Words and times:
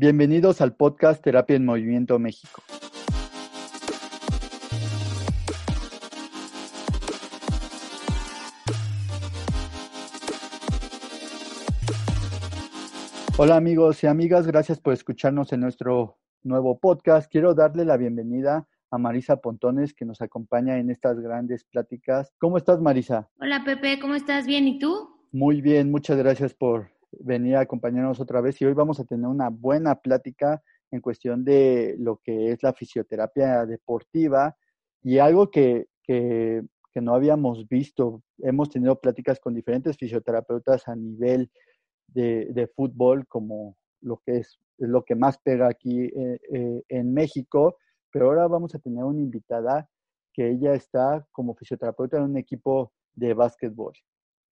Bienvenidos 0.00 0.60
al 0.60 0.76
podcast 0.76 1.20
Terapia 1.24 1.56
en 1.56 1.64
Movimiento 1.64 2.20
México. 2.20 2.62
Hola 13.38 13.56
amigos 13.56 14.04
y 14.04 14.06
amigas, 14.06 14.46
gracias 14.46 14.78
por 14.78 14.92
escucharnos 14.92 15.52
en 15.52 15.58
nuestro 15.58 16.16
nuevo 16.44 16.78
podcast. 16.78 17.28
Quiero 17.28 17.54
darle 17.54 17.84
la 17.84 17.96
bienvenida 17.96 18.68
a 18.92 18.98
Marisa 18.98 19.38
Pontones 19.38 19.94
que 19.94 20.04
nos 20.04 20.22
acompaña 20.22 20.78
en 20.78 20.90
estas 20.90 21.18
grandes 21.18 21.64
pláticas. 21.64 22.32
¿Cómo 22.38 22.56
estás 22.56 22.80
Marisa? 22.80 23.28
Hola 23.40 23.64
Pepe, 23.64 23.98
¿cómo 23.98 24.14
estás? 24.14 24.46
¿Bien? 24.46 24.68
¿Y 24.68 24.78
tú? 24.78 25.08
Muy 25.32 25.60
bien, 25.60 25.90
muchas 25.90 26.18
gracias 26.18 26.54
por 26.54 26.96
venir 27.12 27.56
a 27.56 27.60
acompañarnos 27.60 28.20
otra 28.20 28.40
vez 28.40 28.60
y 28.60 28.64
hoy 28.64 28.74
vamos 28.74 29.00
a 29.00 29.04
tener 29.04 29.26
una 29.26 29.48
buena 29.48 29.96
plática 29.96 30.62
en 30.90 31.00
cuestión 31.00 31.44
de 31.44 31.96
lo 31.98 32.18
que 32.18 32.52
es 32.52 32.62
la 32.62 32.72
fisioterapia 32.72 33.66
deportiva 33.66 34.56
y 35.02 35.18
algo 35.18 35.50
que, 35.50 35.86
que, 36.02 36.64
no 37.00 37.14
habíamos 37.14 37.68
visto. 37.68 38.24
Hemos 38.38 38.70
tenido 38.70 39.00
pláticas 39.00 39.38
con 39.38 39.54
diferentes 39.54 39.96
fisioterapeutas 39.96 40.88
a 40.88 40.96
nivel 40.96 41.48
de, 42.08 42.48
de 42.52 42.66
fútbol, 42.66 43.24
como 43.28 43.76
lo 44.00 44.16
que 44.26 44.38
es, 44.38 44.58
es, 44.78 44.88
lo 44.88 45.04
que 45.04 45.14
más 45.14 45.38
pega 45.38 45.68
aquí 45.68 46.06
eh, 46.06 46.40
eh, 46.52 46.82
en 46.88 47.14
México, 47.14 47.76
pero 48.10 48.26
ahora 48.26 48.48
vamos 48.48 48.74
a 48.74 48.80
tener 48.80 49.04
una 49.04 49.20
invitada 49.20 49.88
que 50.32 50.50
ella 50.50 50.74
está 50.74 51.24
como 51.30 51.54
fisioterapeuta 51.54 52.16
en 52.16 52.24
un 52.24 52.36
equipo 52.36 52.92
de 53.14 53.32
básquetbol. 53.32 53.92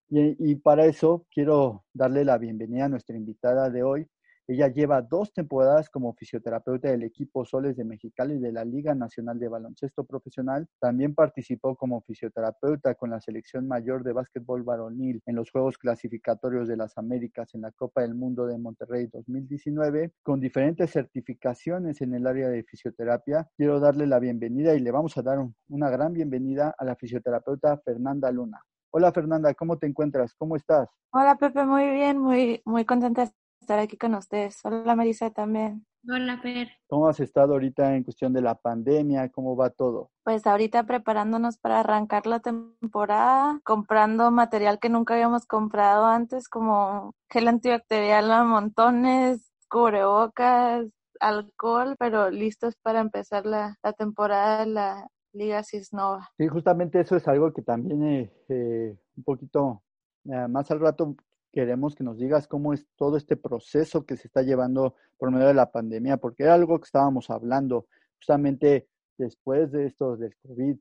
Y, 0.08 0.54
para 0.56 0.86
eso 0.86 1.26
quiero 1.32 1.84
darle 1.92 2.24
la 2.24 2.38
bienvenida 2.38 2.84
a 2.84 2.88
nuestra 2.88 3.16
invitada 3.16 3.70
de 3.70 3.82
hoy. 3.82 4.06
Ella 4.48 4.68
lleva 4.68 5.02
dos 5.02 5.32
temporadas 5.32 5.90
como 5.90 6.14
fisioterapeuta 6.14 6.88
del 6.88 7.02
equipo 7.02 7.44
Soles 7.44 7.76
de 7.76 7.84
Mexicali 7.84 8.38
de 8.38 8.52
la 8.52 8.64
Liga 8.64 8.94
Nacional 8.94 9.40
de 9.40 9.48
Baloncesto 9.48 10.04
Profesional. 10.04 10.68
También 10.78 11.16
participó 11.16 11.74
como 11.74 12.02
fisioterapeuta 12.02 12.94
con 12.94 13.10
la 13.10 13.20
selección 13.20 13.66
mayor 13.66 14.04
de 14.04 14.12
básquetbol 14.12 14.62
varonil 14.62 15.20
en 15.26 15.34
los 15.34 15.50
Juegos 15.50 15.76
Clasificatorios 15.76 16.68
de 16.68 16.76
las 16.76 16.96
Américas 16.96 17.52
en 17.56 17.62
la 17.62 17.72
Copa 17.72 18.02
del 18.02 18.14
Mundo 18.14 18.46
de 18.46 18.58
Monterrey 18.58 19.08
2019, 19.12 20.12
con 20.22 20.38
diferentes 20.38 20.92
certificaciones 20.92 22.00
en 22.00 22.14
el 22.14 22.28
área 22.28 22.48
de 22.48 22.62
fisioterapia. 22.62 23.50
Quiero 23.56 23.80
darle 23.80 24.06
la 24.06 24.20
bienvenida 24.20 24.76
y 24.76 24.80
le 24.80 24.92
vamos 24.92 25.18
a 25.18 25.22
dar 25.22 25.40
un, 25.40 25.56
una 25.70 25.90
gran 25.90 26.12
bienvenida 26.12 26.72
a 26.78 26.84
la 26.84 26.94
fisioterapeuta 26.94 27.78
Fernanda 27.78 28.30
Luna. 28.30 28.62
Hola 28.98 29.12
Fernanda, 29.12 29.52
¿cómo 29.52 29.76
te 29.76 29.86
encuentras? 29.86 30.32
¿Cómo 30.38 30.56
estás? 30.56 30.88
Hola 31.12 31.36
Pepe, 31.36 31.66
muy 31.66 31.90
bien, 31.90 32.16
muy, 32.16 32.62
muy 32.64 32.86
contenta 32.86 33.26
de 33.26 33.32
estar 33.60 33.78
aquí 33.78 33.98
con 33.98 34.14
ustedes. 34.14 34.58
Hola 34.64 34.96
Marisa 34.96 35.28
también. 35.28 35.84
Hola 36.08 36.38
Fer. 36.38 36.70
¿Cómo 36.88 37.06
has 37.06 37.20
estado 37.20 37.52
ahorita 37.52 37.94
en 37.94 38.04
cuestión 38.04 38.32
de 38.32 38.40
la 38.40 38.54
pandemia? 38.54 39.28
¿Cómo 39.28 39.54
va 39.54 39.68
todo? 39.68 40.08
Pues 40.24 40.46
ahorita 40.46 40.84
preparándonos 40.84 41.58
para 41.58 41.80
arrancar 41.80 42.26
la 42.26 42.40
temporada, 42.40 43.60
comprando 43.64 44.30
material 44.30 44.78
que 44.78 44.88
nunca 44.88 45.12
habíamos 45.12 45.44
comprado 45.44 46.06
antes, 46.06 46.48
como 46.48 47.12
gel 47.28 47.48
antibacterial 47.48 48.32
a 48.32 48.44
montones, 48.44 49.52
cubrebocas, 49.68 50.86
alcohol, 51.20 51.96
pero 51.98 52.30
listos 52.30 52.76
para 52.82 53.00
empezar 53.00 53.44
la, 53.44 53.76
la 53.82 53.92
temporada 53.92 54.60
de 54.60 54.70
la 54.70 55.06
Liga 55.36 55.62
Cisnova. 55.62 56.28
Sí, 56.36 56.48
justamente 56.48 57.00
eso 57.00 57.16
es 57.16 57.28
algo 57.28 57.52
que 57.52 57.62
también 57.62 58.02
eh, 58.04 58.32
eh, 58.48 58.96
un 59.16 59.24
poquito 59.24 59.82
eh, 60.24 60.48
más 60.48 60.70
al 60.70 60.80
rato 60.80 61.14
queremos 61.52 61.94
que 61.94 62.04
nos 62.04 62.18
digas 62.18 62.48
cómo 62.48 62.72
es 62.72 62.86
todo 62.96 63.16
este 63.16 63.36
proceso 63.36 64.04
que 64.04 64.16
se 64.16 64.28
está 64.28 64.42
llevando 64.42 64.94
por 65.16 65.30
medio 65.30 65.46
de 65.46 65.54
la 65.54 65.70
pandemia, 65.70 66.16
porque 66.16 66.42
era 66.42 66.54
algo 66.54 66.78
que 66.78 66.84
estábamos 66.84 67.30
hablando 67.30 67.86
justamente 68.16 68.88
después 69.16 69.72
de 69.72 69.86
esto 69.86 70.16
del 70.16 70.34
COVID 70.36 70.76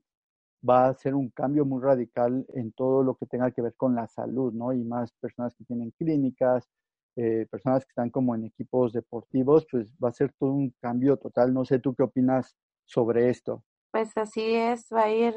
va 0.68 0.88
a 0.88 0.94
ser 0.94 1.14
un 1.14 1.30
cambio 1.30 1.64
muy 1.64 1.82
radical 1.82 2.44
en 2.54 2.72
todo 2.72 3.02
lo 3.02 3.14
que 3.14 3.26
tenga 3.26 3.50
que 3.52 3.62
ver 3.62 3.74
con 3.74 3.94
la 3.94 4.06
salud, 4.06 4.52
¿no? 4.52 4.72
Y 4.72 4.84
más 4.84 5.12
personas 5.12 5.54
que 5.54 5.64
tienen 5.64 5.92
clínicas, 5.92 6.68
eh, 7.14 7.46
personas 7.50 7.84
que 7.84 7.90
están 7.90 8.10
como 8.10 8.34
en 8.34 8.44
equipos 8.44 8.92
deportivos, 8.92 9.66
pues 9.70 9.94
va 10.02 10.08
a 10.08 10.12
ser 10.12 10.32
todo 10.38 10.52
un 10.52 10.74
cambio 10.80 11.16
total. 11.16 11.54
No 11.54 11.64
sé 11.64 11.78
tú 11.78 11.94
qué 11.94 12.02
opinas 12.02 12.56
sobre 12.84 13.30
esto 13.30 13.62
pues 13.90 14.16
así 14.16 14.54
es, 14.54 14.86
va 14.92 15.04
a 15.04 15.10
ir, 15.10 15.34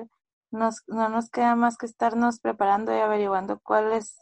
nos, 0.52 0.84
no 0.88 1.10
nos 1.10 1.30
queda 1.30 1.56
más 1.56 1.78
que 1.78 1.86
estarnos 1.86 2.40
preparando 2.40 2.96
y 2.96 3.00
averiguando 3.00 3.60
cuáles 3.62 4.18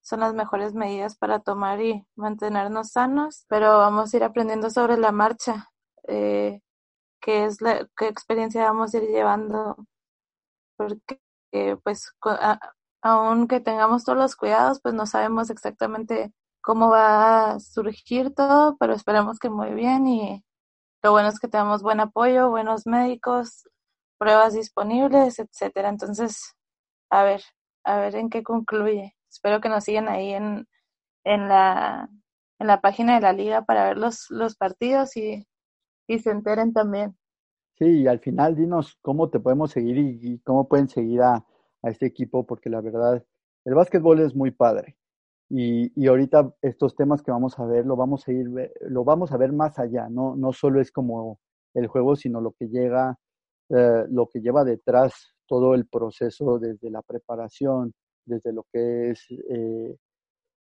son 0.00 0.20
las 0.20 0.34
mejores 0.34 0.74
medidas 0.74 1.16
para 1.16 1.40
tomar 1.40 1.80
y 1.82 2.06
mantenernos 2.16 2.92
sanos, 2.92 3.44
pero 3.48 3.78
vamos 3.78 4.12
a 4.12 4.16
ir 4.16 4.24
aprendiendo 4.24 4.70
sobre 4.70 4.96
la 4.96 5.12
marcha, 5.12 5.70
eh, 6.08 6.60
qué 7.20 7.44
es 7.46 7.60
la, 7.62 7.88
qué 7.96 8.08
experiencia 8.08 8.64
vamos 8.64 8.94
a 8.94 8.98
ir 8.98 9.04
llevando, 9.10 9.76
porque 10.76 11.20
pues 11.82 12.12
a, 12.24 12.58
aunque 13.02 13.60
tengamos 13.60 14.04
todos 14.04 14.18
los 14.18 14.36
cuidados, 14.36 14.80
pues 14.82 14.94
no 14.94 15.06
sabemos 15.06 15.50
exactamente 15.50 16.32
cómo 16.60 16.90
va 16.90 17.52
a 17.52 17.60
surgir 17.60 18.34
todo, 18.34 18.76
pero 18.78 18.94
esperemos 18.94 19.38
que 19.38 19.50
muy 19.50 19.72
bien 19.74 20.06
y 20.06 20.44
lo 21.02 21.12
bueno 21.12 21.28
es 21.28 21.38
que 21.38 21.48
tenemos 21.48 21.82
buen 21.82 22.00
apoyo, 22.00 22.50
buenos 22.50 22.86
médicos, 22.86 23.68
pruebas 24.18 24.54
disponibles, 24.54 25.38
etcétera. 25.38 25.88
Entonces, 25.88 26.54
a 27.10 27.24
ver, 27.24 27.42
a 27.84 27.98
ver 27.98 28.16
en 28.16 28.30
qué 28.30 28.42
concluye. 28.42 29.14
Espero 29.30 29.60
que 29.60 29.68
nos 29.68 29.84
sigan 29.84 30.08
ahí 30.08 30.32
en, 30.32 30.66
en 31.24 31.48
la 31.48 32.08
en 32.58 32.66
la 32.66 32.80
página 32.80 33.14
de 33.14 33.20
la 33.20 33.32
liga 33.32 33.62
para 33.62 33.88
ver 33.88 33.98
los, 33.98 34.26
los 34.30 34.56
partidos 34.56 35.16
y, 35.16 35.46
y 36.06 36.18
se 36.18 36.30
enteren 36.30 36.72
también. 36.72 37.16
Sí, 37.78 38.02
y 38.02 38.06
al 38.08 38.18
final 38.18 38.56
dinos 38.56 38.98
cómo 39.02 39.30
te 39.30 39.38
podemos 39.38 39.70
seguir 39.70 39.98
y, 39.98 40.40
cómo 40.40 40.68
pueden 40.68 40.88
seguir 40.88 41.22
a, 41.22 41.34
a, 41.34 41.90
este 41.90 42.06
equipo, 42.06 42.44
porque 42.44 42.68
la 42.68 42.80
verdad, 42.80 43.24
el 43.64 43.74
básquetbol 43.74 44.20
es 44.20 44.34
muy 44.34 44.50
padre. 44.50 44.97
Y, 45.50 45.92
y 46.00 46.06
ahorita 46.08 46.54
estos 46.62 46.94
temas 46.94 47.22
que 47.22 47.30
vamos 47.30 47.58
a 47.58 47.64
ver, 47.64 47.86
lo 47.86 47.96
vamos 47.96 48.26
a 48.28 48.32
ir, 48.32 48.46
lo 48.82 49.04
vamos 49.04 49.32
a 49.32 49.36
ver 49.36 49.52
más 49.52 49.78
allá, 49.78 50.08
no, 50.10 50.36
no 50.36 50.52
solo 50.52 50.80
es 50.80 50.92
como 50.92 51.40
el 51.74 51.86
juego, 51.86 52.16
sino 52.16 52.40
lo 52.40 52.52
que 52.52 52.68
llega 52.68 53.18
eh, 53.70 54.06
lo 54.08 54.28
que 54.28 54.40
lleva 54.40 54.64
detrás 54.64 55.34
todo 55.46 55.74
el 55.74 55.86
proceso 55.86 56.58
desde 56.58 56.90
la 56.90 57.02
preparación, 57.02 57.92
desde 58.24 58.52
lo 58.52 58.64
que 58.72 59.10
es 59.10 59.26
eh, 59.30 59.96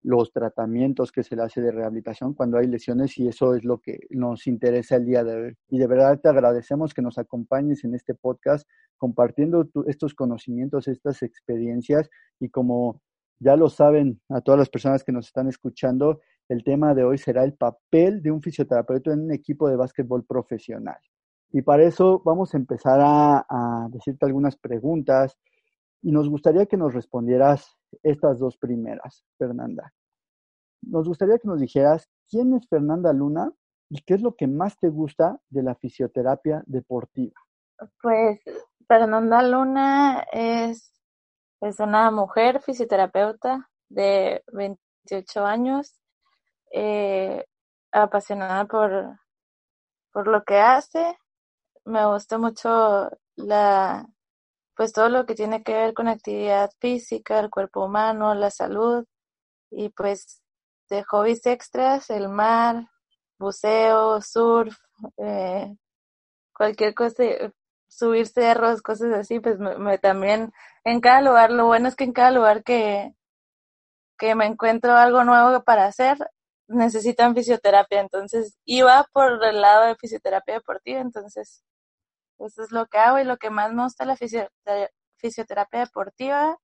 los 0.03 0.33
tratamientos 0.33 1.11
que 1.11 1.25
se 1.25 1.35
le 1.35 1.43
hace 1.43 1.61
de 1.61 1.73
rehabilitación 1.73 2.35
cuando 2.35 2.59
hay 2.59 2.69
lesiones 2.69 3.19
y 3.19 3.27
eso 3.27 3.55
es 3.57 3.65
lo 3.65 3.79
que 3.79 4.01
nos 4.11 4.47
interesa 4.47 4.97
el 4.97 5.07
día 5.07 5.25
de 5.25 5.35
hoy. 5.35 5.55
Y 5.69 5.79
de 5.79 5.87
verdad 5.89 6.21
te 6.21 6.29
agradecemos 6.29 6.95
que 6.95 7.03
nos 7.03 7.19
acompañes 7.19 7.83
en 7.85 7.95
este 7.97 8.15
podcast 8.15 8.69
compartiendo 8.99 9.65
tu, 9.65 9.85
estos 9.89 10.15
conocimientos, 10.15 10.87
estas 10.87 11.23
experiencias 11.23 12.09
y 12.39 12.51
como 12.51 13.01
ya 13.43 13.57
lo 13.57 13.69
saben 13.69 14.21
a 14.29 14.41
todas 14.41 14.59
las 14.59 14.69
personas 14.69 15.03
que 15.05 15.13
nos 15.13 15.27
están 15.27 15.49
escuchando, 15.49 16.21
el 16.49 16.63
tema 16.65 16.95
de 16.95 17.05
hoy 17.05 17.19
será 17.19 17.45
el 17.45 17.55
papel 17.55 18.23
de 18.23 18.31
un 18.31 18.43
fisioterapeuta 18.43 19.13
en 19.13 19.25
un 19.25 19.33
equipo 19.33 19.69
de 19.69 19.77
básquetbol 19.77 20.25
profesional. 20.25 20.99
Y 21.51 21.63
para 21.63 21.85
eso 21.85 22.23
vamos 22.25 22.55
a 22.55 22.57
empezar 22.57 23.01
a, 23.01 23.45
a, 23.49 23.89
decirte 23.91 24.27
algunas 24.27 24.57
preguntas 24.57 25.39
y 26.03 26.13
nos 26.13 26.29
gustaría 26.29 26.67
que 26.67 26.77
nos 26.77 26.95
respondieras 26.95 27.77
estas 28.03 28.39
dos 28.39 28.57
primeras, 28.57 29.25
Fernanda. 29.39 29.93
Nos 30.83 31.07
gustaría 31.07 31.39
que 31.39 31.49
nos 31.49 31.61
dijeras 31.61 32.09
quién 32.29 32.55
es 32.55 32.67
Fernanda 32.69 33.13
Luna 33.13 33.53
y 33.89 34.01
qué 34.03 34.15
es 34.15 34.23
lo 34.23 34.35
que 34.35 34.47
más 34.47 34.79
te 34.79 34.89
gusta 34.89 35.39
de 35.51 35.63
la 35.63 35.75
fisioterapia 35.75 36.63
deportiva. 36.67 37.35
Pues 38.01 38.41
Fernanda 38.89 39.43
Luna 39.43 40.25
es, 40.33 41.02
es 41.63 41.79
una 41.81 42.11
mujer 42.11 42.61
fisioterapeuta 42.61 43.71
de 43.89 44.43
28 44.53 45.47
años, 45.47 46.01
eh, 46.73 47.45
apasionada 47.93 48.65
por, 48.67 49.19
por 50.13 50.27
lo 50.27 50.43
que 50.45 50.59
hace, 50.59 51.17
me 51.85 52.05
gusta 52.07 52.39
mucho 52.39 53.11
la 53.37 54.07
pues 54.75 54.93
todo 54.93 55.09
lo 55.09 55.27
que 55.27 55.35
tiene 55.35 55.63
que 55.63 55.75
ver 55.75 55.95
con 55.95 56.09
actividad 56.09 56.71
física, 56.81 57.39
el 57.39 57.51
cuerpo 57.51 57.85
humano, 57.85 58.35
la 58.35 58.51
salud 58.51 59.05
y 59.71 59.91
pues 59.91 60.43
de 60.89 61.05
hobbies 61.05 61.47
extras, 61.47 62.11
el 62.11 62.29
mar, 62.29 62.89
buceo, 63.39 64.21
surf, 64.23 64.77
eh, 65.19 65.77
cualquier 66.55 66.95
cosa, 66.95 67.23
subir 67.93 68.27
cerros, 68.27 68.83
cosas 68.83 69.13
así, 69.15 69.41
pues 69.41 69.59
me, 69.59 69.99
también 69.99 70.53
en 70.85 71.01
cada 71.01 71.21
lugar, 71.21 71.51
lo 71.53 71.67
bueno 71.67 71.89
es 71.89 71.97
que 71.97 72.05
en 72.05 72.13
cada 72.13 72.31
lugar 72.31 72.65
que, 72.65 73.15
que 74.19 74.35
me 74.35 74.47
encuentro 74.47 74.95
algo 74.95 75.25
nuevo 75.25 75.63
para 75.65 75.87
hacer, 75.87 76.19
necesitan 76.69 77.35
fisioterapia, 77.35 78.01
entonces 78.01 78.57
iba 78.65 79.07
por 79.13 79.45
el 79.45 79.61
lado 79.61 79.87
de 79.87 79.97
fisioterapia 79.97 80.55
deportiva, 80.55 81.01
entonces 81.01 81.65
eso 82.39 82.63
es 82.65 82.73
lo 82.73 82.87
que 82.87 82.99
hago 82.99 83.19
y 83.19 83.25
lo 83.25 83.37
que 83.39 83.51
más 83.51 83.73
me 83.73 83.85
gusta 83.85 84.05
la 84.07 84.17
fisioterapia 84.17 85.81
deportiva, 85.81 86.59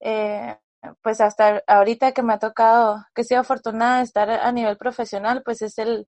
eh, 0.00 0.58
pues 1.02 1.20
hasta 1.20 1.62
ahorita 1.66 2.12
que 2.12 2.22
me 2.22 2.34
ha 2.34 2.38
tocado, 2.38 3.04
que 3.14 3.22
he 3.22 3.24
sido 3.24 3.40
afortunada 3.40 3.98
de 3.98 4.04
estar 4.04 4.30
a 4.30 4.52
nivel 4.52 4.76
profesional, 4.76 5.42
pues 5.44 5.62
es 5.62 5.78
el 5.78 6.06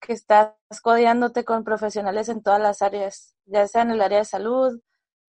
que 0.00 0.12
estás 0.12 0.54
codeándote 0.82 1.44
con 1.44 1.64
profesionales 1.64 2.28
en 2.28 2.42
todas 2.42 2.60
las 2.60 2.82
áreas, 2.82 3.34
ya 3.46 3.66
sea 3.66 3.82
en 3.82 3.90
el 3.92 4.02
área 4.02 4.18
de 4.18 4.24
salud, 4.24 4.80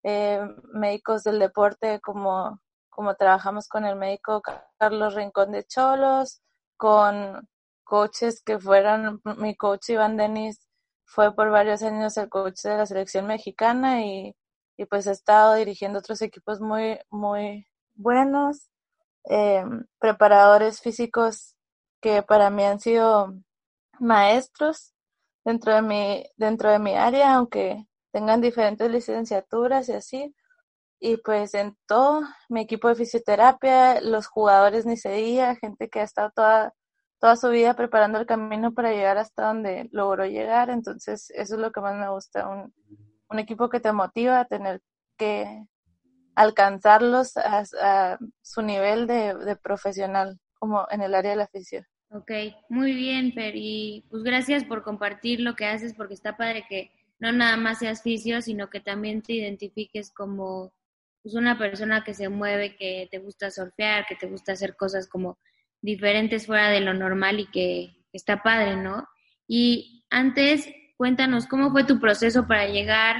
eh, 0.02 0.40
médicos 0.72 1.24
del 1.24 1.38
deporte, 1.38 2.00
como, 2.00 2.60
como 2.88 3.14
trabajamos 3.14 3.68
con 3.68 3.84
el 3.84 3.96
médico 3.96 4.42
Carlos 4.78 5.14
Rincón 5.14 5.52
de 5.52 5.64
Cholos, 5.64 6.40
con 6.76 7.48
coaches 7.84 8.42
que 8.42 8.58
fueron, 8.58 9.20
mi 9.38 9.56
coach 9.56 9.90
Iván 9.90 10.16
Denis 10.16 10.66
fue 11.04 11.34
por 11.34 11.50
varios 11.50 11.82
años 11.82 12.16
el 12.16 12.28
coach 12.28 12.62
de 12.62 12.76
la 12.76 12.86
selección 12.86 13.26
mexicana 13.26 14.02
y, 14.04 14.34
y 14.76 14.84
pues 14.86 15.06
he 15.06 15.10
estado 15.10 15.54
dirigiendo 15.54 15.98
otros 15.98 16.22
equipos 16.22 16.60
muy, 16.60 16.98
muy 17.10 17.66
buenos, 17.94 18.70
eh, 19.28 19.64
preparadores 19.98 20.80
físicos 20.80 21.56
que 22.00 22.22
para 22.22 22.48
mí 22.48 22.64
han 22.64 22.80
sido 22.80 23.34
maestros 24.00 24.94
dentro 25.44 25.74
de 25.74 25.82
mi, 25.82 26.24
dentro 26.36 26.70
de 26.70 26.78
mi 26.78 26.94
área, 26.94 27.34
aunque 27.34 27.86
tengan 28.12 28.40
diferentes 28.40 28.90
licenciaturas 28.90 29.88
y 29.88 29.92
así. 29.92 30.34
Y 31.00 31.16
pues 31.18 31.54
en 31.54 31.76
todo, 31.86 32.22
mi 32.48 32.62
equipo 32.62 32.88
de 32.88 32.94
fisioterapia, 32.94 34.00
los 34.02 34.26
jugadores 34.26 34.86
ni 34.86 34.96
se 34.96 35.16
gente 35.60 35.88
que 35.88 36.00
ha 36.00 36.04
estado 36.04 36.30
toda, 36.34 36.74
toda 37.20 37.36
su 37.36 37.48
vida 37.50 37.74
preparando 37.74 38.18
el 38.18 38.26
camino 38.26 38.74
para 38.74 38.92
llegar 38.92 39.18
hasta 39.18 39.46
donde 39.46 39.88
logró 39.92 40.26
llegar. 40.26 40.70
Entonces, 40.70 41.30
eso 41.30 41.54
es 41.54 41.60
lo 41.60 41.72
que 41.72 41.80
más 41.80 41.94
me 41.96 42.10
gusta, 42.10 42.48
un, 42.48 42.74
un 43.30 43.38
equipo 43.38 43.70
que 43.70 43.80
te 43.80 43.92
motiva 43.92 44.40
a 44.40 44.44
tener 44.46 44.82
que 45.16 45.64
alcanzarlos 46.34 47.36
a, 47.36 48.18
su 48.42 48.62
nivel 48.62 49.06
de, 49.06 49.34
de, 49.34 49.56
profesional, 49.56 50.38
como 50.54 50.86
en 50.90 51.02
el 51.02 51.14
área 51.14 51.32
de 51.32 51.36
la 51.36 51.48
fisión. 51.48 51.84
Ok, 52.12 52.32
muy 52.68 52.92
bien, 52.92 53.32
Fer, 53.32 53.54
y 53.54 54.04
pues 54.10 54.24
gracias 54.24 54.64
por 54.64 54.82
compartir 54.82 55.38
lo 55.38 55.54
que 55.54 55.66
haces, 55.66 55.94
porque 55.94 56.14
está 56.14 56.36
padre 56.36 56.64
que 56.68 56.90
no 57.20 57.30
nada 57.30 57.56
más 57.56 57.78
seas 57.78 58.02
fisio, 58.02 58.42
sino 58.42 58.68
que 58.68 58.80
también 58.80 59.22
te 59.22 59.34
identifiques 59.34 60.10
como 60.10 60.72
pues, 61.22 61.36
una 61.36 61.56
persona 61.56 62.02
que 62.02 62.14
se 62.14 62.28
mueve, 62.28 62.74
que 62.74 63.06
te 63.12 63.18
gusta 63.18 63.52
surfear, 63.52 64.06
que 64.08 64.16
te 64.16 64.26
gusta 64.26 64.52
hacer 64.52 64.74
cosas 64.76 65.06
como 65.06 65.38
diferentes 65.82 66.46
fuera 66.46 66.70
de 66.70 66.80
lo 66.80 66.94
normal 66.94 67.38
y 67.38 67.46
que 67.46 67.94
está 68.12 68.42
padre, 68.42 68.74
¿no? 68.74 69.06
Y 69.46 70.04
antes, 70.10 70.68
cuéntanos, 70.96 71.46
¿cómo 71.46 71.70
fue 71.70 71.84
tu 71.84 72.00
proceso 72.00 72.48
para 72.48 72.66
llegar 72.66 73.18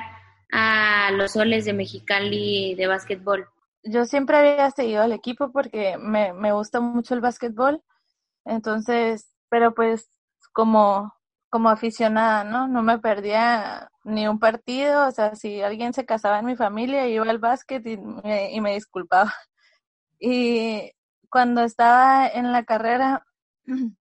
a 0.50 1.12
los 1.12 1.34
soles 1.34 1.64
de 1.64 1.75
Mexicali 1.75 2.75
de 2.75 2.88
básquetbol? 2.88 3.46
Yo 3.84 4.04
siempre 4.04 4.36
había 4.36 4.69
seguido 4.72 5.02
al 5.02 5.12
equipo 5.12 5.52
porque 5.52 5.96
me, 5.96 6.32
me 6.32 6.50
gusta 6.52 6.81
mucho 6.81 7.14
el 7.14 7.20
básquetbol 7.20 7.84
entonces, 8.44 9.31
pero 9.48 9.75
pues 9.75 10.10
como, 10.52 11.14
como 11.50 11.69
aficionada, 11.70 12.44
¿no? 12.44 12.69
No 12.69 12.82
me 12.82 12.98
perdía 12.98 13.90
ni 14.04 14.28
un 14.28 14.38
partido, 14.38 15.08
o 15.08 15.10
sea, 15.12 15.34
si 15.37 15.62
alguien 15.62 15.92
se 15.94 16.06
casaba 16.06 16.38
en 16.40 16.46
mi 16.46 16.56
familia, 16.56 17.06
iba 17.08 17.25
al 17.28 17.38
básquet 17.38 17.87
y 17.87 17.96
me, 17.98 18.52
y 18.52 18.60
me 18.60 18.75
disculpaba. 18.75 19.32
Y 20.22 20.92
cuando 21.31 21.62
estaba 21.62 22.28
en 22.28 22.52
la 22.52 22.64
carrera, 22.64 23.26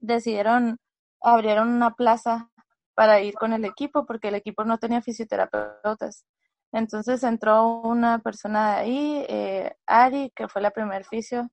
decidieron, 0.00 0.78
abrieron 1.22 1.68
una 1.70 1.94
plaza 1.94 2.50
para 2.94 3.20
ir 3.20 3.34
con 3.34 3.52
el 3.52 3.64
equipo 3.64 4.06
porque 4.06 4.28
el 4.28 4.34
equipo 4.36 4.64
no 4.64 4.78
tenía 4.78 5.02
fisioterapeutas. 5.02 6.26
Entonces 6.72 7.22
entró 7.24 7.66
una 7.82 8.18
persona 8.20 8.76
de 8.76 8.80
ahí, 8.80 9.26
eh, 9.28 9.76
Ari, 9.86 10.32
que 10.34 10.48
fue 10.48 10.62
la 10.62 10.70
primer 10.72 11.04
fisio 11.04 11.50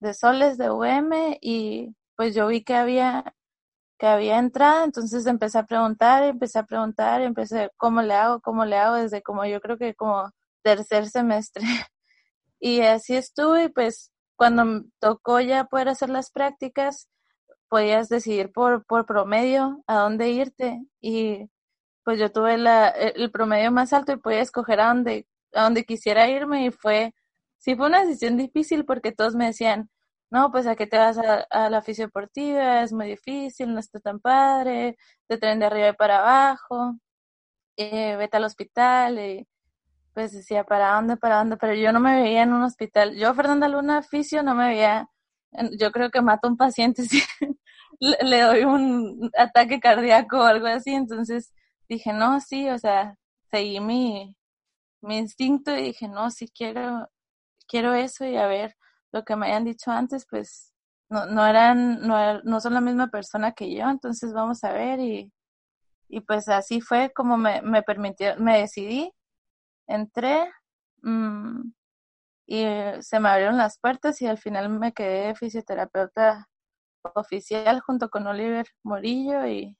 de 0.00 0.14
soles 0.14 0.58
de 0.58 0.70
UM 0.70 1.38
y 1.40 1.94
pues 2.16 2.34
yo 2.34 2.48
vi 2.48 2.62
que 2.64 2.74
había 2.74 3.34
que 3.98 4.06
había 4.06 4.38
entrada, 4.38 4.84
entonces 4.84 5.26
empecé 5.26 5.58
a 5.58 5.66
preguntar, 5.66 6.22
empecé 6.24 6.58
a 6.60 6.64
preguntar, 6.66 7.20
empecé 7.22 7.70
cómo 7.76 8.02
le 8.02 8.14
hago, 8.14 8.40
cómo 8.40 8.64
le 8.64 8.76
hago 8.76 8.96
desde 8.96 9.22
como 9.22 9.44
yo 9.44 9.60
creo 9.60 9.76
que 9.78 9.94
como 9.94 10.30
tercer 10.62 11.08
semestre. 11.08 11.64
Y 12.60 12.80
así 12.82 13.16
estuve 13.16 13.64
y 13.64 13.68
pues 13.68 14.12
cuando 14.36 14.84
tocó 15.00 15.40
ya 15.40 15.64
poder 15.66 15.88
hacer 15.90 16.10
las 16.10 16.30
prácticas, 16.32 17.08
podías 17.68 18.08
decidir 18.08 18.52
por, 18.52 18.84
por 18.86 19.06
promedio 19.06 19.82
a 19.86 19.98
dónde 19.98 20.30
irte. 20.30 20.82
Y 21.00 21.50
pues 22.04 22.18
yo 22.18 22.32
tuve 22.32 22.58
la, 22.58 22.88
el 22.88 23.30
promedio 23.30 23.70
más 23.72 23.92
alto 23.92 24.12
y 24.12 24.16
podía 24.16 24.40
escoger 24.40 24.80
a 24.80 24.88
dónde, 24.88 25.26
a 25.54 25.64
dónde 25.64 25.84
quisiera 25.84 26.28
irme 26.28 26.66
y 26.66 26.70
fue 26.70 27.14
sí 27.58 27.76
fue 27.76 27.86
una 27.88 28.04
decisión 28.04 28.36
difícil 28.36 28.84
porque 28.84 29.12
todos 29.12 29.34
me 29.34 29.46
decían, 29.46 29.90
no, 30.30 30.50
pues 30.52 30.66
a 30.66 30.76
qué 30.76 30.86
te 30.86 30.98
vas 30.98 31.18
a, 31.18 31.70
la 31.70 31.82
fisiodeportiva, 31.82 32.82
es 32.82 32.92
muy 32.92 33.08
difícil, 33.08 33.72
no 33.72 33.80
está 33.80 34.00
tan 34.00 34.20
padre, 34.20 34.96
te 35.26 35.38
traen 35.38 35.58
de 35.60 35.66
arriba 35.66 35.88
y 35.90 35.92
para 35.94 36.18
abajo, 36.20 36.96
eh, 37.76 38.16
vete 38.16 38.36
al 38.38 38.44
hospital, 38.44 39.18
y 39.20 39.48
pues 40.14 40.32
decía, 40.32 40.64
¿para 40.64 40.94
dónde, 40.94 41.16
para 41.16 41.38
dónde? 41.38 41.56
Pero 41.56 41.74
yo 41.74 41.92
no 41.92 42.00
me 42.00 42.20
veía 42.22 42.42
en 42.42 42.52
un 42.52 42.62
hospital. 42.64 43.16
Yo, 43.16 43.34
Fernanda 43.34 43.68
Luna, 43.68 44.02
fisio, 44.02 44.42
no 44.42 44.54
me 44.54 44.68
veía, 44.68 45.08
yo 45.78 45.92
creo 45.92 46.10
que 46.10 46.22
mato 46.22 46.48
a 46.48 46.50
un 46.50 46.56
paciente 46.56 47.02
si 47.04 47.22
le 48.00 48.40
doy 48.42 48.64
un 48.64 49.30
ataque 49.38 49.80
cardíaco 49.80 50.38
o 50.40 50.42
algo 50.44 50.66
así, 50.66 50.92
entonces 50.92 51.52
dije, 51.88 52.12
no, 52.12 52.40
sí, 52.40 52.68
o 52.70 52.78
sea, 52.78 53.16
seguí 53.50 53.80
mi, 53.80 54.36
mi 55.02 55.18
instinto 55.18 55.76
y 55.76 55.84
dije, 55.84 56.08
no, 56.08 56.30
sí 56.30 56.48
quiero, 56.48 57.08
quiero 57.68 57.94
eso 57.94 58.24
y 58.26 58.36
a 58.36 58.46
ver 58.48 58.76
lo 59.12 59.24
que 59.24 59.36
me 59.36 59.46
hayan 59.48 59.64
dicho 59.64 59.90
antes, 59.90 60.26
pues 60.30 60.72
no, 61.10 61.26
no 61.26 61.46
eran, 61.46 62.00
no, 62.06 62.40
no 62.42 62.60
son 62.60 62.74
la 62.74 62.80
misma 62.80 63.08
persona 63.08 63.52
que 63.52 63.74
yo, 63.74 63.88
entonces 63.88 64.32
vamos 64.32 64.64
a 64.64 64.72
ver 64.72 65.00
y, 65.00 65.32
y 66.08 66.20
pues 66.22 66.48
así 66.48 66.80
fue 66.80 67.12
como 67.14 67.36
me, 67.38 67.62
me 67.62 67.82
permitió, 67.82 68.36
me 68.38 68.58
decidí, 68.60 69.12
entré 69.88 70.50
mmm, 71.02 71.70
y 72.46 72.64
se 73.02 73.20
me 73.20 73.28
abrieron 73.28 73.58
las 73.58 73.78
puertas 73.78 74.22
y 74.22 74.26
al 74.26 74.38
final 74.38 74.70
me 74.70 74.92
quedé 74.92 75.34
fisioterapeuta 75.34 76.48
oficial 77.14 77.80
junto 77.80 78.10
con 78.10 78.26
Oliver 78.26 78.66
Morillo 78.84 79.46
y 79.46 79.76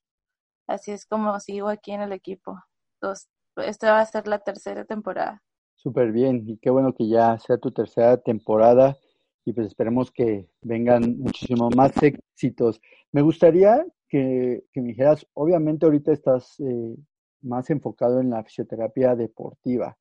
así 0.69 0.93
es 0.93 1.07
como 1.07 1.41
sigo 1.41 1.69
aquí 1.69 1.93
en 1.93 2.03
el 2.03 2.13
equipo. 2.13 2.61
Dos, 3.01 3.29
esta 3.57 3.93
va 3.93 4.01
a 4.01 4.07
ser 4.07 4.29
la 4.29 4.41
tercera 4.41 4.85
temporada. 4.85 5.43
Súper 5.79 6.11
bien, 6.11 6.43
y 6.45 6.59
qué 6.59 6.71
bueno 6.71 6.93
que 6.93 7.07
ya 7.07 7.39
sea 7.39 7.57
tu 7.57 7.71
tercera 7.71 8.17
temporada 8.17 8.97
y 9.45 9.53
pues 9.53 9.69
esperemos 9.69 10.11
que 10.11 10.49
vengan 10.61 11.19
muchísimo 11.21 11.71
más 11.71 11.93
éxitos. 12.03 12.81
Me 13.13 13.23
gustaría 13.23 13.87
que, 14.09 14.65
me 14.75 14.83
dijeras, 14.83 15.25
obviamente 15.35 15.87
ahorita 15.87 16.13
estás 16.13 16.59
eh, 16.59 16.97
más 17.43 17.71
enfocado 17.71 18.21
en 18.21 18.31
la 18.31 18.43
fisioterapia 18.43 19.15
deportiva. 19.15 19.97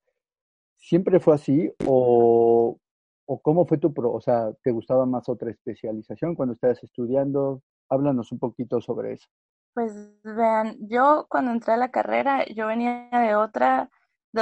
¿Siempre 0.76 1.20
fue 1.20 1.36
así 1.36 1.72
o, 1.86 2.76
o 3.26 3.40
cómo 3.40 3.64
fue 3.64 3.78
tu, 3.78 3.94
pro, 3.94 4.12
o 4.12 4.20
sea, 4.20 4.52
te 4.64 4.72
gustaba 4.72 5.06
más 5.06 5.28
otra 5.28 5.52
especialización 5.52 6.34
cuando 6.34 6.54
estabas 6.54 6.82
estudiando? 6.82 7.62
Háblanos 7.88 8.32
un 8.32 8.40
poquito 8.40 8.80
sobre 8.80 9.12
eso. 9.12 9.28
Pues 9.74 9.94
vean, 10.24 10.76
yo 10.80 11.26
cuando 11.28 11.52
entré 11.52 11.74
a 11.74 11.76
la 11.76 11.92
carrera, 11.92 12.44
yo 12.46 12.66
venía 12.66 13.08
de 13.12 13.36
otra 13.36 13.88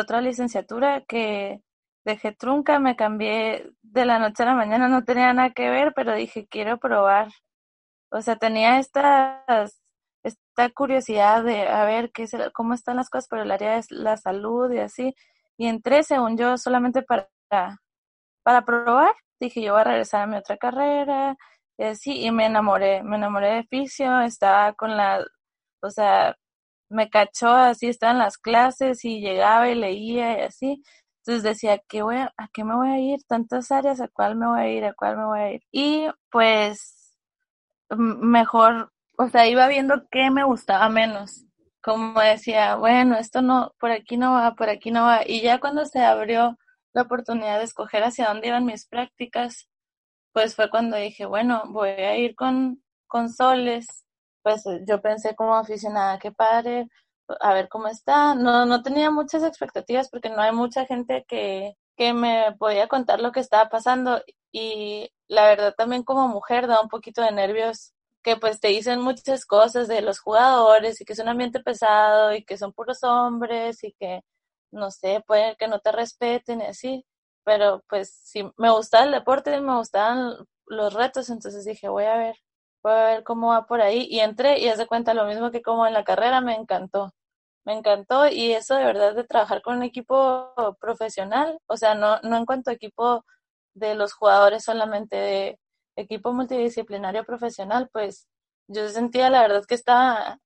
otra 0.01 0.21
licenciatura 0.21 1.03
que 1.07 1.63
dejé 2.05 2.33
trunca, 2.33 2.79
me 2.79 2.97
cambié 2.97 3.73
de 3.83 4.05
la 4.07 4.19
noche 4.19 4.43
a 4.45 4.47
la 4.47 4.55
mañana, 4.55 4.89
no 4.89 5.05
tenía 5.05 5.33
nada 5.33 5.51
que 5.51 5.71
ver, 5.71 5.93
pero 5.95 6.15
dije, 6.15 6.47
quiero 6.49 6.79
probar. 6.79 7.29
O 8.11 8.23
sea, 8.23 8.37
tenía 8.37 8.79
esta, 8.79 9.45
esta 10.23 10.71
curiosidad 10.75 11.45
de 11.45 11.69
a 11.69 11.85
ver 11.85 12.13
qué 12.13 12.27
cómo 12.55 12.75
están 12.75 12.97
las 12.97 13.11
cosas 13.11 13.29
por 13.29 13.41
el 13.41 13.51
área 13.51 13.77
de 13.77 13.85
la 13.91 14.17
salud 14.17 14.71
y 14.73 14.79
así. 14.79 15.15
Y 15.59 15.67
entré, 15.69 16.03
según 16.05 16.37
yo, 16.39 16.59
solamente 16.59 17.03
para, 17.03 17.29
para 18.43 18.65
probar. 18.65 19.15
Dije, 19.41 19.63
yo 19.63 19.73
voy 19.73 19.83
a 19.83 19.85
regresar 19.85 20.23
a 20.23 20.27
mi 20.27 20.37
otra 20.37 20.57
carrera 20.57 21.37
y 21.79 21.85
así, 21.85 22.25
y 22.25 22.31
me 22.31 22.47
enamoré, 22.47 23.03
me 23.03 23.17
enamoré 23.17 23.49
de 23.55 23.65
fisio, 23.65 24.21
estaba 24.21 24.73
con 24.75 24.97
la, 24.97 25.25
o 25.83 25.91
sea, 25.91 26.37
me 26.89 27.11
cachó 27.11 27.51
así, 27.51 27.89
estaba 27.89 28.13
en 28.13 28.19
las 28.19 28.39
clases 28.39 29.05
y 29.05 29.21
llegaba 29.21 29.69
y 29.69 29.75
leía 29.75 30.39
y 30.39 30.43
así. 30.43 30.83
Entonces 31.21 31.43
decía, 31.43 31.81
¿qué 31.89 32.03
voy 32.03 32.17
a, 32.17 32.33
qué 32.53 32.65
me 32.65 32.77
voy 32.77 32.89
a 32.89 32.99
ir? 33.01 33.21
Tantas 33.27 33.71
áreas, 33.73 34.01
¿a 34.01 34.09
cuál 34.09 34.37
me 34.37 34.47
voy 34.47 34.61
a 34.61 34.69
ir? 34.71 34.85
¿A 34.85 34.95
cuál 34.95 35.17
me 35.17 35.25
voy 35.27 35.41
a 35.41 35.53
ir? 35.53 35.63
Y 35.73 36.07
pues 36.31 37.17
mejor 37.91 38.93
o 39.19 39.29
sea, 39.29 39.47
iba 39.49 39.67
viendo 39.69 40.07
qué 40.11 40.31
me 40.31 40.45
gustaba 40.45 40.89
menos. 40.89 41.45
Como 41.83 42.21
decía, 42.21 42.77
bueno, 42.77 43.17
esto 43.17 43.43
no, 43.43 43.73
por 43.79 43.91
aquí 43.91 44.17
no 44.17 44.33
va, 44.33 44.55
por 44.55 44.69
aquí 44.69 44.91
no 44.91 45.05
va. 45.05 45.21
Y 45.27 45.41
ya 45.43 45.61
cuando 45.61 45.85
se 45.87 46.01
abrió 46.01 46.59
la 46.93 47.03
oportunidad 47.03 47.59
de 47.59 47.65
escoger 47.65 48.03
hacia 48.05 48.29
dónde 48.29 48.49
iban 48.49 48.65
mis 48.67 48.87
prácticas, 48.87 49.69
pues 50.33 50.55
fue 50.57 50.71
cuando 50.71 50.97
dije, 50.97 51.27
bueno, 51.27 51.65
voy 51.69 51.91
a 51.91 52.17
ir 52.19 52.35
con, 52.35 52.83
con 53.07 53.31
Soles. 53.31 54.06
Pues 54.47 54.63
yo 54.87 55.01
pensé 55.03 55.35
como 55.35 55.57
aficionada, 55.57 56.21
qué 56.21 56.31
padre, 56.31 56.87
a 57.41 57.53
ver 57.53 57.69
cómo 57.69 57.89
está. 57.89 58.37
No, 58.37 58.65
no 58.65 58.81
tenía 58.83 59.11
muchas 59.11 59.43
expectativas 59.43 60.09
porque 60.09 60.31
no 60.31 60.41
hay 60.41 60.53
mucha 60.53 60.87
gente 60.87 61.25
que, 61.27 61.75
que 61.97 62.13
me 62.15 62.55
podía 62.57 62.87
contar 62.87 63.21
lo 63.21 63.33
que 63.33 63.41
estaba 63.41 63.69
pasando. 63.69 64.23
Y 64.53 65.11
la 65.27 65.47
verdad 65.49 65.75
también 65.77 66.05
como 66.05 66.29
mujer 66.29 66.69
da 66.69 66.81
un 66.81 66.89
poquito 66.89 67.23
de 67.23 67.33
nervios 67.33 67.93
que 68.23 68.37
pues 68.37 68.61
te 68.61 68.69
dicen 68.69 69.01
muchas 69.01 69.45
cosas 69.47 69.89
de 69.89 70.01
los 70.03 70.21
jugadores 70.21 71.01
y 71.01 71.05
que 71.05 71.15
es 71.15 71.19
un 71.19 71.29
ambiente 71.29 71.61
pesado 71.61 72.33
y 72.35 72.45
que 72.45 72.57
son 72.59 72.73
puros 72.73 73.03
hombres 73.03 73.83
y 73.85 73.93
que 73.99 74.21
no 74.71 74.91
sé, 74.93 75.23
puede 75.27 75.57
que 75.57 75.67
no 75.69 75.81
te 75.81 75.91
respeten 75.93 76.61
y 76.61 76.67
así, 76.67 77.05
pero 77.45 77.83
pues 77.89 78.11
sí, 78.25 78.45
me 78.59 78.71
gustaba 78.71 79.05
el 79.07 79.13
deporte 79.13 79.61
me 79.61 79.77
gustaban 79.77 80.35
los 80.67 80.95
retos, 80.95 81.31
entonces 81.31 81.65
dije, 81.65 81.89
voy 81.89 82.05
a 82.05 82.17
ver, 82.17 82.37
a 82.91 83.07
ver 83.07 83.25
cómo 83.25 83.49
va 83.49 83.67
por 83.67 83.81
ahí. 83.81 84.07
Y 84.11 84.21
entré 84.21 84.59
y 84.61 84.69
hace 84.69 84.87
cuenta 84.87 85.15
lo 85.15 85.27
mismo 85.27 85.51
que 85.51 85.63
como 85.63 85.87
en 85.87 85.93
la 85.95 86.05
carrera, 86.05 86.41
me 86.41 86.55
encantó, 86.55 87.13
me 87.65 87.75
encantó 87.75 88.29
y 88.29 88.53
eso 88.53 88.77
de 88.77 88.85
verdad 88.85 89.15
de 89.15 89.25
trabajar 89.25 89.63
con 89.63 89.77
un 89.79 89.83
equipo 89.83 90.53
profesional, 90.81 91.59
o 91.67 91.77
sea, 91.77 91.95
no, 91.95 92.21
no 92.23 92.37
en 92.37 92.47
cuanto 92.47 92.71
a 92.71 92.75
equipo 92.75 93.25
de 93.75 93.95
los 93.95 94.15
jugadores 94.15 94.65
solamente 94.65 95.17
de 95.17 95.61
equipo 95.97 96.33
multidisciplinario 96.33 97.25
profesional, 97.25 97.89
pues 97.93 98.29
yo 98.69 98.89
sentía 98.89 99.31
la 99.31 99.43
verdad 99.43 99.65
que 99.67 99.75
estaba, 99.75 100.41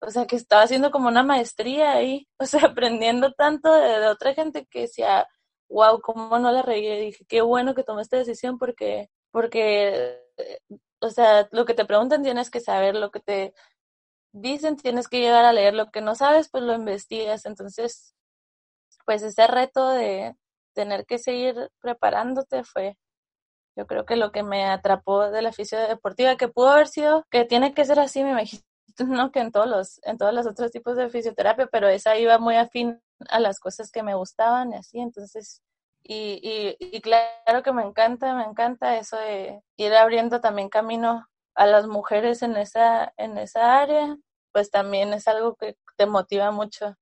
o 0.00 0.10
sea, 0.10 0.26
que 0.26 0.36
estaba 0.36 0.62
haciendo 0.62 0.90
como 0.90 1.08
una 1.08 1.22
maestría 1.22 1.92
ahí, 1.92 2.28
o 2.38 2.46
sea, 2.46 2.66
aprendiendo 2.66 3.32
tanto 3.32 3.72
de, 3.72 4.06
otra 4.08 4.34
gente 4.34 4.66
que 4.66 4.82
decía, 4.82 5.28
wow, 5.68 6.00
cómo 6.00 6.38
no 6.38 6.52
la 6.52 6.62
reí, 6.62 6.86
y 6.86 7.06
dije, 7.06 7.24
qué 7.28 7.42
bueno 7.42 7.74
que 7.74 7.84
tomé 7.84 8.02
esta 8.02 8.18
decisión 8.18 8.58
porque, 8.58 9.10
porque, 9.32 10.20
o 11.00 11.10
sea, 11.10 11.48
lo 11.52 11.64
que 11.64 11.74
te 11.74 11.84
preguntan 11.84 12.22
tienes 12.22 12.50
que 12.50 12.60
saber, 12.60 12.96
lo 12.96 13.10
que 13.10 13.20
te 13.20 13.54
dicen 14.32 14.76
tienes 14.76 15.08
que 15.08 15.20
llegar 15.20 15.44
a 15.44 15.52
leer, 15.52 15.74
lo 15.74 15.90
que 15.90 16.00
no 16.00 16.14
sabes, 16.14 16.48
pues 16.50 16.64
lo 16.64 16.74
investigas, 16.74 17.46
entonces, 17.46 18.14
pues 19.06 19.22
ese 19.22 19.46
reto 19.46 19.90
de 19.90 20.36
tener 20.74 21.06
que 21.06 21.18
seguir 21.18 21.70
preparándote 21.80 22.64
fue, 22.64 22.98
yo 23.76 23.86
creo 23.86 24.06
que 24.06 24.16
lo 24.16 24.32
que 24.32 24.42
me 24.42 24.66
atrapó 24.66 25.30
de 25.30 25.42
la 25.42 25.52
física 25.52 25.88
deportiva, 25.88 26.36
que 26.36 26.48
pudo 26.48 26.70
haber 26.70 26.88
sido, 26.88 27.26
que 27.30 27.44
tiene 27.44 27.74
que 27.74 27.84
ser 27.84 28.00
así, 28.00 28.24
me 28.24 28.30
imagino, 28.32 28.62
¿no? 29.06 29.32
que 29.32 29.40
en 29.40 29.52
todos 29.52 29.68
los, 29.68 30.00
en 30.04 30.18
todos 30.18 30.34
los 30.34 30.46
otros 30.46 30.70
tipos 30.70 30.96
de 30.96 31.10
fisioterapia, 31.10 31.68
pero 31.70 31.88
esa 31.88 32.16
iba 32.18 32.38
muy 32.38 32.56
afín 32.56 33.00
a 33.28 33.40
las 33.40 33.60
cosas 33.60 33.90
que 33.90 34.02
me 34.02 34.14
gustaban 34.14 34.72
y 34.72 34.76
así, 34.76 34.98
entonces, 35.00 35.62
y, 36.06 36.38
y, 36.42 36.76
y 36.78 37.00
claro 37.00 37.62
que 37.62 37.72
me 37.72 37.82
encanta, 37.82 38.34
me 38.36 38.44
encanta 38.44 38.98
eso 38.98 39.16
de 39.16 39.62
ir 39.78 39.94
abriendo 39.94 40.40
también 40.40 40.68
camino 40.68 41.26
a 41.54 41.66
las 41.66 41.86
mujeres 41.86 42.42
en 42.42 42.56
esa, 42.56 43.14
en 43.16 43.38
esa 43.38 43.80
área, 43.80 44.16
pues 44.52 44.70
también 44.70 45.14
es 45.14 45.26
algo 45.28 45.54
que 45.54 45.76
te 45.96 46.06
motiva 46.06 46.50
mucho 46.50 46.94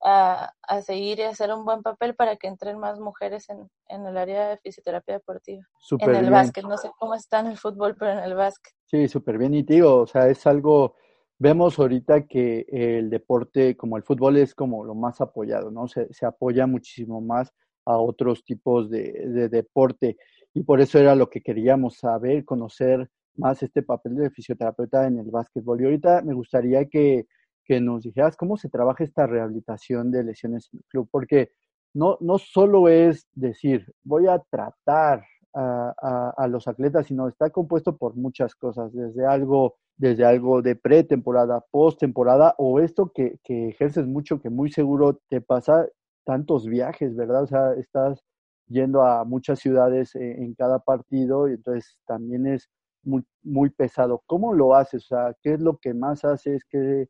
a, 0.00 0.52
a, 0.62 0.82
seguir 0.82 1.18
y 1.18 1.22
hacer 1.22 1.52
un 1.52 1.64
buen 1.64 1.82
papel 1.82 2.14
para 2.14 2.36
que 2.36 2.46
entren 2.46 2.78
más 2.78 3.00
mujeres 3.00 3.48
en, 3.48 3.68
en 3.88 4.06
el 4.06 4.16
área 4.16 4.50
de 4.50 4.58
fisioterapia 4.58 5.14
deportiva. 5.14 5.66
en 5.98 6.14
el 6.14 6.30
básquet, 6.30 6.64
no 6.64 6.76
sé 6.76 6.92
cómo 6.96 7.14
está 7.14 7.40
en 7.40 7.48
el 7.48 7.58
fútbol, 7.58 7.96
pero 7.98 8.12
en 8.12 8.20
el 8.20 8.34
básquet. 8.34 8.72
Sí, 8.84 9.08
súper 9.08 9.38
bien. 9.38 9.54
Y 9.54 9.64
digo, 9.64 10.02
o 10.02 10.06
sea, 10.06 10.28
es 10.28 10.46
algo, 10.46 10.94
vemos 11.38 11.76
ahorita 11.76 12.28
que 12.28 12.66
el 12.70 13.10
deporte 13.10 13.76
como 13.76 13.96
el 13.96 14.04
fútbol 14.04 14.36
es 14.36 14.54
como 14.54 14.84
lo 14.84 14.94
más 14.94 15.20
apoyado, 15.20 15.72
¿no? 15.72 15.88
Se, 15.88 16.12
se 16.14 16.24
apoya 16.24 16.68
muchísimo 16.68 17.20
más 17.20 17.52
a 17.88 17.98
otros 17.98 18.44
tipos 18.44 18.90
de, 18.90 19.12
de 19.12 19.48
deporte. 19.48 20.16
Y 20.54 20.62
por 20.62 20.80
eso 20.80 20.98
era 20.98 21.14
lo 21.14 21.28
que 21.28 21.40
queríamos 21.40 21.98
saber, 21.98 22.44
conocer 22.44 23.08
más 23.36 23.62
este 23.62 23.82
papel 23.82 24.16
de 24.16 24.30
fisioterapeuta 24.30 25.06
en 25.06 25.18
el 25.18 25.30
básquetbol. 25.30 25.80
Y 25.80 25.84
ahorita 25.84 26.22
me 26.22 26.34
gustaría 26.34 26.86
que 26.86 27.26
que 27.68 27.80
nos 27.82 28.02
dijeras 28.02 28.34
cómo 28.36 28.56
se 28.56 28.70
trabaja 28.70 29.04
esta 29.04 29.26
rehabilitación 29.26 30.10
de 30.10 30.24
lesiones 30.24 30.70
en 30.72 30.78
el 30.78 30.84
club, 30.86 31.08
porque 31.12 31.52
no, 31.94 32.16
no 32.20 32.38
solo 32.38 32.88
es 32.88 33.28
decir, 33.34 33.92
voy 34.02 34.26
a 34.26 34.42
tratar 34.50 35.22
a, 35.54 36.32
a, 36.36 36.48
los 36.48 36.66
atletas, 36.66 37.06
sino 37.06 37.28
está 37.28 37.50
compuesto 37.50 37.96
por 37.96 38.16
muchas 38.16 38.54
cosas, 38.54 38.92
desde 38.92 39.26
algo, 39.26 39.76
desde 39.96 40.24
algo 40.24 40.62
de 40.62 40.76
pretemporada, 40.76 41.62
postemporada, 41.70 42.54
o 42.58 42.80
esto 42.80 43.12
que, 43.14 43.38
que 43.44 43.68
ejerces 43.68 44.06
mucho, 44.06 44.40
que 44.40 44.50
muy 44.50 44.70
seguro 44.70 45.20
te 45.28 45.40
pasa 45.40 45.86
tantos 46.28 46.66
viajes, 46.66 47.16
¿verdad? 47.16 47.44
O 47.44 47.46
sea, 47.46 47.72
estás 47.72 48.22
yendo 48.66 49.02
a 49.02 49.24
muchas 49.24 49.60
ciudades 49.60 50.14
en, 50.14 50.42
en 50.42 50.54
cada 50.54 50.78
partido 50.78 51.48
y 51.48 51.54
entonces 51.54 51.98
también 52.06 52.46
es 52.46 52.68
muy, 53.02 53.24
muy 53.42 53.70
pesado. 53.70 54.22
¿Cómo 54.26 54.52
lo 54.52 54.74
haces? 54.74 55.04
O 55.04 55.06
sea, 55.06 55.34
¿qué 55.42 55.54
es 55.54 55.60
lo 55.60 55.78
que 55.78 55.94
más 55.94 56.26
haces? 56.26 56.66
¿Qué, 56.68 57.08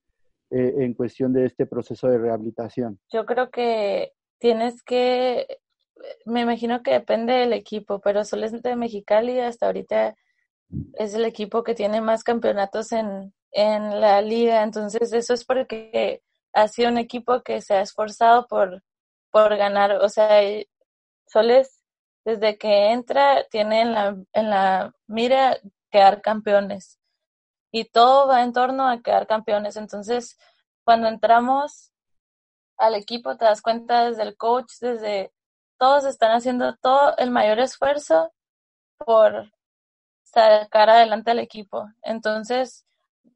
eh, 0.50 0.74
en 0.78 0.94
cuestión 0.94 1.32
de 1.32 1.46
este 1.46 1.66
proceso 1.66 2.06
de 2.06 2.18
rehabilitación? 2.18 3.00
Yo 3.12 3.26
creo 3.26 3.50
que 3.50 4.12
tienes 4.38 4.84
que, 4.84 5.58
me 6.24 6.42
imagino 6.42 6.84
que 6.84 6.92
depende 6.92 7.32
del 7.32 7.52
equipo, 7.52 8.00
pero 8.00 8.24
Soles 8.24 8.62
de 8.62 8.76
Mexicali 8.76 9.40
hasta 9.40 9.66
ahorita 9.66 10.14
es 10.94 11.14
el 11.14 11.24
equipo 11.24 11.64
que 11.64 11.74
tiene 11.74 12.00
más 12.00 12.22
campeonatos 12.22 12.92
en, 12.92 13.34
en 13.50 14.00
la 14.00 14.22
liga, 14.22 14.62
entonces 14.62 15.12
eso 15.12 15.34
es 15.34 15.44
porque 15.44 16.22
ha 16.52 16.68
sido 16.68 16.90
un 16.90 16.98
equipo 16.98 17.42
que 17.42 17.60
se 17.60 17.74
ha 17.74 17.80
esforzado 17.80 18.46
por, 18.46 18.82
por 19.30 19.56
ganar, 19.56 19.92
o 19.92 20.08
sea, 20.08 20.40
Soles 21.26 21.84
desde 22.24 22.58
que 22.58 22.92
entra 22.92 23.44
tiene 23.50 23.82
en 23.82 23.92
la, 23.92 24.16
en 24.32 24.50
la 24.50 24.94
mira 25.06 25.58
quedar 25.90 26.22
campeones 26.22 26.98
y 27.70 27.84
todo 27.84 28.28
va 28.28 28.42
en 28.42 28.52
torno 28.52 28.88
a 28.88 29.02
quedar 29.02 29.26
campeones. 29.26 29.76
Entonces, 29.76 30.38
cuando 30.84 31.08
entramos 31.08 31.92
al 32.76 32.94
equipo, 32.94 33.36
te 33.36 33.44
das 33.44 33.62
cuenta 33.62 34.04
desde 34.04 34.22
el 34.22 34.36
coach, 34.36 34.72
desde 34.80 35.32
todos 35.78 36.04
están 36.04 36.32
haciendo 36.32 36.76
todo 36.76 37.16
el 37.18 37.30
mayor 37.30 37.60
esfuerzo 37.60 38.32
por 38.98 39.52
sacar 40.22 40.90
adelante 40.90 41.30
al 41.30 41.38
equipo. 41.38 41.86
Entonces, 42.02 42.86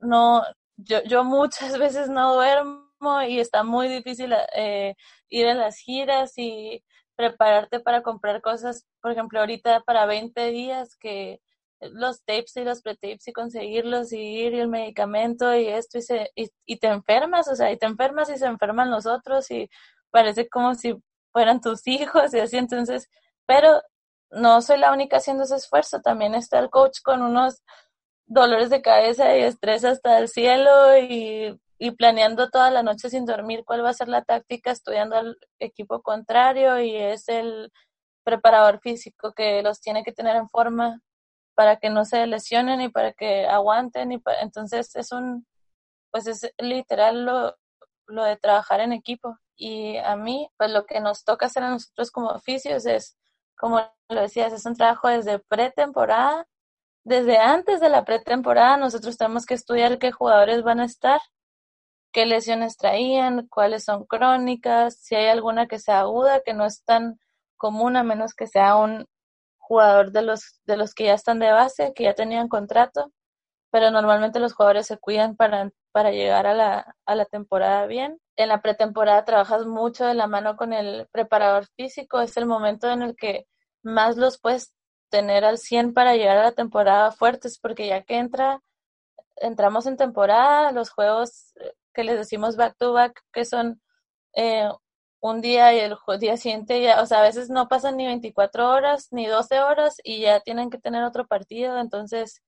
no, 0.01 0.43
yo, 0.77 1.03
yo 1.05 1.25
muchas 1.25 1.79
veces 1.79 2.09
no 2.09 2.35
duermo 2.35 2.82
y 3.27 3.41
está 3.41 3.63
muy 3.65 3.89
difícil 3.89 4.35
eh, 4.55 4.95
ir 5.29 5.49
a 5.49 5.55
las 5.55 5.77
giras 5.79 6.35
y 6.37 6.85
prepararte 7.17 7.81
para 7.81 8.03
comprar 8.03 8.41
cosas, 8.41 8.87
por 9.01 9.13
ejemplo, 9.13 9.41
ahorita 9.41 9.83
para 9.83 10.07
20 10.07 10.51
días 10.51 10.97
que 10.97 11.41
los 11.81 12.25
tapes 12.25 12.57
y 12.57 12.65
los 12.65 12.83
pre-tapes 12.83 13.27
y 13.29 13.33
conseguirlos 13.33 14.13
y 14.13 14.19
ir 14.19 14.55
y 14.55 14.61
el 14.61 14.69
medicamento 14.69 15.55
y 15.55 15.67
esto 15.69 15.99
y, 15.99 16.03
se, 16.03 16.31
y, 16.35 16.77
te 16.79 16.87
enfermas, 16.87 17.49
o 17.49 17.57
sea, 17.57 17.73
y 17.73 17.77
te 17.77 17.87
enfermas 17.87 18.31
y 18.31 18.39
se 18.39 18.47
enferman 18.47 18.91
los 18.91 19.07
otros 19.07 19.51
y 19.51 19.69
parece 20.11 20.49
como 20.49 20.75
si 20.75 20.95
fueran 21.33 21.61
tus 21.61 21.87
hijos 21.89 22.33
y 22.35 22.41
así, 22.41 22.57
entonces, 22.57 23.09
pero 23.47 23.83
no 24.31 24.63
soy 24.63 24.79
la 24.79 24.93
única 24.93 25.17
haciendo 25.19 25.45
ese 25.45 25.57
esfuerzo, 25.57 26.01
también 26.01 26.35
está 26.35 26.59
el 26.59 26.71
coach 26.71 27.01
con 27.03 27.23
unos 27.23 27.63
dolores 28.27 28.71
de 28.71 28.83
cabeza 28.83 29.37
y 29.37 29.43
estrés 29.43 29.85
hasta 29.85 30.19
el 30.19 30.29
cielo 30.29 30.97
y, 30.99 31.59
y 31.83 31.91
planeando 31.91 32.49
toda 32.49 32.71
la 32.71 32.85
noche 32.85 33.11
sin 33.11 33.27
dormir 33.27 33.65
cuál 33.65 33.85
va 33.85 33.91
a 33.91 33.93
ser 33.93 34.07
la 34.07 34.23
táctica, 34.23 34.71
estudiando 34.71 35.17
al 35.17 35.37
equipo 35.59 36.01
contrario 36.01 36.79
y 36.81 36.95
es 36.95 37.29
el 37.29 37.73
preparador 38.23 38.79
físico 38.79 39.33
que 39.33 39.65
los 39.65 39.81
tiene 39.81 40.05
que 40.05 40.13
tener 40.13 40.37
en 40.37 40.49
forma 40.49 41.01
para 41.57 41.79
que 41.79 41.91
no 41.91 42.05
se 42.05 42.25
lesionen 42.29 42.81
y 42.83 42.89
para 42.89 43.13
que 43.13 43.49
aguanten. 43.49 44.13
Y 44.13 44.23
entonces 44.41 44.95
es 44.95 45.11
un, 45.11 45.45
pues 46.13 46.29
es 46.29 46.53
literal 46.59 47.25
lo, 47.25 47.57
lo 48.07 48.23
de 48.23 48.37
trabajar 48.37 48.79
en 48.79 48.93
equipo. 48.93 49.37
Y 49.57 49.97
a 49.97 50.15
mí, 50.15 50.49
pues 50.59 50.71
lo 50.71 50.87
que 50.87 51.01
nos 51.01 51.25
toca 51.25 51.47
hacer 51.47 51.65
a 51.65 51.71
nosotros 51.71 52.13
como 52.13 52.29
oficios 52.29 52.87
es, 52.87 53.17
como 53.59 53.81
lo 54.09 54.21
decías, 54.21 54.53
es 54.53 54.67
un 54.67 54.77
trabajo 54.77 55.09
desde 55.09 55.41
pretemporada. 55.41 56.47
Desde 57.05 57.39
antes 57.39 57.81
de 57.81 57.89
la 57.89 58.05
pretemporada 58.05 58.77
nosotros 58.77 59.17
tenemos 59.17 59.47
que 59.47 59.55
estudiar 59.55 59.99
qué 59.99 60.13
jugadores 60.13 60.63
van 60.63 60.79
a 60.79 60.85
estar, 60.85 61.21
qué 62.13 62.27
lesiones 62.27 62.77
traían, 62.77 63.49
cuáles 63.49 63.85
son 63.85 64.05
crónicas, 64.05 64.97
si 64.97 65.15
hay 65.15 65.29
alguna 65.29 65.67
que 65.67 65.79
sea 65.79 66.01
aguda, 66.01 66.43
que 66.45 66.55
no 66.55 66.67
es 66.67 66.85
tan 66.85 67.19
común 67.57 67.97
a 67.97 68.03
menos 68.05 68.35
que 68.35 68.47
sea 68.47 68.77
un 68.77 69.07
jugador 69.59 70.13
de 70.13 70.23
los, 70.23 70.61
de 70.67 70.77
los 70.77 70.95
que 70.95 71.05
ya 71.05 71.15
están 71.15 71.39
de 71.39 71.53
base, 71.53 71.93
que 71.95 72.05
ya 72.05 72.15
tenían 72.15 72.49
contrato, 72.49 73.13
pero 73.71 73.91
normalmente 73.91 74.41
los 74.41 74.55
jugadores 74.55 74.87
se 74.87 74.99
cuidan 74.99 75.37
para, 75.37 75.71
para 75.93 76.11
llegar 76.13 76.47
a 76.47 76.55
la, 76.55 76.97
a 77.07 77.15
la 77.15 77.25
temporada 77.25 77.87
bien. 77.87 78.21
En 78.37 78.49
la 78.49 78.61
pretemporada 78.63 79.25
trabajas 79.25 79.67
mucho 79.67 80.05
de 80.07 80.15
la 80.15 80.27
mano 80.27 80.57
con 80.57 80.73
el 80.73 81.09
preparador 81.13 81.67
físico, 81.77 82.21
es 82.21 82.37
el 82.37 82.47
momento 82.47 82.91
en 82.91 83.03
el 83.03 83.17
que 83.17 83.47
más 83.83 84.17
los 84.17 84.39
puedes 84.39 84.75
tener 85.11 85.45
al 85.45 85.59
100 85.59 85.95
para 85.95 86.17
llegar 86.17 86.39
a 86.39 86.45
la 86.45 86.53
temporada 86.53 87.13
fuertes, 87.13 87.59
porque 87.59 87.87
ya 87.89 88.03
que 88.03 88.19
entra 88.19 88.61
entramos 89.37 89.87
en 89.87 89.97
temporada, 89.97 90.73
los 90.73 90.91
juegos 90.91 91.53
eh, 91.57 91.73
que 91.93 92.05
les 92.05 92.17
decimos 92.17 92.57
back 92.57 92.77
to 92.79 92.93
back, 92.93 93.21
que 93.33 93.45
son 93.45 93.81
eh, 94.35 94.69
un 95.21 95.41
día 95.41 95.73
y 95.75 95.81
el 95.81 95.97
día 96.19 96.37
siguiente 96.37 96.83
ya, 96.83 97.01
o 97.03 97.07
sea, 97.07 97.21
a 97.21 97.23
veces 97.23 97.51
no 97.51 97.69
pasan 97.69 97.97
ni 97.97 98.07
24 98.07 98.71
horas 98.71 99.09
ni 99.13 99.27
12 99.27 99.61
horas 99.61 99.97
y 100.03 100.21
ya 100.21 100.41
tienen 100.41 100.71
que 100.71 100.79
tener 100.79 101.05
otro 101.05 101.27
partido, 101.27 101.79
entonces 101.79 102.43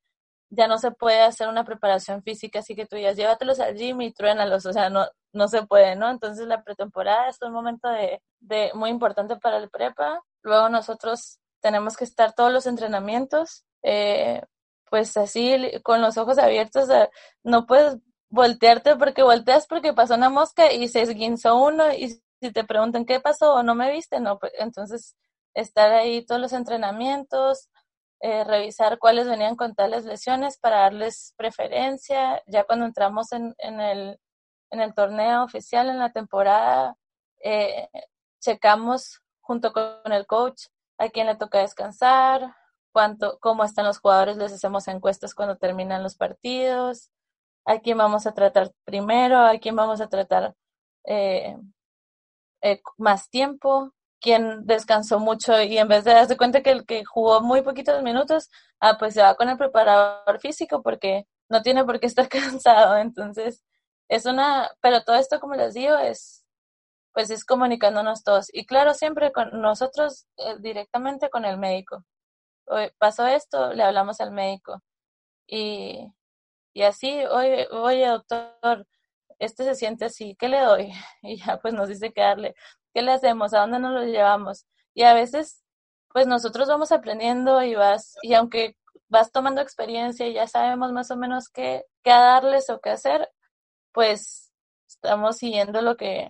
ya 0.50 0.68
no 0.68 0.78
se 0.78 0.90
puede 0.90 1.20
hacer 1.20 1.48
una 1.48 1.64
preparación 1.64 2.22
física, 2.22 2.60
así 2.60 2.74
que 2.74 2.86
tú 2.86 2.96
ya 2.96 3.12
llévatelos 3.12 3.60
al 3.60 3.76
gym 3.76 4.00
y 4.02 4.12
truénalos, 4.12 4.66
o 4.66 4.72
sea, 4.72 4.90
no, 4.90 5.06
no 5.32 5.48
se 5.48 5.66
puede, 5.66 5.96
¿no? 5.96 6.10
Entonces 6.10 6.46
la 6.46 6.62
pretemporada 6.62 7.28
es 7.28 7.40
un 7.42 7.52
momento 7.52 7.88
de, 7.88 8.20
de 8.40 8.70
muy 8.74 8.90
importante 8.90 9.36
para 9.36 9.58
el 9.58 9.70
prepa. 9.70 10.22
Luego 10.42 10.68
nosotros 10.68 11.40
tenemos 11.60 11.96
que 11.96 12.04
estar 12.04 12.34
todos 12.34 12.52
los 12.52 12.66
entrenamientos, 12.66 13.64
eh, 13.82 14.42
pues 14.90 15.16
así 15.16 15.56
con 15.82 16.00
los 16.02 16.16
ojos 16.18 16.38
abiertos, 16.38 16.88
no 17.42 17.66
puedes 17.66 17.96
voltearte 18.34 18.96
porque 18.96 19.22
volteas 19.22 19.66
porque 19.66 19.92
pasó 19.92 20.14
una 20.14 20.28
mosca 20.28 20.72
y 20.72 20.88
se 20.88 21.02
esguinzó 21.02 21.56
uno 21.56 21.92
y 21.92 22.20
si 22.40 22.52
te 22.52 22.64
preguntan 22.64 23.06
qué 23.06 23.20
pasó 23.20 23.54
o 23.54 23.62
no 23.62 23.74
me 23.74 23.90
viste, 23.92 24.20
no, 24.20 24.38
pues, 24.38 24.52
entonces 24.58 25.16
estar 25.54 25.92
ahí 25.92 26.26
todos 26.26 26.40
los 26.40 26.52
entrenamientos, 26.52 27.70
eh, 28.20 28.42
revisar 28.44 28.98
cuáles 28.98 29.28
venían 29.28 29.54
con 29.56 29.74
tales 29.74 30.04
lesiones 30.04 30.58
para 30.58 30.80
darles 30.80 31.34
preferencia. 31.36 32.42
Ya 32.46 32.64
cuando 32.64 32.86
entramos 32.86 33.32
en, 33.32 33.54
en, 33.58 33.80
el, 33.80 34.18
en 34.70 34.80
el 34.80 34.94
torneo 34.94 35.44
oficial, 35.44 35.88
en 35.88 35.98
la 36.00 36.10
temporada, 36.12 36.96
eh, 37.42 37.88
checamos 38.40 39.20
junto 39.40 39.72
con 39.72 40.12
el 40.12 40.26
coach 40.26 40.64
a 40.98 41.08
quién 41.08 41.28
le 41.28 41.36
toca 41.36 41.60
descansar, 41.60 42.56
cuánto, 42.92 43.38
cómo 43.40 43.62
están 43.64 43.86
los 43.86 43.98
jugadores, 44.00 44.36
les 44.38 44.52
hacemos 44.52 44.88
encuestas 44.88 45.34
cuando 45.34 45.56
terminan 45.56 46.02
los 46.02 46.16
partidos, 46.16 47.10
a 47.64 47.80
quién 47.80 47.98
vamos 47.98 48.26
a 48.26 48.34
tratar 48.34 48.72
primero, 48.84 49.38
a 49.38 49.58
quién 49.58 49.76
vamos 49.76 50.00
a 50.00 50.08
tratar 50.08 50.54
eh, 51.04 51.56
eh, 52.62 52.80
más 52.98 53.30
tiempo, 53.30 53.92
quién 54.20 54.66
descansó 54.66 55.20
mucho 55.20 55.60
y 55.62 55.78
en 55.78 55.88
vez 55.88 56.04
de 56.04 56.12
darse 56.14 56.36
cuenta 56.36 56.62
que 56.62 56.70
el 56.70 56.86
que 56.86 57.04
jugó 57.04 57.40
muy 57.42 57.62
poquitos 57.62 58.02
minutos, 58.02 58.50
ah, 58.80 58.96
pues 58.98 59.14
se 59.14 59.22
va 59.22 59.34
con 59.36 59.48
el 59.48 59.58
preparador 59.58 60.40
físico 60.40 60.82
porque 60.82 61.26
no 61.48 61.62
tiene 61.62 61.84
por 61.84 62.00
qué 62.00 62.06
estar 62.06 62.28
cansado. 62.28 62.96
Entonces, 62.98 63.62
es 64.08 64.26
una, 64.26 64.70
pero 64.80 65.02
todo 65.04 65.16
esto, 65.16 65.40
como 65.40 65.54
les 65.56 65.74
digo, 65.74 65.96
es, 65.98 66.44
pues 67.12 67.30
es 67.30 67.44
comunicándonos 67.44 68.24
todos. 68.24 68.48
Y 68.52 68.66
claro, 68.66 68.94
siempre 68.94 69.32
con 69.32 69.60
nosotros 69.60 70.26
eh, 70.38 70.56
directamente 70.60 71.30
con 71.30 71.44
el 71.44 71.58
médico. 71.58 72.04
pasó 72.98 73.26
esto, 73.26 73.72
le 73.74 73.82
hablamos 73.84 74.20
al 74.20 74.32
médico. 74.32 74.82
Y, 75.46 76.08
y 76.74 76.82
así, 76.82 77.24
oye, 77.26 77.68
oye, 77.70 78.06
doctor, 78.08 78.86
este 79.38 79.64
se 79.64 79.74
siente 79.74 80.06
así, 80.06 80.36
¿qué 80.38 80.48
le 80.48 80.60
doy? 80.60 80.92
Y 81.22 81.38
ya 81.38 81.58
pues 81.60 81.74
nos 81.74 81.88
dice 81.88 82.12
qué 82.12 82.20
darle, 82.22 82.54
¿qué 82.92 83.02
le 83.02 83.12
hacemos? 83.12 83.54
¿A 83.54 83.60
dónde 83.60 83.78
nos 83.78 83.92
lo 83.92 84.04
llevamos? 84.04 84.66
Y 84.94 85.04
a 85.04 85.14
veces, 85.14 85.64
pues 86.12 86.26
nosotros 86.26 86.68
vamos 86.68 86.92
aprendiendo 86.92 87.62
y 87.62 87.74
vas, 87.74 88.16
y 88.22 88.34
aunque 88.34 88.76
vas 89.08 89.32
tomando 89.32 89.60
experiencia 89.60 90.26
y 90.26 90.34
ya 90.34 90.46
sabemos 90.48 90.92
más 90.92 91.10
o 91.10 91.16
menos 91.16 91.48
qué, 91.48 91.84
qué 92.02 92.10
darles 92.10 92.70
o 92.70 92.80
qué 92.80 92.90
hacer, 92.90 93.30
pues 93.92 94.52
estamos 94.88 95.38
siguiendo 95.38 95.82
lo 95.82 95.96
que, 95.96 96.28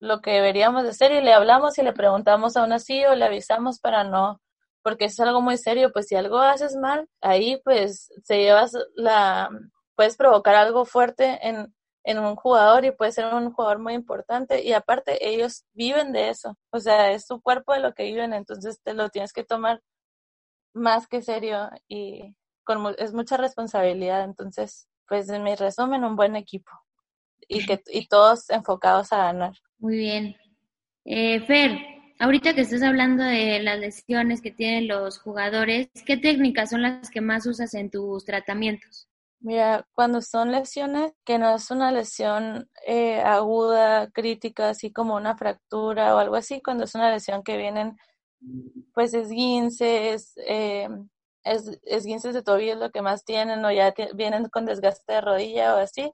lo 0.00 0.20
que 0.22 0.32
deberíamos 0.32 0.84
de 0.84 0.90
hacer 0.90 1.12
y 1.12 1.20
le 1.22 1.32
hablamos 1.34 1.78
y 1.78 1.82
le 1.82 1.92
preguntamos 1.92 2.56
aún 2.56 2.72
así 2.72 3.04
o 3.04 3.14
le 3.14 3.24
avisamos 3.26 3.78
para 3.80 4.04
no, 4.04 4.40
porque 4.82 5.06
es 5.06 5.20
algo 5.20 5.40
muy 5.42 5.58
serio, 5.58 5.92
pues 5.92 6.08
si 6.08 6.16
algo 6.16 6.38
haces 6.40 6.76
mal, 6.76 7.08
ahí 7.20 7.60
pues 7.64 8.10
se 8.24 8.38
llevas 8.38 8.72
la, 8.94 9.50
puedes 9.94 10.16
provocar 10.16 10.54
algo 10.54 10.84
fuerte 10.84 11.38
en, 11.46 11.74
en 12.04 12.18
un 12.18 12.36
jugador 12.36 12.84
y 12.84 12.90
puede 12.90 13.12
ser 13.12 13.32
un 13.32 13.52
jugador 13.52 13.78
muy 13.78 13.94
importante 13.94 14.62
y 14.62 14.72
aparte 14.72 15.28
ellos 15.28 15.64
viven 15.72 16.12
de 16.12 16.30
eso, 16.30 16.58
o 16.70 16.80
sea, 16.80 17.12
es 17.12 17.26
su 17.26 17.40
cuerpo 17.40 17.72
de 17.72 17.80
lo 17.80 17.94
que 17.94 18.04
viven, 18.04 18.32
entonces 18.32 18.80
te 18.82 18.94
lo 18.94 19.08
tienes 19.10 19.32
que 19.32 19.44
tomar 19.44 19.80
más 20.74 21.06
que 21.06 21.22
serio 21.22 21.70
y 21.88 22.34
con, 22.64 22.94
es 22.98 23.12
mucha 23.12 23.36
responsabilidad, 23.36 24.24
entonces, 24.24 24.88
pues 25.08 25.28
en 25.28 25.42
mi 25.42 25.54
resumen, 25.54 26.04
un 26.04 26.16
buen 26.16 26.36
equipo 26.36 26.70
y, 27.48 27.66
que, 27.66 27.82
y 27.88 28.06
todos 28.06 28.50
enfocados 28.50 29.12
a 29.12 29.18
ganar. 29.18 29.52
Muy 29.78 29.96
bien. 29.96 30.36
Eh, 31.04 31.40
Fer, 31.40 31.78
ahorita 32.18 32.54
que 32.54 32.62
estás 32.62 32.82
hablando 32.82 33.24
de 33.24 33.60
las 33.60 33.78
lesiones 33.78 34.40
que 34.40 34.52
tienen 34.52 34.88
los 34.88 35.18
jugadores, 35.18 35.88
¿qué 36.06 36.16
técnicas 36.16 36.70
son 36.70 36.82
las 36.82 37.10
que 37.10 37.20
más 37.20 37.46
usas 37.46 37.74
en 37.74 37.90
tus 37.90 38.24
tratamientos? 38.24 39.08
Mira, 39.44 39.84
cuando 39.92 40.20
son 40.22 40.52
lesiones, 40.52 41.12
que 41.24 41.36
no 41.36 41.52
es 41.56 41.70
una 41.72 41.90
lesión 41.90 42.70
eh, 42.86 43.20
aguda, 43.22 44.08
crítica, 44.12 44.68
así 44.70 44.92
como 44.92 45.16
una 45.16 45.36
fractura 45.36 46.14
o 46.14 46.18
algo 46.18 46.36
así, 46.36 46.62
cuando 46.62 46.84
es 46.84 46.94
una 46.94 47.10
lesión 47.10 47.42
que 47.42 47.56
vienen, 47.56 47.96
pues 48.94 49.14
esguinces, 49.14 50.34
eh, 50.46 50.88
es, 51.44 51.80
esguinces 51.84 52.34
de 52.34 52.42
tobillo 52.44 52.74
es 52.74 52.78
lo 52.78 52.90
que 52.92 53.02
más 53.02 53.24
tienen, 53.24 53.64
o 53.64 53.72
ya 53.72 53.92
vienen 54.14 54.48
con 54.48 54.64
desgaste 54.64 55.14
de 55.14 55.20
rodilla 55.22 55.74
o 55.74 55.78
así, 55.78 56.12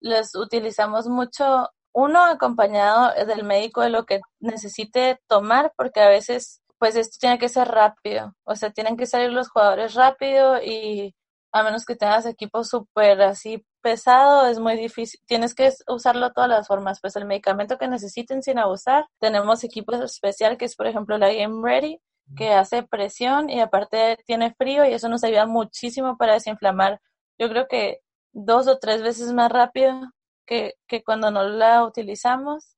les 0.00 0.34
utilizamos 0.36 1.08
mucho, 1.08 1.70
uno 1.94 2.24
acompañado 2.24 3.12
del 3.26 3.44
médico 3.44 3.82
de 3.82 3.90
lo 3.90 4.04
que 4.06 4.20
necesite 4.40 5.18
tomar, 5.28 5.72
porque 5.76 6.00
a 6.00 6.08
veces, 6.08 6.62
pues 6.78 6.96
esto 6.96 7.18
tiene 7.20 7.38
que 7.38 7.48
ser 7.48 7.68
rápido, 7.68 8.34
o 8.44 8.56
sea, 8.56 8.70
tienen 8.72 8.96
que 8.98 9.06
salir 9.06 9.30
los 9.32 9.48
jugadores 9.50 9.94
rápido 9.94 10.62
y 10.62 11.14
a 11.54 11.62
menos 11.62 11.84
que 11.84 11.94
tengas 11.94 12.26
equipo 12.26 12.64
súper 12.64 13.22
así 13.22 13.64
pesado, 13.80 14.48
es 14.48 14.58
muy 14.58 14.76
difícil. 14.76 15.20
Tienes 15.24 15.54
que 15.54 15.72
usarlo 15.86 16.26
de 16.26 16.34
todas 16.34 16.50
las 16.50 16.66
formas. 16.66 17.00
Pues 17.00 17.14
el 17.14 17.26
medicamento 17.26 17.78
que 17.78 17.86
necesiten 17.86 18.42
sin 18.42 18.58
abusar. 18.58 19.06
Tenemos 19.20 19.62
equipos 19.62 20.00
especial 20.00 20.58
que 20.58 20.64
es, 20.64 20.74
por 20.74 20.88
ejemplo, 20.88 21.16
la 21.16 21.32
Game 21.32 21.60
Ready, 21.62 22.00
que 22.36 22.50
hace 22.50 22.82
presión 22.82 23.50
y 23.50 23.60
aparte 23.60 24.18
tiene 24.26 24.52
frío 24.54 24.84
y 24.84 24.94
eso 24.94 25.08
nos 25.08 25.22
ayuda 25.22 25.46
muchísimo 25.46 26.16
para 26.16 26.34
desinflamar. 26.34 27.00
Yo 27.38 27.48
creo 27.48 27.68
que 27.68 28.00
dos 28.32 28.66
o 28.66 28.78
tres 28.80 29.00
veces 29.02 29.32
más 29.32 29.52
rápido 29.52 29.94
que, 30.46 30.74
que 30.88 31.04
cuando 31.04 31.30
no 31.30 31.44
la 31.44 31.84
utilizamos. 31.84 32.76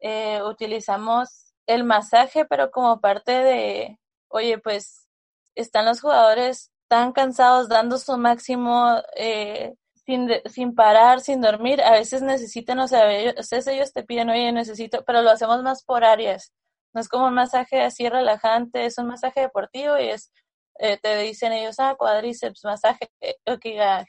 Eh, 0.00 0.42
utilizamos 0.42 1.54
el 1.68 1.84
masaje, 1.84 2.44
pero 2.44 2.72
como 2.72 3.00
parte 3.00 3.30
de, 3.30 4.00
oye, 4.26 4.58
pues 4.58 5.06
están 5.54 5.84
los 5.86 6.00
jugadores 6.00 6.72
tan 6.88 7.12
cansados, 7.12 7.68
dando 7.68 7.98
su 7.98 8.16
máximo, 8.18 9.02
eh, 9.16 9.74
sin, 10.06 10.28
sin 10.46 10.74
parar, 10.74 11.20
sin 11.20 11.40
dormir, 11.40 11.82
a 11.82 11.92
veces 11.92 12.22
necesitan, 12.22 12.78
o 12.78 12.88
sea, 12.88 13.10
ellos, 13.12 13.52
ellos 13.66 13.92
te 13.92 14.04
piden, 14.04 14.30
oye, 14.30 14.52
necesito, 14.52 15.04
pero 15.04 15.22
lo 15.22 15.30
hacemos 15.30 15.62
más 15.62 15.82
por 15.84 16.04
áreas. 16.04 16.52
No 16.94 17.00
es 17.00 17.08
como 17.08 17.26
un 17.26 17.34
masaje 17.34 17.82
así 17.82 18.08
relajante, 18.08 18.86
es 18.86 18.98
un 18.98 19.08
masaje 19.08 19.40
deportivo 19.42 19.98
y 19.98 20.08
es, 20.10 20.32
eh, 20.78 20.98
te 20.98 21.18
dicen 21.18 21.52
ellos, 21.52 21.76
ah, 21.80 21.96
cuádriceps, 21.98 22.64
masaje, 22.64 23.10
eh, 23.20 23.36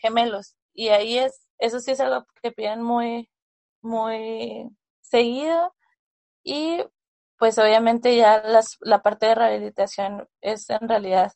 gemelos. 0.02 0.56
Y 0.74 0.90
ahí 0.90 1.18
es, 1.18 1.48
eso 1.60 1.80
sí 1.80 1.92
es 1.92 2.00
algo 2.00 2.26
que 2.42 2.52
piden 2.52 2.84
muy, 2.84 3.30
muy 3.82 4.70
seguido. 5.02 5.74
Y 6.44 6.84
pues 7.38 7.58
obviamente 7.60 8.16
ya 8.16 8.42
las, 8.44 8.78
la 8.82 9.02
parte 9.02 9.28
de 9.28 9.36
rehabilitación 9.36 10.28
es 10.42 10.70
en 10.70 10.88
realidad 10.88 11.34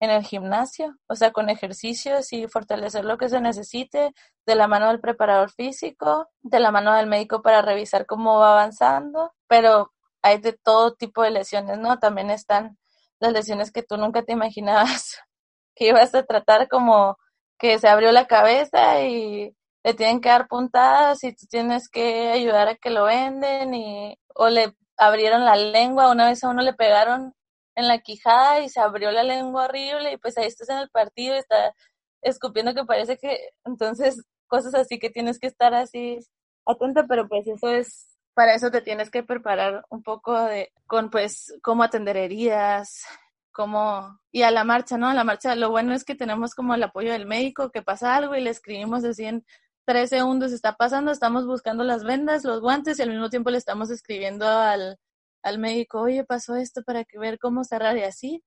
en 0.00 0.10
el 0.10 0.22
gimnasio, 0.24 0.96
o 1.08 1.14
sea, 1.16 1.32
con 1.32 1.48
ejercicios 1.48 2.32
y 2.32 2.46
fortalecer 2.48 3.04
lo 3.04 3.18
que 3.18 3.28
se 3.28 3.40
necesite, 3.40 4.12
de 4.46 4.54
la 4.54 4.68
mano 4.68 4.88
del 4.88 5.00
preparador 5.00 5.50
físico, 5.50 6.28
de 6.42 6.60
la 6.60 6.70
mano 6.70 6.94
del 6.94 7.06
médico 7.06 7.42
para 7.42 7.62
revisar 7.62 8.06
cómo 8.06 8.38
va 8.38 8.52
avanzando, 8.52 9.32
pero 9.48 9.92
hay 10.22 10.38
de 10.38 10.52
todo 10.52 10.94
tipo 10.94 11.22
de 11.22 11.30
lesiones, 11.30 11.78
¿no? 11.78 11.98
También 11.98 12.30
están 12.30 12.78
las 13.20 13.32
lesiones 13.32 13.72
que 13.72 13.82
tú 13.82 13.96
nunca 13.96 14.22
te 14.22 14.32
imaginabas 14.32 15.18
que 15.74 15.88
ibas 15.88 16.14
a 16.14 16.24
tratar 16.24 16.68
como 16.68 17.18
que 17.58 17.78
se 17.78 17.88
abrió 17.88 18.12
la 18.12 18.26
cabeza 18.26 19.02
y 19.02 19.54
le 19.84 19.94
tienen 19.94 20.20
que 20.20 20.28
dar 20.28 20.48
puntadas 20.48 21.24
y 21.24 21.34
tú 21.34 21.46
tienes 21.48 21.88
que 21.88 22.30
ayudar 22.30 22.68
a 22.68 22.76
que 22.76 22.90
lo 22.90 23.04
venden 23.04 23.74
y 23.74 24.18
o 24.34 24.48
le 24.48 24.74
abrieron 24.98 25.44
la 25.44 25.56
lengua, 25.56 26.10
una 26.10 26.28
vez 26.28 26.42
a 26.44 26.48
uno 26.48 26.62
le 26.62 26.74
pegaron 26.74 27.34
en 27.76 27.88
la 27.88 27.98
quijada 28.00 28.60
y 28.60 28.68
se 28.68 28.80
abrió 28.80 29.12
la 29.12 29.22
lengua 29.22 29.66
horrible 29.66 30.12
y 30.12 30.16
pues 30.16 30.36
ahí 30.38 30.46
estás 30.46 30.68
en 30.70 30.78
el 30.78 30.90
partido 30.90 31.34
y 31.36 31.38
está 31.38 31.74
escupiendo 32.22 32.74
que 32.74 32.84
parece 32.84 33.18
que 33.18 33.50
entonces 33.64 34.24
cosas 34.48 34.74
así 34.74 34.98
que 34.98 35.10
tienes 35.10 35.38
que 35.38 35.46
estar 35.46 35.74
así 35.74 36.18
atenta, 36.66 37.06
pero 37.06 37.28
pues 37.28 37.46
eso 37.46 37.68
es 37.70 38.16
para 38.34 38.54
eso 38.54 38.70
te 38.70 38.82
tienes 38.82 39.10
que 39.10 39.22
preparar 39.22 39.84
un 39.90 40.02
poco 40.02 40.38
de 40.44 40.72
con 40.86 41.10
pues 41.10 41.54
cómo 41.62 41.82
atender 41.82 42.16
heridas, 42.16 43.04
cómo 43.52 44.18
y 44.32 44.42
a 44.42 44.50
la 44.50 44.64
marcha, 44.64 44.98
¿no? 44.98 45.08
A 45.08 45.14
la 45.14 45.24
marcha 45.24 45.54
lo 45.54 45.70
bueno 45.70 45.94
es 45.94 46.04
que 46.04 46.14
tenemos 46.14 46.54
como 46.54 46.74
el 46.74 46.82
apoyo 46.82 47.12
del 47.12 47.26
médico 47.26 47.70
que 47.70 47.82
pasa 47.82 48.16
algo 48.16 48.34
y 48.36 48.42
le 48.42 48.50
escribimos 48.50 49.04
así 49.04 49.24
en 49.26 49.44
tres 49.86 50.10
segundos 50.10 50.52
está 50.52 50.76
pasando, 50.76 51.12
estamos 51.12 51.46
buscando 51.46 51.84
las 51.84 52.04
vendas, 52.04 52.44
los 52.44 52.60
guantes 52.60 52.98
y 52.98 53.02
al 53.02 53.10
mismo 53.10 53.30
tiempo 53.30 53.50
le 53.50 53.58
estamos 53.58 53.90
escribiendo 53.90 54.46
al 54.48 54.98
al 55.46 55.58
médico, 55.58 56.00
oye, 56.00 56.24
pasó 56.24 56.56
esto 56.56 56.82
para 56.82 57.04
que 57.04 57.18
ver 57.18 57.38
cómo 57.38 57.64
cerrar 57.64 57.96
y 57.96 58.02
así 58.02 58.42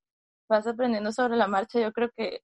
vas 0.50 0.68
aprendiendo 0.68 1.12
sobre 1.12 1.38
la 1.38 1.48
marcha. 1.48 1.80
Yo 1.80 1.94
creo 1.94 2.10
que 2.16 2.42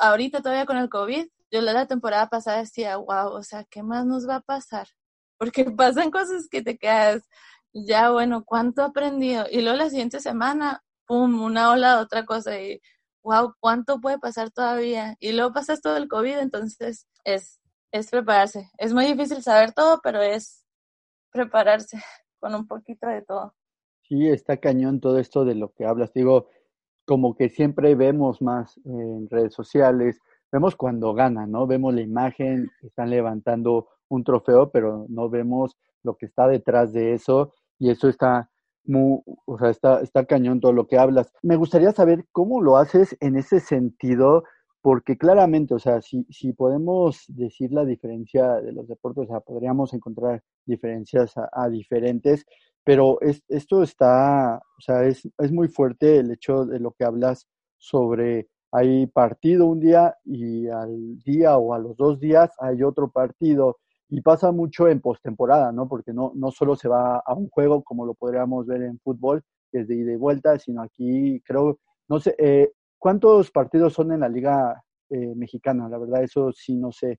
ahorita 0.00 0.42
todavía 0.42 0.66
con 0.66 0.76
el 0.76 0.88
COVID 0.88 1.26
yo 1.50 1.60
la 1.60 1.86
temporada 1.86 2.28
pasada 2.28 2.58
decía, 2.58 2.96
wow, 2.96 3.28
o 3.28 3.42
sea, 3.42 3.64
¿qué 3.64 3.82
más 3.82 4.04
nos 4.06 4.28
va 4.28 4.36
a 4.36 4.40
pasar? 4.40 4.88
Porque 5.38 5.64
pasan 5.70 6.10
cosas 6.10 6.48
que 6.48 6.62
te 6.62 6.78
quedas, 6.78 7.28
ya 7.72 8.10
bueno, 8.10 8.44
¿cuánto 8.44 8.82
he 8.82 8.84
aprendido? 8.86 9.46
Y 9.50 9.60
luego 9.62 9.76
la 9.76 9.90
siguiente 9.90 10.20
semana, 10.20 10.82
pum, 11.06 11.42
una 11.42 11.70
ola 11.70 11.96
de 11.96 12.02
otra 12.02 12.24
cosa 12.24 12.58
y 12.60 12.80
wow, 13.22 13.54
¿cuánto 13.60 14.00
puede 14.00 14.18
pasar 14.18 14.50
todavía? 14.50 15.16
Y 15.20 15.32
luego 15.32 15.52
pasas 15.52 15.82
todo 15.82 15.96
el 15.96 16.08
COVID, 16.08 16.38
entonces 16.38 17.06
es, 17.24 17.60
es 17.92 18.10
prepararse. 18.10 18.70
Es 18.78 18.92
muy 18.94 19.04
difícil 19.06 19.42
saber 19.42 19.72
todo, 19.72 20.00
pero 20.02 20.22
es 20.22 20.64
prepararse 21.32 22.02
con 22.40 22.54
un 22.54 22.66
poquito 22.66 23.06
de 23.08 23.22
todo. 23.22 23.54
Sí, 24.08 24.28
está 24.28 24.58
cañón 24.58 25.00
todo 25.00 25.18
esto 25.18 25.44
de 25.44 25.54
lo 25.54 25.72
que 25.72 25.84
hablas. 25.84 26.12
Digo, 26.12 26.48
como 27.04 27.34
que 27.34 27.48
siempre 27.48 27.94
vemos 27.94 28.40
más 28.42 28.78
en 28.84 29.28
redes 29.28 29.54
sociales, 29.54 30.20
vemos 30.52 30.76
cuando 30.76 31.14
ganan, 31.14 31.50
¿no? 31.50 31.66
Vemos 31.66 31.94
la 31.94 32.02
imagen, 32.02 32.70
están 32.82 33.10
levantando 33.10 33.88
un 34.08 34.22
trofeo, 34.24 34.70
pero 34.70 35.06
no 35.08 35.28
vemos 35.28 35.76
lo 36.02 36.16
que 36.16 36.26
está 36.26 36.46
detrás 36.48 36.92
de 36.92 37.14
eso 37.14 37.52
y 37.78 37.90
eso 37.90 38.08
está 38.08 38.48
muy, 38.84 39.20
o 39.44 39.58
sea, 39.58 39.70
está, 39.70 40.00
está 40.00 40.24
cañón 40.24 40.60
todo 40.60 40.72
lo 40.72 40.86
que 40.86 40.98
hablas. 40.98 41.32
Me 41.42 41.56
gustaría 41.56 41.92
saber 41.92 42.24
cómo 42.32 42.62
lo 42.62 42.76
haces 42.76 43.16
en 43.20 43.36
ese 43.36 43.60
sentido, 43.60 44.44
porque 44.80 45.18
claramente, 45.18 45.74
o 45.74 45.78
sea, 45.80 46.00
si, 46.00 46.24
si 46.30 46.52
podemos 46.52 47.24
decir 47.28 47.72
la 47.72 47.84
diferencia 47.84 48.54
de 48.60 48.72
los 48.72 48.86
deportes, 48.86 49.24
o 49.24 49.26
sea, 49.26 49.40
podríamos 49.40 49.92
encontrar 49.94 50.42
diferencias 50.64 51.34
a, 51.36 51.68
diferentes, 51.68 52.46
pero 52.86 53.20
es, 53.20 53.42
esto 53.48 53.82
está, 53.82 54.58
o 54.58 54.80
sea, 54.80 55.02
es, 55.02 55.28
es 55.38 55.50
muy 55.50 55.66
fuerte 55.66 56.18
el 56.18 56.30
hecho 56.30 56.64
de 56.64 56.78
lo 56.78 56.92
que 56.92 57.04
hablas 57.04 57.48
sobre 57.78 58.48
hay 58.70 59.08
partido 59.08 59.66
un 59.66 59.80
día 59.80 60.14
y 60.24 60.68
al 60.68 61.18
día 61.24 61.58
o 61.58 61.74
a 61.74 61.80
los 61.80 61.96
dos 61.96 62.20
días 62.20 62.52
hay 62.60 62.84
otro 62.84 63.10
partido 63.10 63.78
y 64.08 64.20
pasa 64.20 64.52
mucho 64.52 64.86
en 64.86 65.00
postemporada, 65.00 65.72
¿no? 65.72 65.88
Porque 65.88 66.12
no, 66.12 66.30
no 66.36 66.52
solo 66.52 66.76
se 66.76 66.86
va 66.86 67.18
a 67.18 67.34
un 67.34 67.48
juego 67.48 67.82
como 67.82 68.06
lo 68.06 68.14
podríamos 68.14 68.66
ver 68.66 68.82
en 68.82 69.00
fútbol, 69.00 69.42
que 69.72 69.80
es 69.80 69.88
de 69.88 69.96
ida 69.96 70.12
y 70.12 70.16
vuelta, 70.16 70.56
sino 70.60 70.82
aquí 70.82 71.40
creo, 71.44 71.80
no 72.08 72.20
sé, 72.20 72.36
eh, 72.38 72.70
¿cuántos 72.98 73.50
partidos 73.50 73.94
son 73.94 74.12
en 74.12 74.20
la 74.20 74.28
Liga 74.28 74.80
eh, 75.10 75.34
Mexicana? 75.34 75.88
La 75.88 75.98
verdad, 75.98 76.22
eso 76.22 76.52
sí 76.52 76.76
no 76.76 76.92
sé, 76.92 77.18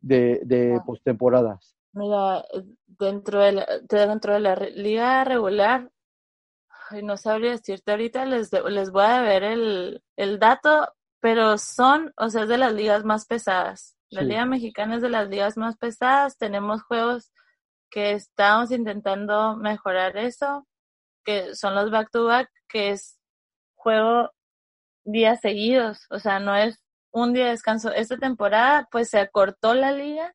de, 0.00 0.42
de 0.44 0.76
ah. 0.76 0.84
postemporadas. 0.86 1.77
Mira, 1.98 2.44
dentro 2.86 3.40
de, 3.40 3.52
la, 3.52 3.66
dentro 3.88 4.34
de 4.34 4.40
la 4.40 4.54
liga 4.54 5.24
regular, 5.24 5.90
no 7.02 7.16
sabría 7.16 7.50
decirte 7.50 7.90
ahorita, 7.90 8.24
les, 8.24 8.52
les 8.52 8.90
voy 8.90 9.04
a 9.04 9.20
ver 9.20 9.42
el, 9.42 10.02
el 10.16 10.38
dato, 10.38 10.94
pero 11.20 11.58
son, 11.58 12.12
o 12.16 12.30
sea, 12.30 12.44
es 12.44 12.48
de 12.48 12.58
las 12.58 12.72
ligas 12.72 13.04
más 13.04 13.26
pesadas. 13.26 13.96
La 14.10 14.22
Liga 14.22 14.46
Mexicana 14.46 14.96
es 14.96 15.02
de 15.02 15.10
las 15.10 15.28
ligas 15.28 15.56
más 15.58 15.76
pesadas. 15.76 16.38
Tenemos 16.38 16.82
juegos 16.82 17.30
que 17.90 18.12
estamos 18.12 18.70
intentando 18.70 19.56
mejorar 19.56 20.16
eso, 20.16 20.66
que 21.24 21.54
son 21.54 21.74
los 21.74 21.90
back-to-back, 21.90 22.48
que 22.68 22.90
es 22.90 23.18
juego 23.74 24.30
días 25.04 25.40
seguidos. 25.40 26.06
O 26.10 26.20
sea, 26.20 26.38
no 26.38 26.54
es 26.56 26.82
un 27.10 27.34
día 27.34 27.46
de 27.46 27.50
descanso. 27.50 27.92
Esta 27.92 28.16
temporada, 28.16 28.88
pues 28.90 29.10
se 29.10 29.18
acortó 29.18 29.74
la 29.74 29.92
liga, 29.92 30.34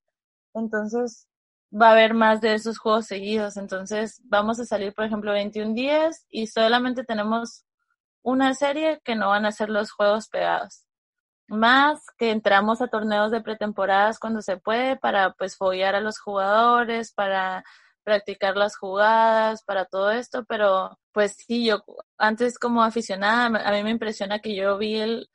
entonces 0.54 1.28
va 1.74 1.90
a 1.90 1.92
haber 1.94 2.14
más 2.14 2.42
de 2.42 2.54
esos 2.56 2.78
juegos 2.78 3.08
seguidos. 3.08 3.58
Entonces, 3.58 4.22
vamos 4.26 4.60
a 4.60 4.66
salir, 4.66 4.94
por 4.94 5.06
ejemplo, 5.06 5.32
21 5.34 5.74
días 5.74 6.26
y 6.30 6.48
solamente 6.48 7.04
tenemos 7.04 7.66
una 8.22 8.54
serie 8.54 9.02
que 9.04 9.16
no 9.16 9.30
van 9.30 9.46
a 9.46 9.52
ser 9.52 9.70
los 9.70 9.92
juegos 9.92 10.30
pegados 10.30 10.86
más 11.48 12.06
que 12.18 12.32
entramos 12.32 12.82
a 12.82 12.88
torneos 12.88 13.32
de 13.32 13.42
pretemporadas 13.42 14.20
cuando 14.20 14.42
se 14.42 14.58
puede 14.58 14.98
para 14.98 15.34
pues 15.34 15.58
follar 15.58 15.96
a 15.96 16.02
los 16.02 16.20
jugadores, 16.20 17.14
para 17.14 17.64
practicar 18.04 18.58
las 18.58 18.76
jugadas, 18.76 19.64
para 19.64 19.86
todo 19.86 20.12
esto, 20.12 20.46
pero 20.46 21.00
pues 21.14 21.38
sí, 21.38 21.66
yo 21.66 21.84
antes 22.18 22.60
como 22.60 22.84
aficionada, 22.84 23.46
a 23.46 23.72
mí 23.72 23.84
me 23.84 23.92
impresiona 23.92 24.40
que 24.40 24.56
yo 24.56 24.78
vi 24.78 24.96
el, 24.96 25.30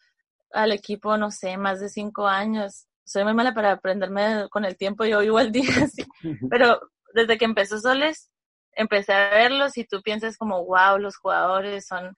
al 0.53 0.73
equipo, 0.73 1.17
no 1.17 1.31
sé, 1.31 1.57
más 1.57 1.81
de 1.81 1.89
cinco 1.89 2.27
años. 2.27 2.87
Soy 3.09 3.25
muy 3.25 3.33
mala 3.33 3.55
para 3.55 3.73
aprenderme 3.73 4.49
con 4.51 4.65
el 4.67 4.77
tiempo, 4.77 5.05
yo 5.05 5.21
vivo 5.21 5.41
el 5.41 5.51
día 5.51 5.63
así, 5.85 6.05
pero 6.51 6.79
desde 7.15 7.39
que 7.39 7.47
empezó 7.47 7.79
Soles, 7.79 8.31
empecé 8.73 9.15
a 9.15 9.31
verlos 9.31 9.79
y 9.79 9.85
tú 9.85 10.03
piensas 10.03 10.37
como, 10.37 10.65
wow, 10.65 10.99
los 10.99 11.17
jugadores 11.17 11.87
son 11.87 12.15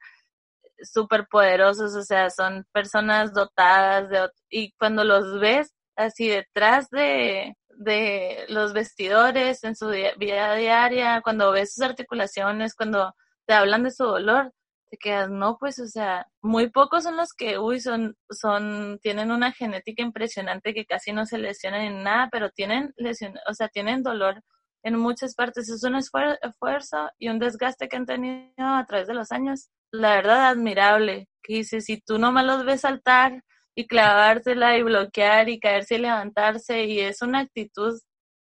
súper 0.83 1.27
poderosos, 1.29 1.95
o 1.95 2.03
sea, 2.03 2.31
son 2.31 2.67
personas 2.73 3.33
dotadas 3.33 4.09
de... 4.09 4.29
Y 4.49 4.73
cuando 4.73 5.05
los 5.05 5.39
ves 5.39 5.73
así 5.95 6.29
detrás 6.29 6.89
de, 6.91 7.55
de 7.69 8.47
los 8.49 8.73
vestidores, 8.73 9.63
en 9.65 9.77
su 9.77 9.89
vida 9.89 10.55
diaria, 10.55 11.21
cuando 11.23 11.53
ves 11.53 11.75
sus 11.75 11.85
articulaciones, 11.85 12.75
cuando 12.75 13.15
te 13.47 13.55
hablan 13.55 13.85
de 13.85 13.91
su 13.91 14.05
dolor, 14.05 14.53
te 14.91 14.99
quedas, 14.99 15.31
no, 15.31 15.57
pues, 15.59 15.79
o 15.79 15.87
sea, 15.87 16.27
muy 16.43 16.71
pocos 16.71 17.05
son 17.05 17.17
los 17.17 17.33
que, 17.33 17.59
uy, 17.59 17.81
son, 17.81 18.17
son, 18.31 18.99
tienen 19.03 19.31
una 19.31 19.53
genética 19.53 20.03
impresionante 20.03 20.75
que 20.75 20.87
casi 20.87 21.13
no 21.13 21.27
se 21.27 21.39
lesionan 21.39 21.83
en 21.83 22.03
nada, 22.03 22.29
pero 22.33 22.51
tienen 22.51 22.93
lesión, 22.97 23.35
o 23.49 23.55
sea, 23.55 23.69
tienen 23.69 24.03
dolor 24.03 24.43
en 24.83 24.97
muchas 24.97 25.35
partes. 25.35 25.69
Es 25.69 25.85
un 25.85 25.97
esfuerzo 25.97 27.11
y 27.19 27.29
un 27.29 27.39
desgaste 27.39 27.89
que 27.89 27.97
han 27.97 28.07
tenido 28.07 28.53
a 28.59 28.85
través 28.87 29.07
de 29.07 29.15
los 29.15 29.33
años 29.33 29.71
la 29.93 30.17
verdad, 30.17 30.49
admirable. 30.49 31.29
Que 31.43 31.55
dice, 31.55 31.81
si 31.81 32.01
tú 32.01 32.19
no 32.19 32.33
me 32.33 32.43
los 32.45 32.65
ves 32.65 32.83
saltar 32.83 33.43
y 33.75 33.87
clavársela 33.87 34.77
y 34.77 34.83
bloquear 34.83 35.49
y 35.49 35.61
caerse 35.61 35.97
y 35.97 35.99
levantarse, 35.99 36.85
y 36.85 37.01
es 37.01 37.23
una 37.23 37.41
actitud, 37.41 37.99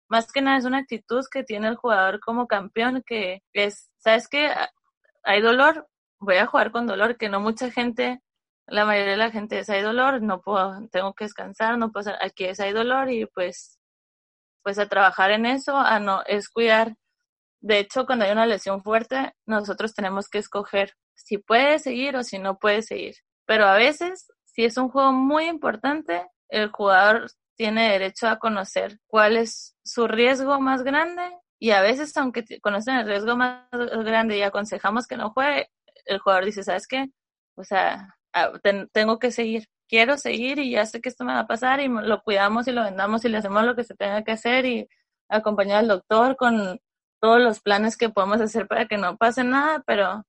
más 0.10 0.32
que 0.32 0.42
nada 0.42 0.58
es 0.58 0.66
una 0.66 0.80
actitud 0.80 1.24
que 1.32 1.44
tiene 1.44 1.68
el 1.68 1.76
jugador 1.76 2.20
como 2.20 2.48
campeón, 2.48 3.04
que 3.06 3.42
es, 3.54 3.90
¿sabes 4.00 4.28
qué? 4.28 4.52
Hay 5.24 5.42
dolor, 5.42 5.88
voy 6.20 6.38
a 6.38 6.46
jugar 6.46 6.72
con 6.72 6.88
dolor, 6.88 7.18
que 7.18 7.30
no 7.30 7.40
mucha 7.40 7.72
gente, 7.72 8.22
la 8.68 8.86
mayoría 8.86 9.12
de 9.12 9.18
la 9.18 9.32
gente 9.32 9.60
es, 9.60 9.70
hay 9.70 9.82
dolor, 9.82 10.22
no 10.22 10.42
puedo, 10.42 10.88
tengo 10.92 11.14
que 11.14 11.26
descansar, 11.26 11.78
no 11.78 11.92
puedo, 11.92 12.12
aquí 12.22 12.46
es, 12.46 12.60
hay 12.60 12.74
dolor 12.74 13.10
y 13.12 13.26
pues, 13.28 13.80
pues 14.64 14.80
a 14.80 14.88
trabajar 14.88 15.32
en 15.32 15.46
eso, 15.46 15.78
a 15.78 16.00
no, 16.00 16.24
es 16.26 16.50
cuidar. 16.50 16.96
De 17.62 17.80
hecho, 17.80 18.06
cuando 18.06 18.26
hay 18.26 18.32
una 18.32 18.46
lesión 18.46 18.84
fuerte, 18.84 19.34
nosotros 19.46 19.94
tenemos 19.94 20.30
que 20.30 20.38
escoger 20.38 20.94
si 21.16 21.38
puede 21.38 21.80
seguir 21.80 22.16
o 22.16 22.24
si 22.24 22.40
no 22.40 22.58
puede 22.58 22.82
seguir. 22.82 23.16
Pero 23.46 23.66
a 23.66 23.76
veces, 23.76 24.28
si 24.46 24.64
es 24.64 24.78
un 24.78 24.90
juego 24.90 25.12
muy 25.12 25.46
importante, 25.46 26.26
el 26.50 26.70
jugador 26.70 27.28
tiene 27.56 27.92
derecho 27.92 28.28
a 28.28 28.40
conocer 28.40 29.00
cuál 29.08 29.36
es 29.38 29.76
su 29.84 30.08
riesgo 30.08 30.60
más 30.62 30.84
grande 30.84 31.24
y 31.60 31.72
a 31.72 31.82
veces, 31.82 32.16
aunque 32.16 32.46
conocen 32.62 32.96
el 32.96 33.08
riesgo 33.08 33.36
más 33.36 33.68
grande 33.72 34.38
y 34.38 34.44
aconsejamos 34.44 35.08
que 35.08 35.18
no 35.18 35.32
juegue, 35.32 35.70
el 36.10 36.20
jugador 36.20 36.46
dice, 36.46 36.64
¿sabes 36.64 36.88
qué? 36.88 37.08
O 37.56 37.64
sea, 37.64 38.16
ah, 38.34 38.52
tengo 38.94 39.20
que 39.20 39.32
seguir, 39.32 39.68
quiero 39.88 40.18
seguir 40.18 40.60
y 40.60 40.72
ya 40.72 40.86
sé 40.86 41.02
que 41.02 41.10
esto 41.10 41.24
me 41.24 41.34
va 41.34 41.42
a 41.42 41.48
pasar 41.48 41.80
y 41.82 41.88
lo 41.88 42.22
cuidamos 42.24 42.68
y 42.68 42.72
lo 42.72 42.84
vendamos 42.84 43.26
y 43.26 43.30
le 43.30 43.38
hacemos 43.38 43.64
lo 43.64 43.76
que 43.76 43.84
se 43.84 43.96
tenga 43.96 44.24
que 44.24 44.32
hacer 44.32 44.66
y 44.66 44.88
acompañar 45.30 45.80
al 45.80 45.88
doctor 45.88 46.36
con 46.36 46.80
todos 47.22 47.42
los 47.42 47.60
planes 47.60 47.98
que 47.98 48.10
podemos 48.10 48.42
hacer 48.42 48.68
para 48.68 48.88
que 48.88 48.98
no 48.98 49.18
pase 49.18 49.44
nada, 49.44 49.84
pero 49.86 50.24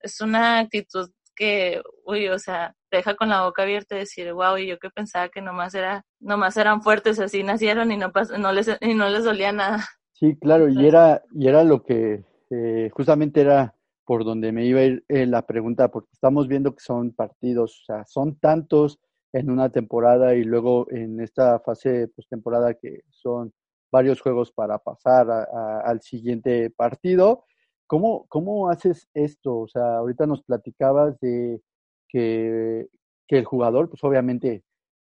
es 0.00 0.20
una 0.20 0.58
actitud 0.58 1.10
que, 1.36 1.82
uy, 2.04 2.28
o 2.28 2.38
sea, 2.38 2.74
te 2.90 2.98
deja 2.98 3.14
con 3.14 3.28
la 3.28 3.44
boca 3.44 3.62
abierta 3.62 3.94
y 3.94 4.00
decir, 4.00 4.32
wow, 4.32 4.56
y 4.56 4.66
yo 4.66 4.78
que 4.78 4.90
pensaba 4.90 5.28
que 5.28 5.42
nomás 5.42 5.74
era, 5.74 6.04
nomás 6.18 6.56
eran 6.56 6.82
fuertes, 6.82 7.20
así 7.20 7.42
nacieron 7.42 7.92
y 7.92 7.96
no 7.96 8.10
no 8.38 8.52
les, 8.52 8.76
y 8.80 8.94
no 8.94 9.08
les 9.08 9.24
dolía 9.24 9.52
nada. 9.52 9.84
Sí, 10.12 10.36
claro, 10.40 10.68
y 10.68 10.86
era, 10.86 11.22
y 11.32 11.46
era 11.46 11.62
lo 11.62 11.84
que 11.84 12.24
eh, 12.50 12.90
justamente 12.92 13.42
era 13.42 13.75
por 14.06 14.24
donde 14.24 14.52
me 14.52 14.64
iba 14.64 14.80
a 14.80 14.84
ir 14.84 15.04
eh, 15.08 15.26
la 15.26 15.42
pregunta, 15.46 15.90
porque 15.90 16.10
estamos 16.12 16.48
viendo 16.48 16.74
que 16.74 16.82
son 16.82 17.12
partidos, 17.12 17.82
o 17.82 17.84
sea, 17.84 18.04
son 18.06 18.36
tantos 18.36 18.98
en 19.32 19.50
una 19.50 19.70
temporada 19.70 20.34
y 20.34 20.44
luego 20.44 20.86
en 20.90 21.20
esta 21.20 21.60
fase 21.60 22.08
postemporada 22.08 22.74
que 22.74 23.02
son 23.10 23.52
varios 23.92 24.20
juegos 24.20 24.52
para 24.52 24.78
pasar 24.78 25.28
al 25.30 26.00
siguiente 26.00 26.70
partido 26.70 27.44
¿Cómo, 27.86 28.26
¿Cómo 28.28 28.68
haces 28.68 29.08
esto? 29.14 29.58
O 29.58 29.68
sea, 29.68 29.98
ahorita 29.98 30.26
nos 30.26 30.42
platicabas 30.42 31.18
de 31.20 31.62
que, 32.08 32.88
el 33.28 33.44
jugador, 33.44 33.88
pues 33.90 34.02
obviamente, 34.04 34.64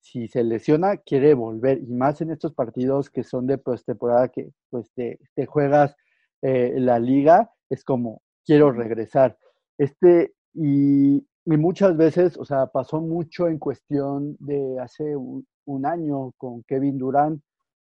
si 0.00 0.28
se 0.28 0.42
lesiona, 0.44 0.96
quiere 0.98 1.34
volver, 1.34 1.78
y 1.82 1.92
más 1.92 2.20
en 2.22 2.30
estos 2.30 2.54
partidos 2.54 3.10
que 3.10 3.24
son 3.24 3.46
de 3.46 3.58
temporada 3.86 4.28
que 4.28 4.52
pues 4.70 4.90
te, 4.94 5.18
te 5.34 5.46
juegas 5.46 5.94
eh, 6.42 6.74
la 6.78 6.98
liga, 6.98 7.50
es 7.70 7.84
como, 7.84 8.22
quiero 8.44 8.72
regresar. 8.72 9.36
Este, 9.78 10.34
y, 10.54 11.26
muchas 11.44 11.96
veces, 11.96 12.36
o 12.38 12.44
sea, 12.44 12.66
pasó 12.66 13.00
mucho 13.00 13.48
en 13.48 13.58
cuestión 13.58 14.36
de 14.38 14.78
hace 14.80 15.16
un, 15.16 15.46
un 15.66 15.86
año 15.86 16.32
con 16.36 16.62
Kevin 16.64 16.98
Durant, 16.98 17.42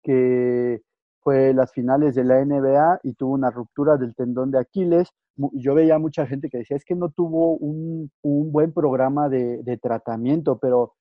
que 0.03 0.83
fue 1.21 1.53
las 1.55 1.73
finales 1.73 2.15
de 2.15 2.25
la 2.25 2.45
NBA 2.45 3.01
y 3.03 3.15
tuvo 3.15 3.35
una 3.35 3.51
ruptura 3.51 3.97
del 3.97 4.15
tendón 4.15 4.51
de 4.51 4.59
Aquiles. 4.59 5.09
Yo 5.53 5.75
veía 5.75 5.99
mucha 5.99 6.27
gente 6.27 6.49
que 6.51 6.59
decía, 6.59 6.77
es 6.77 6.85
que 6.85 6.95
no 6.95 7.11
tuvo 7.11 7.57
un, 7.57 8.11
buen 8.23 8.73
programa 8.73 9.29
de, 9.29 9.79
tratamiento, 9.83 10.59
pero, 10.59 10.95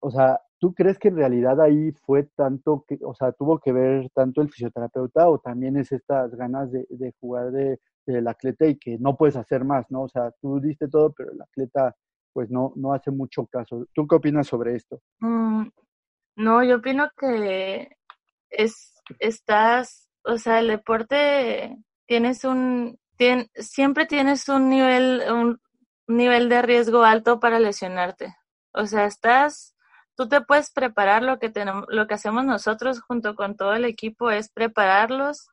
o 0.00 0.10
sea, 0.10 0.40
¿tú 0.58 0.74
crees 0.74 0.98
que 0.98 1.08
en 1.08 1.16
realidad 1.16 1.60
ahí 1.60 1.92
fue 1.92 2.24
tanto, 2.36 2.84
que, 2.88 2.98
o 3.04 3.14
sea, 3.14 3.32
tuvo 3.32 3.58
que 3.58 3.72
ver 3.72 4.10
tanto 4.14 4.42
el 4.42 4.50
fisioterapeuta 4.50 5.28
o 5.28 5.38
también 5.38 5.76
es 5.76 5.92
estas 5.92 6.34
ganas 6.34 6.70
de 6.72 7.14
jugar 7.20 7.52
de, 7.52 7.78
del 8.12 8.28
atleta 8.28 8.66
y 8.66 8.78
que 8.78 8.98
no 8.98 9.16
puedes 9.16 9.36
hacer 9.36 9.64
más, 9.64 9.86
¿no? 9.90 10.02
O 10.02 10.08
sea, 10.08 10.30
tú 10.40 10.60
diste 10.60 10.88
todo, 10.88 11.12
pero 11.12 11.32
el 11.32 11.40
atleta 11.40 11.94
pues 12.32 12.50
no, 12.50 12.72
no 12.76 12.92
hace 12.92 13.10
mucho 13.10 13.46
caso. 13.46 13.86
¿Tú 13.94 14.06
qué 14.06 14.16
opinas 14.16 14.46
sobre 14.46 14.76
esto? 14.76 15.00
Mm, 15.18 15.68
no, 16.36 16.64
yo 16.64 16.76
opino 16.76 17.10
que 17.16 17.96
es, 18.50 18.94
estás, 19.18 20.08
o 20.24 20.38
sea, 20.38 20.60
el 20.60 20.68
deporte 20.68 21.76
tienes 22.06 22.44
un, 22.44 22.98
siempre 23.54 24.06
tienes 24.06 24.48
un 24.48 24.68
nivel, 24.68 25.22
un 25.30 25.60
nivel 26.06 26.48
de 26.48 26.62
riesgo 26.62 27.04
alto 27.04 27.40
para 27.40 27.58
lesionarte. 27.58 28.34
O 28.72 28.86
sea, 28.86 29.06
estás, 29.06 29.74
tú 30.16 30.28
te 30.28 30.40
puedes 30.40 30.72
preparar, 30.72 31.22
lo 31.22 31.38
que 31.38 31.50
tenemos, 31.50 31.84
lo 31.88 32.06
que 32.06 32.14
hacemos 32.14 32.44
nosotros 32.44 33.00
junto 33.00 33.34
con 33.34 33.56
todo 33.56 33.74
el 33.74 33.84
equipo 33.84 34.30
es 34.30 34.50
prepararlos 34.50 35.48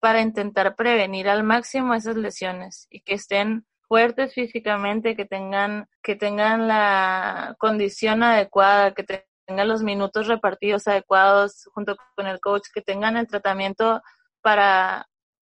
para 0.00 0.20
intentar 0.20 0.76
prevenir 0.76 1.28
al 1.28 1.42
máximo 1.42 1.94
esas 1.94 2.16
lesiones 2.16 2.86
y 2.90 3.00
que 3.00 3.14
estén 3.14 3.66
fuertes 3.88 4.34
físicamente, 4.34 5.16
que 5.16 5.24
tengan, 5.24 5.88
que 6.02 6.14
tengan 6.14 6.68
la 6.68 7.56
condición 7.58 8.22
adecuada, 8.22 8.92
que 8.92 9.04
tengan 9.46 9.68
los 9.68 9.82
minutos 9.82 10.26
repartidos 10.26 10.86
adecuados 10.86 11.68
junto 11.72 11.96
con 12.14 12.26
el 12.26 12.38
coach, 12.40 12.66
que 12.72 12.82
tengan 12.82 13.16
el 13.16 13.26
tratamiento 13.26 14.02
para 14.42 15.06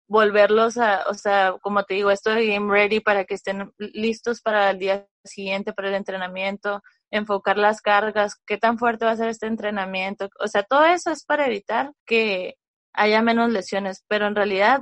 volverlos 0.09 0.78
a, 0.78 1.04
o 1.09 1.14
sea, 1.14 1.56
como 1.61 1.82
te 1.85 1.94
digo, 1.94 2.11
esto 2.11 2.30
de 2.30 2.46
game 2.46 2.72
ready 2.72 3.00
para 3.00 3.24
que 3.24 3.35
estén 3.35 3.72
listos 3.78 4.40
para 4.40 4.70
el 4.70 4.78
día 4.78 5.06
siguiente, 5.24 5.72
para 5.72 5.88
el 5.88 5.94
entrenamiento, 5.94 6.82
enfocar 7.11 7.59
las 7.59 7.80
cargas, 7.80 8.37
qué 8.46 8.59
tan 8.59 8.78
fuerte 8.78 9.04
va 9.04 9.12
a 9.12 9.16
ser 9.16 9.28
este 9.28 9.46
entrenamiento, 9.46 10.28
o 10.38 10.46
sea, 10.46 10.62
todo 10.62 10.85
eso 10.85 11.11
es 11.11 11.24
para 11.24 11.46
evitar 11.46 11.92
que 12.04 12.56
haya 12.96 13.22
menos 13.22 13.50
lesiones, 13.50 14.04
pero 14.09 14.26
en 14.26 14.35
realidad 14.35 14.80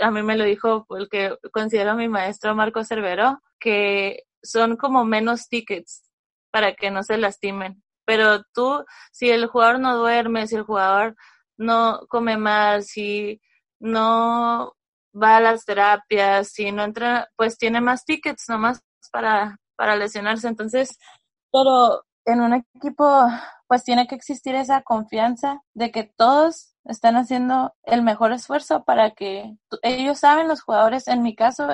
a 0.00 0.10
mí 0.10 0.22
me 0.22 0.36
lo 0.36 0.44
dijo 0.44 0.86
el 0.98 1.08
que 1.08 1.36
considero 1.52 1.94
mi 1.94 2.08
maestro 2.08 2.54
Marco 2.54 2.84
Cervero, 2.84 3.40
que 3.60 4.24
son 4.42 4.76
como 4.76 5.04
menos 5.04 5.48
tickets 5.48 6.02
para 6.50 6.74
que 6.74 6.90
no 6.90 7.02
se 7.02 7.16
lastimen. 7.16 7.82
Pero 8.04 8.42
tú, 8.52 8.84
si 9.12 9.30
el 9.30 9.46
jugador 9.46 9.80
no 9.80 9.96
duerme, 9.96 10.46
si 10.46 10.56
el 10.56 10.62
jugador 10.62 11.16
no 11.56 12.00
come 12.08 12.36
mal, 12.36 12.84
si 12.84 13.40
no 13.80 14.74
va 15.14 15.36
a 15.36 15.40
las 15.40 15.64
terapias, 15.64 16.48
si 16.48 16.72
no 16.72 16.84
entra, 16.84 17.28
pues 17.36 17.56
tiene 17.56 17.80
más 17.80 18.04
tickets 18.04 18.48
nomás 18.48 18.82
para, 19.12 19.58
para 19.76 19.96
lesionarse. 19.96 20.48
Entonces, 20.48 20.98
pero 21.52 22.04
en 22.26 22.40
un 22.40 22.54
equipo, 22.54 23.26
pues 23.66 23.84
tiene 23.84 24.06
que 24.06 24.14
existir 24.14 24.54
esa 24.54 24.82
confianza 24.82 25.62
de 25.72 25.90
que 25.90 26.12
todos 26.16 26.73
están 26.84 27.16
haciendo 27.16 27.74
el 27.84 28.02
mejor 28.02 28.32
esfuerzo 28.32 28.84
para 28.84 29.12
que 29.12 29.56
ellos 29.82 30.18
saben, 30.18 30.48
los 30.48 30.62
jugadores, 30.62 31.08
en 31.08 31.22
mi 31.22 31.34
caso, 31.34 31.68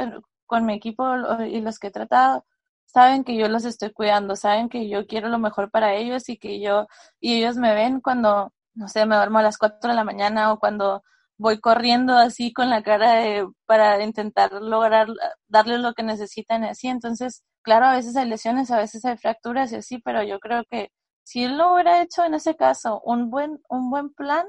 con 0.47 0.67
mi 0.67 0.75
equipo 0.75 1.05
y 1.47 1.61
los 1.61 1.79
que 1.79 1.89
he 1.89 1.91
tratado, 1.91 2.45
saben 2.87 3.25
que 3.25 3.37
yo 3.37 3.49
los 3.49 3.65
estoy 3.65 3.93
cuidando, 3.93 4.37
saben 4.37 4.69
que 4.69 4.89
yo 4.89 5.07
quiero 5.07 5.29
lo 5.29 5.39
mejor 5.39 5.71
para 5.71 5.95
ellos 5.95 6.29
y 6.29 6.39
que 6.39 6.61
yo, 6.61 6.87
y 7.21 7.35
ellos 7.39 7.57
me 7.57 7.75
ven 7.75 8.01
cuando, 8.01 8.53
no 8.75 8.89
sé, 8.89 9.07
me 9.07 9.17
duermo 9.17 9.39
a 9.39 9.43
las 9.43 9.59
4 9.59 9.91
de 9.91 9.97
la 9.97 10.05
mañana 10.05 10.53
o 10.53 10.59
cuando 10.59 11.03
voy 11.39 11.61
corriendo 11.61 12.17
así 12.19 12.53
con 12.53 12.69
la 12.71 12.83
cara 12.83 13.15
de, 13.15 13.49
para 13.67 14.03
intentar 14.05 14.53
lograr 14.53 15.09
darles 15.49 15.81
lo 15.81 15.95
que 15.95 16.03
necesitan 16.03 16.65
así. 16.65 16.89
Entonces, 16.89 17.45
claro, 17.63 17.87
a 17.87 17.97
veces 17.97 18.17
hay 18.17 18.29
lesiones, 18.29 18.71
a 18.71 18.79
veces 18.79 19.05
hay 19.05 19.17
fracturas 19.17 19.73
y 19.73 19.77
así, 19.77 19.99
pero 19.99 20.23
yo 20.23 20.39
creo 20.41 20.65
que 20.69 20.91
si 21.25 21.45
él 21.45 21.57
lo 21.57 21.75
hubiera 21.75 22.03
hecho 22.03 22.25
en 22.25 22.35
ese 22.35 22.57
caso, 22.57 23.01
un 23.05 23.31
buen, 23.31 23.61
un 23.69 23.91
buen 23.91 24.13
plan, 24.13 24.45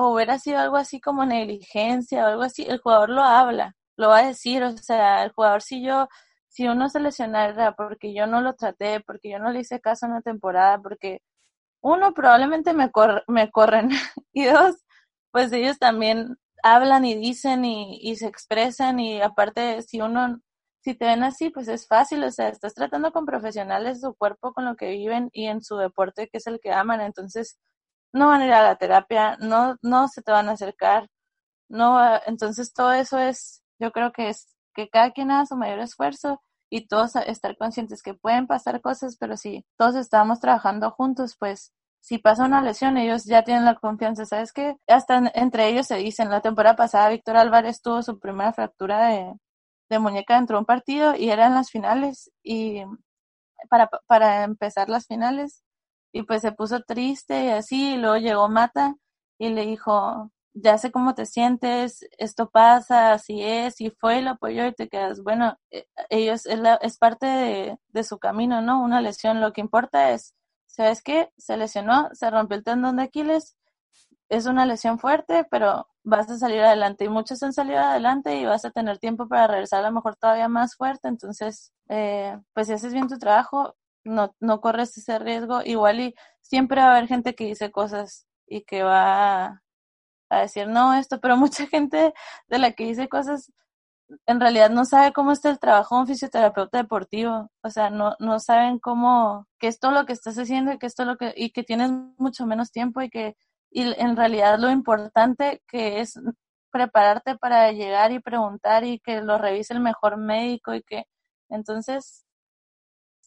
o 0.00 0.14
hubiera 0.14 0.38
sido 0.38 0.58
algo 0.60 0.76
así 0.76 1.00
como 1.00 1.26
negligencia 1.26 2.24
o 2.24 2.28
algo 2.28 2.42
así, 2.42 2.64
el 2.64 2.80
jugador 2.80 3.10
lo 3.10 3.22
habla, 3.22 3.76
lo 3.96 4.08
va 4.08 4.18
a 4.20 4.26
decir, 4.26 4.62
o 4.62 4.76
sea, 4.78 5.24
el 5.24 5.32
jugador 5.32 5.62
si 5.62 5.82
yo, 5.84 6.08
si 6.48 6.68
uno 6.68 6.88
se 6.88 7.00
lesionara 7.00 7.74
porque 7.76 8.14
yo 8.14 8.26
no 8.26 8.40
lo 8.40 8.54
traté, 8.54 9.00
porque 9.00 9.30
yo 9.30 9.38
no 9.38 9.50
le 9.52 9.60
hice 9.60 9.80
caso 9.80 10.06
en 10.06 10.14
la 10.14 10.22
temporada, 10.22 10.80
porque 10.80 11.20
uno 11.82 12.14
probablemente 12.14 12.72
me, 12.74 12.90
me 13.28 13.50
corren 13.50 13.90
y 14.32 14.46
dos, 14.46 14.76
pues 15.32 15.52
ellos 15.52 15.78
también 15.78 16.38
hablan 16.62 17.04
y 17.04 17.14
dicen 17.14 17.64
y, 17.64 17.98
y 18.02 18.16
se 18.16 18.26
expresan 18.26 19.00
y 19.00 19.20
aparte 19.22 19.82
si 19.82 20.00
uno 20.00 20.40
si 20.82 20.94
te 20.94 21.04
ven 21.06 21.22
así, 21.24 21.50
pues 21.50 21.68
es 21.68 21.86
fácil, 21.86 22.24
o 22.24 22.30
sea, 22.30 22.48
estás 22.48 22.74
tratando 22.74 23.12
con 23.12 23.26
profesionales 23.26 24.00
su 24.00 24.14
cuerpo, 24.14 24.54
con 24.54 24.64
lo 24.64 24.76
que 24.76 24.90
viven 24.90 25.28
y 25.32 25.46
en 25.46 25.62
su 25.62 25.76
deporte, 25.76 26.28
que 26.28 26.38
es 26.38 26.46
el 26.46 26.58
que 26.60 26.72
aman, 26.72 27.02
entonces 27.02 27.58
no 28.12 28.28
van 28.28 28.42
a 28.42 28.46
ir 28.46 28.52
a 28.52 28.62
la 28.62 28.76
terapia, 28.76 29.36
no, 29.40 29.76
no 29.82 30.08
se 30.08 30.22
te 30.22 30.32
van 30.32 30.48
a 30.48 30.52
acercar, 30.52 31.08
no, 31.68 32.00
entonces 32.26 32.72
todo 32.72 32.92
eso 32.92 33.18
es, 33.18 33.62
yo 33.78 33.92
creo 33.92 34.12
que 34.12 34.28
es 34.30 34.56
que 34.74 34.88
cada 34.88 35.12
quien 35.12 35.30
haga 35.30 35.46
su 35.46 35.56
mayor 35.56 35.80
esfuerzo 35.80 36.42
y 36.70 36.86
todos 36.88 37.16
estar 37.16 37.56
conscientes 37.56 38.02
que 38.02 38.14
pueden 38.14 38.46
pasar 38.46 38.80
cosas, 38.80 39.16
pero 39.18 39.36
si 39.36 39.64
todos 39.76 39.96
estamos 39.96 40.40
trabajando 40.40 40.90
juntos, 40.92 41.36
pues 41.38 41.72
si 42.00 42.18
pasa 42.18 42.44
una 42.44 42.62
lesión, 42.62 42.96
ellos 42.96 43.24
ya 43.24 43.44
tienen 43.44 43.64
la 43.64 43.74
confianza, 43.76 44.24
¿sabes 44.26 44.52
qué? 44.52 44.76
Hasta 44.88 45.30
entre 45.34 45.68
ellos 45.68 45.86
se 45.86 45.96
dicen, 45.96 46.30
la 46.30 46.40
temporada 46.40 46.76
pasada 46.76 47.10
Víctor 47.10 47.36
Álvarez 47.36 47.82
tuvo 47.82 48.02
su 48.02 48.18
primera 48.18 48.52
fractura 48.52 49.08
de, 49.08 49.34
de 49.90 49.98
muñeca 49.98 50.36
dentro 50.36 50.56
de 50.56 50.60
un 50.60 50.66
partido 50.66 51.14
y 51.16 51.30
eran 51.30 51.54
las 51.54 51.70
finales 51.70 52.30
y 52.42 52.82
para, 53.68 53.88
para 54.06 54.44
empezar 54.44 54.88
las 54.88 55.06
finales 55.06 55.62
y 56.12 56.22
pues 56.22 56.42
se 56.42 56.52
puso 56.52 56.80
triste 56.82 57.44
y 57.44 57.48
así, 57.48 57.94
y 57.94 57.96
luego 57.98 58.16
llegó 58.18 58.48
Mata 58.48 58.96
y 59.38 59.50
le 59.50 59.66
dijo, 59.66 60.30
ya 60.54 60.78
sé 60.78 60.90
cómo 60.90 61.14
te 61.14 61.26
sientes, 61.26 62.06
esto 62.18 62.50
pasa, 62.50 63.12
así 63.12 63.42
es, 63.42 63.80
y 63.80 63.90
fue 63.90 64.18
y 64.18 64.22
lo 64.22 64.30
apoyó 64.32 64.66
y 64.66 64.74
te 64.74 64.88
quedas, 64.88 65.22
bueno, 65.22 65.56
eh, 65.70 65.86
ellos 66.10 66.46
es, 66.46 66.60
es 66.82 66.98
parte 66.98 67.26
de, 67.26 67.78
de, 67.88 68.04
su 68.04 68.18
camino, 68.18 68.60
¿no? 68.62 68.82
Una 68.82 69.00
lesión, 69.00 69.40
lo 69.40 69.52
que 69.52 69.60
importa 69.60 70.10
es, 70.12 70.34
¿sabes 70.66 71.02
qué? 71.02 71.30
Se 71.38 71.56
lesionó, 71.56 72.08
se 72.12 72.30
rompió 72.30 72.56
el 72.56 72.64
tendón 72.64 72.96
de 72.96 73.04
Aquiles, 73.04 73.56
es 74.28 74.46
una 74.46 74.66
lesión 74.66 74.98
fuerte, 74.98 75.46
pero 75.50 75.88
vas 76.04 76.30
a 76.30 76.38
salir 76.38 76.60
adelante 76.60 77.04
y 77.04 77.08
muchos 77.08 77.42
han 77.42 77.52
salido 77.52 77.80
adelante 77.80 78.36
y 78.36 78.44
vas 78.46 78.64
a 78.64 78.70
tener 78.70 78.98
tiempo 78.98 79.28
para 79.28 79.46
regresar 79.48 79.80
a 79.84 79.88
lo 79.88 79.94
mejor 79.94 80.16
todavía 80.16 80.48
más 80.48 80.76
fuerte, 80.76 81.08
entonces, 81.08 81.72
eh, 81.88 82.38
pues 82.54 82.68
si 82.68 82.72
haces 82.74 82.92
bien 82.92 83.08
tu 83.08 83.18
trabajo, 83.18 83.76
no, 84.10 84.34
no 84.40 84.60
corres 84.60 84.96
ese 84.98 85.18
riesgo. 85.18 85.62
Igual 85.64 86.00
y 86.00 86.14
siempre 86.42 86.80
va 86.80 86.88
a 86.88 86.90
haber 86.96 87.08
gente 87.08 87.34
que 87.34 87.46
dice 87.46 87.70
cosas 87.70 88.26
y 88.46 88.62
que 88.64 88.82
va 88.82 89.62
a, 90.30 90.40
decir 90.42 90.68
no 90.68 90.94
esto, 90.94 91.20
pero 91.20 91.36
mucha 91.38 91.66
gente 91.66 92.12
de 92.48 92.58
la 92.58 92.72
que 92.72 92.84
dice 92.84 93.08
cosas 93.08 93.52
en 94.26 94.40
realidad 94.40 94.70
no 94.70 94.84
sabe 94.84 95.12
cómo 95.12 95.32
está 95.32 95.50
el 95.50 95.58
trabajo 95.58 95.96
de 95.96 96.00
un 96.02 96.06
fisioterapeuta 96.08 96.78
deportivo, 96.78 97.50
o 97.62 97.70
sea, 97.70 97.90
no, 97.90 98.16
no 98.18 98.40
saben 98.40 98.78
cómo, 98.80 99.46
que 99.58 99.68
es 99.68 99.78
todo 99.78 99.92
lo 99.92 100.06
que 100.06 100.12
estás 100.12 100.36
haciendo 100.38 100.72
y 100.72 100.78
que 100.78 100.86
esto 100.86 101.04
lo 101.04 101.16
que, 101.16 101.32
y 101.36 101.50
que 101.50 101.62
tienes 101.62 101.92
mucho 102.18 102.46
menos 102.46 102.72
tiempo 102.72 103.02
y 103.02 103.10
que, 103.10 103.36
y 103.70 103.82
en 104.00 104.16
realidad 104.16 104.58
lo 104.58 104.70
importante 104.70 105.62
que 105.68 106.00
es 106.00 106.18
prepararte 106.72 107.36
para 107.36 107.72
llegar 107.72 108.12
y 108.12 108.20
preguntar 108.20 108.84
y 108.84 109.00
que 109.00 109.20
lo 109.20 109.38
revise 109.38 109.74
el 109.74 109.80
mejor 109.80 110.16
médico 110.16 110.74
y 110.74 110.82
que, 110.82 111.04
entonces, 111.48 112.24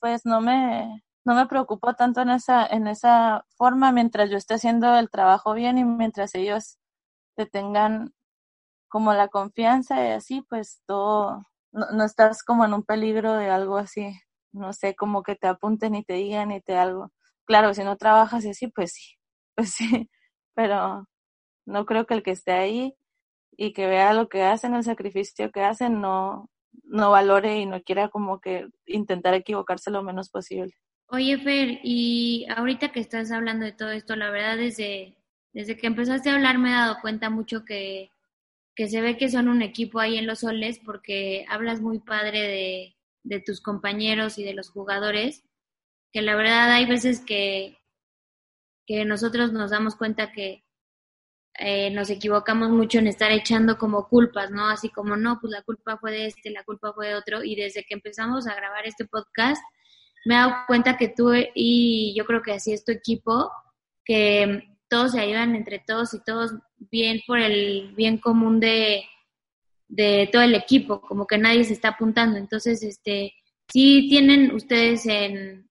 pues 0.04 0.26
no 0.28 0.42
me, 0.42 1.04
no 1.26 1.36
me 1.36 1.48
preocupo 1.48 1.96
tanto 1.96 2.22
en 2.24 2.32
esa, 2.32 2.68
en 2.68 2.88
esa 2.88 3.46
forma 3.58 3.94
mientras 3.94 4.30
yo 4.30 4.38
esté 4.38 4.56
haciendo 4.56 4.96
el 4.98 5.10
trabajo 5.10 5.56
bien 5.56 5.80
y 5.80 5.86
mientras 5.86 6.36
ellos 6.36 6.78
te 7.38 7.46
tengan 7.48 8.14
como 8.90 9.14
la 9.14 9.28
confianza 9.30 10.06
y 10.08 10.12
así, 10.12 10.42
pues 10.50 10.82
todo, 10.88 11.44
no, 11.72 11.88
no 11.92 12.06
estás 12.06 12.44
como 12.44 12.66
en 12.66 12.74
un 12.74 12.84
peligro 12.84 13.34
de 13.36 13.50
algo 13.50 13.78
así, 13.78 14.14
no 14.54 14.74
sé, 14.74 14.96
como 14.96 15.24
que 15.24 15.36
te 15.36 15.48
apunten 15.48 15.96
y 15.96 16.04
te 16.06 16.14
digan 16.16 16.52
y 16.52 16.62
te 16.62 16.76
algo. 16.78 17.12
Claro, 17.46 17.74
si 17.74 17.84
no 17.84 17.98
trabajas 17.98 18.46
así, 18.46 18.68
pues 18.70 18.94
sí, 18.94 19.04
pues 19.56 19.72
sí, 19.74 20.10
pero 20.56 21.08
no 21.66 21.86
creo 21.86 22.06
que 22.08 22.16
el 22.16 22.24
que 22.24 22.32
esté 22.32 22.54
ahí 22.54 22.96
y 23.58 23.74
que 23.74 23.88
vea 23.88 24.14
lo 24.14 24.30
que 24.30 24.44
hacen, 24.44 24.76
el 24.76 24.84
sacrificio 24.86 25.52
que 25.52 25.64
hacen, 25.64 26.02
no, 26.02 26.50
no 26.84 27.12
valore 27.12 27.60
y 27.60 27.66
no 27.66 27.82
quiera 27.82 28.10
como 28.10 28.40
que 28.40 28.68
intentar 28.86 29.34
equivocarse 29.34 29.92
lo 29.92 30.04
menos 30.04 30.30
posible. 30.30 30.74
Oye, 31.08 31.38
Fer, 31.38 31.80
y 31.84 32.46
ahorita 32.56 32.92
que 32.92 33.00
estás 33.00 33.32
hablando 33.32 33.66
de 33.66 33.72
todo 33.72 33.92
esto, 33.92 34.16
la 34.16 34.30
verdad 34.30 34.58
desde, 34.58 35.16
desde 35.54 35.78
que 35.78 35.88
empezaste 35.88 36.30
a 36.30 36.36
hablar 36.36 36.58
me 36.58 36.70
he 36.70 36.74
dado 36.74 36.98
cuenta 37.02 37.30
mucho 37.30 37.66
que, 37.66 38.10
que 38.76 38.88
se 38.88 39.02
ve 39.02 39.18
que 39.18 39.30
son 39.30 39.48
un 39.48 39.62
equipo 39.62 40.00
ahí 40.00 40.18
en 40.18 40.28
los 40.28 40.40
soles 40.40 40.80
porque 40.84 41.46
hablas 41.50 41.82
muy 41.82 42.00
padre 42.00 42.42
de, 42.42 42.96
de 43.24 43.40
tus 43.40 43.62
compañeros 43.62 44.38
y 44.38 44.44
de 44.44 44.54
los 44.54 44.70
jugadores, 44.70 45.44
que 46.12 46.22
la 46.22 46.36
verdad 46.36 46.72
hay 46.72 46.86
veces 46.86 47.20
que, 47.20 47.78
que 48.86 49.06
nosotros 49.06 49.54
nos 49.54 49.72
damos 49.72 49.96
cuenta 49.96 50.32
que 50.32 50.63
eh, 51.60 51.92
nos 51.92 52.10
equivocamos 52.10 52.70
mucho 52.72 53.00
en 53.00 53.08
estar 53.08 53.32
echando 53.32 53.78
como 53.78 54.08
culpas, 54.08 54.50
¿no? 54.50 54.68
Así 54.68 54.90
como, 54.90 55.16
no, 55.16 55.40
pues 55.40 55.52
la 55.52 55.62
culpa 55.62 55.98
fue 55.98 56.12
de 56.12 56.26
este, 56.28 56.50
la 56.50 56.64
culpa 56.64 56.94
fue 56.94 57.10
de 57.10 57.16
otro. 57.16 57.44
Y 57.44 57.56
desde 57.56 57.84
que 57.84 57.94
empezamos 57.94 58.48
a 58.48 58.56
grabar 58.56 58.88
este 58.88 59.06
podcast, 59.06 59.62
me 60.26 60.36
he 60.36 60.38
dado 60.38 60.54
cuenta 60.68 60.98
que 60.98 61.10
tú 61.10 61.32
y 61.54 62.14
yo 62.18 62.26
creo 62.26 62.42
que 62.42 62.54
así 62.54 62.74
es 62.74 62.84
tu 62.84 62.92
equipo, 62.92 63.52
que 64.04 64.64
todos 64.90 65.12
se 65.12 65.20
ayudan 65.20 65.56
entre 65.56 65.80
todos 65.80 66.14
y 66.14 66.24
todos 66.24 66.54
bien 66.92 67.22
por 67.28 67.40
el 67.40 67.94
bien 67.96 68.18
común 68.18 68.60
de, 68.60 69.04
de 69.88 70.30
todo 70.32 70.42
el 70.42 70.56
equipo, 70.56 71.02
como 71.02 71.28
que 71.28 71.38
nadie 71.38 71.64
se 71.64 71.74
está 71.74 71.90
apuntando. 71.90 72.38
Entonces, 72.38 72.82
este, 72.84 73.34
sí 73.72 74.08
tienen 74.10 74.54
ustedes 74.54 75.06
en, 75.06 75.70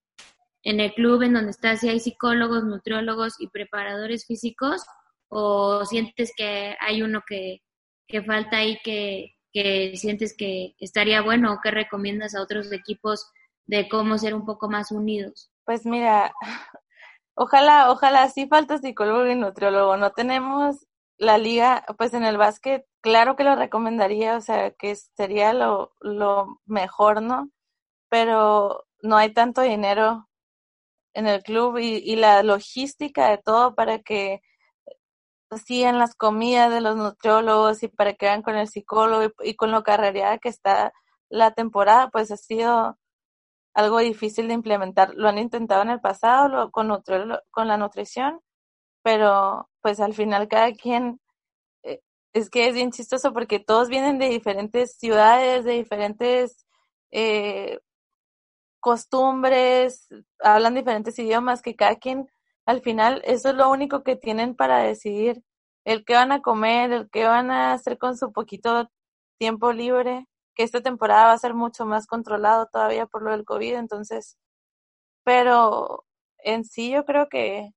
en 0.62 0.81
el 0.81 0.92
club 0.95 1.23
en 1.23 1.35
donde 1.35 1.51
estás, 1.51 1.81
si 1.81 1.88
hay 1.88 1.99
psicólogos, 1.99 2.64
nutriólogos 2.64 3.40
y 3.40 3.49
preparadores 3.49 4.27
físicos, 4.27 4.83
o 5.35 5.85
sientes 5.87 6.33
que 6.37 6.77
hay 6.79 7.01
uno 7.01 7.23
que, 7.27 7.62
que 8.07 8.23
falta 8.23 8.59
ahí 8.59 8.79
que, 8.85 9.35
que 9.51 9.97
sientes 9.97 10.37
que 10.37 10.75
estaría 10.79 11.23
bueno 11.23 11.55
o 11.55 11.61
que 11.62 11.71
recomiendas 11.71 12.35
a 12.35 12.42
otros 12.42 12.71
equipos 12.71 13.27
de 13.64 13.88
cómo 13.88 14.18
ser 14.18 14.35
un 14.35 14.45
poco 14.45 14.68
más 14.68 14.92
unidos? 14.92 15.51
Pues 15.64 15.87
mira, 15.87 16.35
ojalá, 17.35 17.90
ojalá 17.90 18.29
sí 18.29 18.47
falta 18.47 18.77
psicólogo 18.77 19.27
y 19.27 19.35
nutriólogo. 19.35 19.97
No 19.97 20.11
tenemos 20.11 20.87
la 21.16 21.38
liga, 21.38 21.83
pues 21.97 22.12
en 22.12 22.25
el 22.25 22.37
básquet, 22.37 22.85
claro 23.01 23.35
que 23.35 23.45
lo 23.45 23.57
recomendaría, 23.57 24.37
o 24.37 24.40
sea, 24.42 24.73
que 24.73 24.95
sería 24.97 25.55
lo, 25.55 25.95
lo 26.01 26.61
mejor, 26.66 27.23
¿no? 27.23 27.49
Pero 28.11 28.85
no 29.01 29.16
hay 29.16 29.33
tanto 29.33 29.62
dinero 29.62 30.29
en 31.14 31.27
el 31.27 31.42
club 31.42 31.79
y, 31.79 32.03
y 32.05 32.16
la 32.16 32.42
logística 32.42 33.31
de 33.31 33.38
todo 33.38 33.75
para 33.75 34.01
que 34.01 34.42
sigan 35.58 35.98
las 35.98 36.14
comidas 36.14 36.70
de 36.70 36.80
los 36.80 36.96
nutriólogos 36.96 37.82
y 37.82 37.88
para 37.88 38.14
que 38.14 38.26
vayan 38.26 38.42
con 38.42 38.56
el 38.56 38.68
psicólogo 38.68 39.32
y, 39.42 39.54
con 39.56 39.70
lo 39.70 39.82
carrereada 39.82 40.38
que 40.38 40.48
está 40.48 40.92
la 41.28 41.52
temporada, 41.52 42.10
pues 42.10 42.30
ha 42.30 42.36
sido 42.36 42.98
algo 43.74 43.98
difícil 44.00 44.48
de 44.48 44.54
implementar. 44.54 45.14
Lo 45.14 45.28
han 45.28 45.38
intentado 45.38 45.82
en 45.82 45.90
el 45.90 46.00
pasado 46.00 46.48
lo, 46.48 46.70
con, 46.70 47.02
con 47.50 47.68
la 47.68 47.76
nutrición, 47.76 48.40
pero 49.02 49.68
pues 49.82 50.00
al 50.00 50.14
final 50.14 50.48
cada 50.48 50.72
quien, 50.72 51.20
eh, 51.84 52.00
es 52.34 52.50
que 52.50 52.68
es 52.68 52.74
bien 52.74 52.92
chistoso 52.92 53.32
porque 53.32 53.60
todos 53.60 53.88
vienen 53.88 54.18
de 54.18 54.28
diferentes 54.28 54.96
ciudades, 54.98 55.64
de 55.64 55.72
diferentes 55.72 56.66
eh, 57.12 57.78
costumbres, 58.80 60.08
hablan 60.40 60.74
diferentes 60.74 61.18
idiomas, 61.18 61.62
que 61.62 61.76
cada 61.76 61.96
quien 61.96 62.28
al 62.66 62.83
final 62.83 63.22
eso 63.25 63.51
es 63.51 63.55
lo 63.57 63.70
único 63.70 64.03
que 64.03 64.16
tienen 64.16 64.55
para 64.55 64.81
decidir 64.83 65.42
el 65.85 66.05
que 66.05 66.14
van 66.14 66.33
a 66.33 66.42
comer, 66.42 66.92
el 66.92 67.11
que 67.11 67.25
van 67.25 67.51
a 67.51 67.72
hacer 67.72 67.98
con 67.98 68.16
su 68.16 68.33
poquito 68.33 68.88
tiempo 69.38 69.72
libre, 69.72 70.27
que 70.55 70.62
esta 70.64 70.81
temporada 70.83 71.27
va 71.27 71.33
a 71.33 71.38
ser 71.38 71.55
mucho 71.55 71.87
más 71.87 72.07
controlado 72.07 72.68
todavía 72.72 73.07
por 73.07 73.22
lo 73.22 73.33
del 73.33 73.44
COVID, 73.44 73.75
entonces, 73.75 74.38
pero 75.25 76.05
en 76.38 76.64
sí 76.64 76.92
yo 76.92 77.05
creo 77.05 77.29
que 77.29 77.70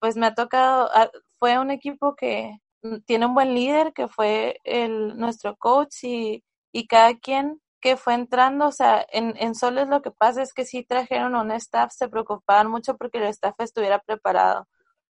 pues 0.00 0.16
me 0.16 0.26
ha 0.26 0.34
tocado, 0.34 0.90
ah, 0.94 1.10
fue 1.38 1.58
un 1.58 1.70
equipo 1.70 2.14
que 2.14 2.58
tiene 3.06 3.26
un 3.26 3.34
buen 3.34 3.54
líder, 3.54 3.92
que 3.94 4.08
fue 4.08 4.60
el, 4.64 5.16
nuestro 5.16 5.56
coach 5.56 6.04
y, 6.04 6.44
y 6.72 6.86
cada 6.86 7.16
quien 7.18 7.60
que 7.84 7.98
fue 7.98 8.14
entrando, 8.14 8.68
o 8.68 8.72
sea, 8.72 9.06
en, 9.12 9.34
en 9.36 9.54
Soles 9.54 9.88
lo 9.88 10.00
que 10.00 10.10
pasa 10.10 10.40
es 10.40 10.54
que 10.54 10.64
sí 10.64 10.84
trajeron 10.84 11.36
un 11.36 11.52
staff, 11.52 11.92
se 11.92 12.08
preocupaban 12.08 12.70
mucho 12.70 12.96
porque 12.96 13.18
el 13.18 13.24
staff 13.24 13.54
estuviera 13.58 13.98
preparado. 13.98 14.66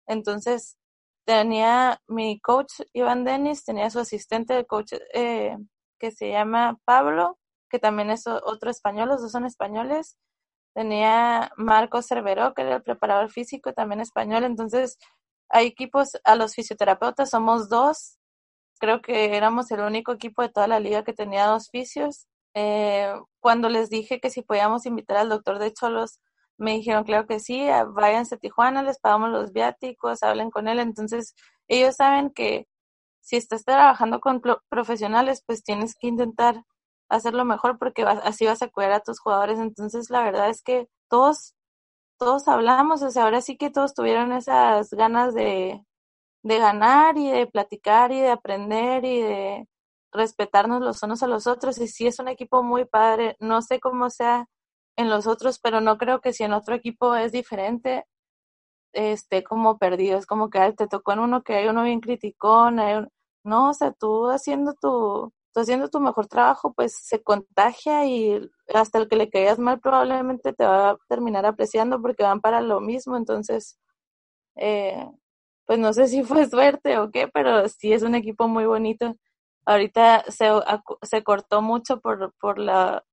Entonces, 0.06 0.78
tenía 1.26 2.02
mi 2.08 2.42
coach 2.42 2.82
Iván 2.92 3.24
Denis, 3.24 3.64
tenía 3.64 3.90
su 3.90 4.00
asistente 4.00 4.54
de 4.54 4.66
coach 4.66 4.94
eh, 5.14 5.58
que 5.98 6.12
se 6.12 6.30
llama 6.30 6.78
Pablo, 6.84 7.40
que 7.70 7.80
también 7.80 8.10
es 8.12 8.28
otro 8.28 8.70
español, 8.70 9.08
los 9.10 9.22
dos 9.22 9.32
son 9.32 9.46
españoles. 9.46 10.18
Tenía 10.76 11.52
Marco 11.56 12.02
Cerveró, 12.02 12.54
que 12.54 12.64
era 12.64 12.76
el 12.78 12.84
preparador 12.84 13.32
físico, 13.32 13.74
también 13.74 14.02
español. 14.02 14.44
Entonces, 14.44 14.98
hay 15.50 15.68
equipos, 15.68 16.18
a 16.26 16.36
los 16.36 16.54
fisioterapeutas 16.54 17.30
somos 17.30 17.70
dos. 17.70 18.20
Creo 18.80 19.02
que 19.02 19.38
éramos 19.38 19.72
el 19.72 19.80
único 19.82 20.12
equipo 20.12 20.42
de 20.42 20.50
toda 20.50 20.68
la 20.68 20.82
liga 20.82 21.06
que 21.06 21.14
tenía 21.14 21.48
dos 21.48 21.70
fisios. 21.72 22.28
Eh, 22.60 23.14
cuando 23.40 23.70
les 23.70 23.92
dije 23.92 24.20
que 24.20 24.32
si 24.32 24.42
podíamos 24.42 24.88
invitar 24.88 25.18
al 25.18 25.30
doctor 25.30 25.60
de 25.60 25.72
Cholos, 25.74 26.20
me 26.58 26.72
dijeron, 26.74 27.04
claro 27.04 27.28
que 27.28 27.40
sí, 27.40 27.68
váyanse 27.94 28.36
a 28.36 28.38
Tijuana, 28.40 28.82
les 28.82 29.00
pagamos 29.00 29.30
los 29.30 29.54
viáticos, 29.54 30.24
hablen 30.24 30.50
con 30.50 30.68
él. 30.68 30.80
Entonces, 30.80 31.36
ellos 31.68 31.96
saben 31.98 32.32
que 32.32 32.68
si 33.22 33.38
estás 33.38 33.64
trabajando 33.64 34.20
con 34.22 34.42
profesionales, 34.70 35.44
pues 35.46 35.64
tienes 35.64 35.96
que 35.96 36.08
intentar 36.08 36.64
hacerlo 37.10 37.46
mejor 37.46 37.78
porque 37.78 38.04
así 38.04 38.48
vas 38.48 38.64
a 38.64 38.70
cuidar 38.70 38.94
a 38.94 39.02
tus 39.02 39.20
jugadores. 39.20 39.60
Entonces, 39.60 40.10
la 40.10 40.24
verdad 40.24 40.50
es 40.50 40.64
que 40.64 40.88
todos, 41.10 41.56
todos 42.20 42.48
hablamos, 42.48 43.04
o 43.04 43.12
sea, 43.12 43.26
ahora 43.26 43.42
sí 43.42 43.58
que 43.58 43.70
todos 43.72 43.94
tuvieron 43.94 44.32
esas 44.34 44.90
ganas 44.92 45.36
de, 45.36 45.84
de 46.44 46.60
ganar 46.60 47.18
y 47.18 47.30
de 47.32 47.48
platicar 47.48 48.12
y 48.12 48.20
de 48.22 48.32
aprender 48.32 49.06
y 49.06 49.22
de 49.22 49.68
respetarnos 50.12 50.82
los 50.82 51.04
unos 51.04 51.24
a 51.24 51.28
los 51.28 51.48
otros 51.48 51.78
y 51.80 51.88
sí 51.88 52.08
es 52.08 52.20
un 52.20 52.28
equipo 52.30 52.64
muy 52.64 52.86
padre, 52.86 53.36
no 53.40 53.62
sé 53.62 53.80
cómo 53.80 54.10
sea 54.10 54.48
en 54.98 55.10
los 55.10 55.28
otros, 55.28 55.60
pero 55.60 55.82
no 55.82 55.98
creo 55.98 56.22
que 56.22 56.34
si 56.34 56.44
en 56.44 56.54
otro 56.54 56.76
equipo 56.76 57.16
es 57.16 57.32
diferente, 57.32 58.06
esté 58.94 59.44
como 59.44 59.78
perdido, 59.78 60.18
es 60.20 60.26
como 60.26 60.50
que 60.50 60.74
te 60.74 60.88
tocó 60.88 61.14
en 61.14 61.20
uno 61.20 61.44
que 61.44 61.56
hay 61.56 61.68
uno 61.68 61.84
bien 61.84 62.02
criticón, 62.02 62.80
hay 62.80 63.06
no, 63.44 63.70
o 63.70 63.74
sea, 63.74 63.94
tú 63.94 64.30
haciendo 64.30 64.74
tu, 64.76 65.32
haciendo 65.56 65.90
tu 65.90 66.00
mejor 66.02 66.28
trabajo, 66.28 66.74
pues 66.74 66.98
se 67.02 67.24
contagia 67.24 68.06
y 68.06 68.50
hasta 68.74 69.00
el 69.00 69.08
que 69.08 69.16
le 69.16 69.30
caías 69.30 69.60
mal 69.60 69.80
probablemente 69.80 70.54
te 70.54 70.66
va 70.66 70.92
a 70.92 70.98
terminar 71.08 71.46
apreciando 71.46 72.02
porque 72.02 72.24
van 72.24 72.42
para 72.42 72.62
lo 72.62 72.82
mismo, 72.82 73.18
entonces, 73.18 73.80
eh, 74.56 75.08
pues 75.66 75.80
no 75.80 75.94
sé 75.94 76.08
si 76.08 76.24
fue 76.24 76.48
suerte 76.50 76.98
o 77.00 77.12
qué, 77.12 77.28
pero 77.30 77.68
sí 77.70 77.94
es 77.94 78.04
un 78.04 78.16
equipo 78.16 78.48
muy 78.48 78.66
bonito 78.66 79.16
Ahorita 79.68 80.24
se, 80.30 80.50
se 81.02 81.24
cortó 81.24 81.62
mucho 81.62 82.00
por, 82.00 82.34
por, 82.40 82.58
la, 82.58 83.04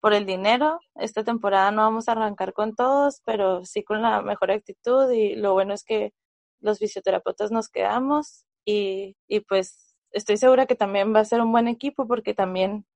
por 0.00 0.14
el 0.14 0.24
dinero. 0.24 0.80
Esta 0.94 1.22
temporada 1.22 1.70
no 1.70 1.82
vamos 1.82 2.08
a 2.08 2.12
arrancar 2.12 2.54
con 2.54 2.74
todos, 2.74 3.20
pero 3.26 3.66
sí 3.66 3.84
con 3.84 4.00
la 4.00 4.22
mejor 4.22 4.52
actitud 4.52 5.10
y 5.12 5.34
lo 5.36 5.52
bueno 5.52 5.74
es 5.74 5.84
que 5.84 6.14
los 6.60 6.78
fisioterapeutas 6.78 7.52
nos 7.52 7.68
quedamos 7.68 8.46
y, 8.64 9.16
y 9.28 9.40
pues 9.40 9.94
estoy 10.12 10.38
segura 10.38 10.64
que 10.64 10.76
también 10.76 11.14
va 11.14 11.20
a 11.20 11.26
ser 11.26 11.42
un 11.42 11.52
buen 11.52 11.68
equipo 11.68 12.08
porque 12.08 12.32
también 12.32 12.86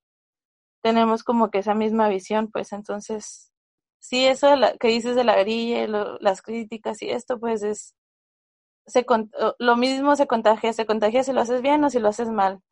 tenemos 0.83 1.23
como 1.23 1.51
que 1.51 1.59
esa 1.59 1.75
misma 1.75 2.09
visión, 2.09 2.51
pues 2.51 2.73
entonces, 2.73 3.53
sí, 4.01 4.25
eso 4.25 4.49
que 4.81 4.89
dices 4.89 5.17
de 5.17 5.25
la 5.25 5.37
grilla, 5.37 5.87
las 6.21 6.41
críticas 6.41 7.03
y 7.03 7.11
esto, 7.11 7.39
pues 7.39 7.63
es, 7.63 7.95
se, 8.87 9.05
lo 9.59 9.77
mismo 9.77 10.17
se 10.17 10.27
contagia, 10.27 10.73
se 10.73 10.87
contagia 10.87 11.25
si 11.25 11.33
lo 11.35 11.43
haces 11.43 11.61
bien 11.63 11.85
o 11.85 11.91
si 11.91 11.99
lo 11.99 12.09
haces 12.09 12.31
mal 12.31 12.63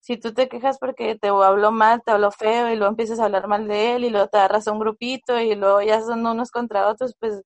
si 0.00 0.16
tú 0.18 0.32
te 0.34 0.48
quejas 0.48 0.78
porque 0.78 1.16
te 1.16 1.28
habló 1.28 1.72
mal, 1.72 2.02
te 2.04 2.12
habló 2.12 2.30
feo 2.30 2.70
y 2.72 2.76
luego 2.76 2.90
empiezas 2.90 3.18
a 3.20 3.24
hablar 3.26 3.48
mal 3.48 3.68
de 3.68 3.96
él 3.96 4.04
y 4.04 4.10
luego 4.10 4.28
te 4.28 4.38
agarras 4.38 4.68
a 4.68 4.72
un 4.72 4.78
grupito 4.78 5.40
y 5.40 5.54
luego 5.54 5.82
ya 5.82 6.00
son 6.02 6.26
unos 6.26 6.50
contra 6.50 6.88
otros, 6.88 7.14
pues, 7.18 7.42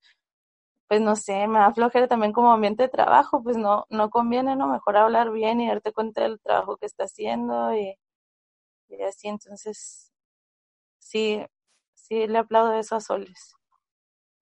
pues 0.89 1.01
no 1.01 1.17
sé, 1.17 1.47
me 1.49 1.59
da 1.61 1.73
también 2.09 2.33
como 2.33 2.53
ambiente 2.53 2.85
de 2.85 2.89
trabajo, 2.89 3.43
pues 3.43 3.57
no, 3.57 3.87
no 3.91 4.11
conviene, 4.11 4.57
¿no? 4.57 4.69
Mejor 4.69 4.97
hablar 4.97 5.31
bien 5.33 5.61
y 5.61 5.69
darte 5.69 5.93
cuenta 5.93 6.23
del 6.23 6.41
trabajo 6.41 6.77
que 6.77 6.87
está 6.87 7.05
haciendo 7.05 7.75
y, 7.75 7.97
y 8.89 9.03
así, 9.03 9.29
entonces, 9.29 10.13
sí, 10.99 11.45
sí 11.95 12.27
le 12.27 12.39
aplaudo 12.39 12.75
eso 12.75 12.97
a 12.97 13.01
Soles. 13.01 13.55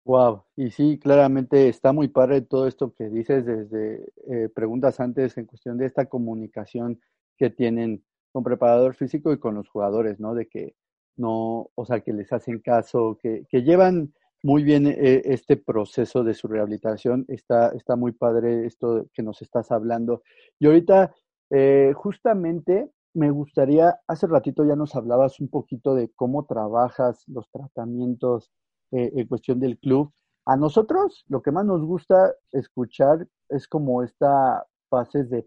Wow, 0.06 0.44
y 0.56 0.70
sí, 0.70 1.00
claramente 1.00 1.68
está 1.68 1.92
muy 1.92 2.10
padre 2.10 2.42
todo 2.42 2.68
esto 2.68 2.94
que 2.94 3.10
dices 3.10 3.44
desde 3.44 4.06
eh, 4.28 4.50
preguntas 4.54 5.00
antes 5.00 5.36
en 5.38 5.46
cuestión 5.46 5.80
de 5.80 5.88
esta 5.88 6.06
comunicación 6.06 7.02
que 7.38 7.50
tienen 7.50 8.04
con 8.32 8.44
preparador 8.44 8.96
físico 8.96 9.32
y 9.32 9.40
con 9.40 9.56
los 9.56 9.70
jugadores, 9.70 10.20
¿no? 10.20 10.34
De 10.36 10.48
que 10.48 10.76
no, 11.18 11.70
o 11.76 11.86
sea, 11.86 12.02
que 12.02 12.14
les 12.14 12.32
hacen 12.34 12.60
caso, 12.60 13.18
que, 13.22 13.46
que 13.50 13.64
llevan 13.64 14.14
muy 14.44 14.64
bien 14.64 14.86
eh, 14.86 15.24
este 15.26 15.58
proceso 15.58 16.24
de 16.24 16.36
su 16.36 16.48
rehabilitación. 16.48 17.26
Está, 17.28 17.70
está 17.70 17.96
muy 17.96 18.12
padre 18.12 18.68
esto 18.68 19.08
que 19.14 19.24
nos 19.24 19.42
estás 19.42 19.72
hablando. 19.72 20.22
Y 20.60 20.68
ahorita, 20.68 21.16
eh, 21.50 21.94
justamente, 21.96 22.92
me 23.16 23.32
gustaría, 23.32 24.00
hace 24.08 24.28
ratito 24.28 24.64
ya 24.64 24.76
nos 24.76 24.96
hablabas 24.96 25.40
un 25.40 25.48
poquito 25.48 25.96
de 25.96 26.12
cómo 26.16 26.46
trabajas 26.46 27.24
los 27.28 27.50
tratamientos 27.50 28.52
eh, 28.92 29.12
en 29.16 29.28
cuestión 29.28 29.60
del 29.60 29.80
club. 29.80 30.12
A 30.46 30.56
nosotros 30.58 31.26
lo 31.28 31.42
que 31.42 31.52
más 31.52 31.66
nos 31.66 31.82
gusta 31.82 32.36
escuchar 32.52 33.28
es 33.50 33.68
como 33.68 34.04
esta 34.04 34.64
fases 34.90 35.30
de, 35.30 35.46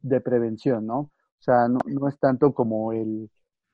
de 0.00 0.20
prevención, 0.20 0.86
¿no? 0.86 0.98
O 0.98 1.44
sea, 1.44 1.68
no, 1.68 2.08
es 2.08 2.18
tanto 2.20 2.54
como 2.54 2.92
el, 2.92 3.28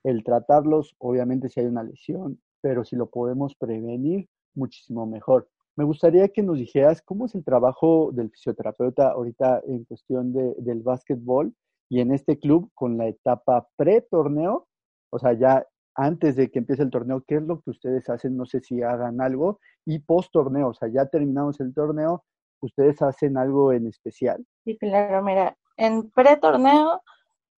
el 0.04 0.24
tratarlos, 0.24 0.94
obviamente 0.98 1.48
si 1.48 1.60
hay 1.60 1.66
una 1.66 1.82
lesión, 1.82 2.40
pero 2.60 2.84
si 2.84 2.96
lo 2.96 3.10
podemos 3.10 3.54
prevenir, 3.54 4.28
muchísimo 4.54 5.06
mejor. 5.06 5.48
Me 5.76 5.84
gustaría 5.84 6.28
que 6.28 6.42
nos 6.42 6.58
dijeras 6.58 7.02
cómo 7.02 7.26
es 7.26 7.34
el 7.34 7.44
trabajo 7.44 8.10
del 8.12 8.30
fisioterapeuta 8.30 9.10
ahorita 9.10 9.62
en 9.66 9.84
cuestión 9.84 10.32
de, 10.32 10.54
del 10.58 10.82
básquetbol 10.82 11.54
y 11.88 12.00
en 12.00 12.12
este 12.12 12.38
club 12.38 12.70
con 12.74 12.96
la 12.98 13.06
etapa 13.06 13.68
pre-torneo, 13.76 14.66
o 15.10 15.18
sea, 15.18 15.34
ya 15.34 15.66
antes 15.94 16.36
de 16.36 16.50
que 16.50 16.60
empiece 16.60 16.82
el 16.82 16.90
torneo, 16.90 17.24
¿qué 17.26 17.36
es 17.36 17.42
lo 17.42 17.60
que 17.60 17.70
ustedes 17.70 18.08
hacen? 18.08 18.36
No 18.36 18.46
sé 18.46 18.60
si 18.60 18.82
hagan 18.82 19.20
algo. 19.20 19.58
Y 19.84 19.98
post 19.98 20.32
torneo, 20.32 20.68
o 20.68 20.74
sea, 20.74 20.88
ya 20.88 21.06
terminamos 21.06 21.58
el 21.60 21.74
torneo, 21.74 22.24
¿ustedes 22.60 23.00
hacen 23.02 23.36
algo 23.36 23.72
en 23.72 23.86
especial? 23.86 24.44
Sí, 24.64 24.76
claro, 24.78 25.22
mira, 25.22 25.56
en 25.76 26.10
pre-torneo 26.10 27.02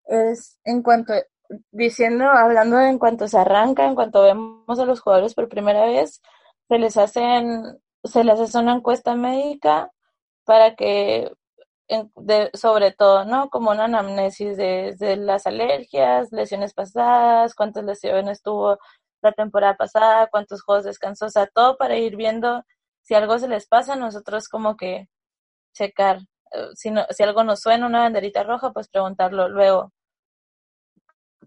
es 0.05 0.59
en 0.63 0.81
cuanto, 0.83 1.13
diciendo, 1.71 2.25
hablando 2.25 2.77
de 2.77 2.89
en 2.89 2.99
cuanto 2.99 3.27
se 3.27 3.37
arranca, 3.37 3.85
en 3.85 3.95
cuanto 3.95 4.23
vemos 4.23 4.79
a 4.79 4.85
los 4.85 5.01
jugadores 5.01 5.33
por 5.33 5.49
primera 5.49 5.85
vez, 5.85 6.21
se 6.67 6.79
les 6.79 6.97
hacen, 6.97 7.79
se 8.03 8.23
les 8.23 8.39
hace 8.39 8.57
una 8.57 8.75
encuesta 8.75 9.15
médica 9.15 9.91
para 10.45 10.75
que 10.75 11.31
de, 12.15 12.49
sobre 12.53 12.91
todo, 12.91 13.25
¿no? 13.25 13.49
Como 13.49 13.71
una 13.71 13.85
anamnesis 13.85 14.57
de, 14.57 15.17
las 15.17 15.45
alergias, 15.45 16.31
lesiones 16.31 16.73
pasadas, 16.73 17.55
cuántas 17.55 17.83
lesiones 17.83 18.41
tuvo 18.41 18.77
la 19.21 19.31
temporada 19.33 19.75
pasada, 19.75 20.27
cuántos 20.27 20.63
juegos 20.63 20.85
descansó, 20.85 21.25
o 21.27 21.29
sea, 21.29 21.47
todo 21.47 21.77
para 21.77 21.97
ir 21.97 22.15
viendo 22.15 22.63
si 23.01 23.15
algo 23.15 23.39
se 23.39 23.47
les 23.47 23.67
pasa, 23.67 23.95
nosotros 23.95 24.47
como 24.47 24.77
que 24.77 25.09
checar. 25.73 26.19
Eh, 26.51 26.69
si, 26.75 26.91
si 27.11 27.23
algo 27.23 27.43
nos 27.43 27.61
suena, 27.61 27.87
una 27.87 28.01
banderita 28.01 28.43
roja, 28.43 28.71
pues 28.71 28.89
preguntarlo. 28.89 29.49
Luego, 29.49 29.91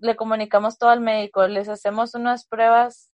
le 0.00 0.16
comunicamos 0.16 0.78
todo 0.78 0.90
al 0.90 1.00
médico, 1.00 1.46
les 1.46 1.68
hacemos 1.68 2.14
unas 2.14 2.46
pruebas, 2.46 3.10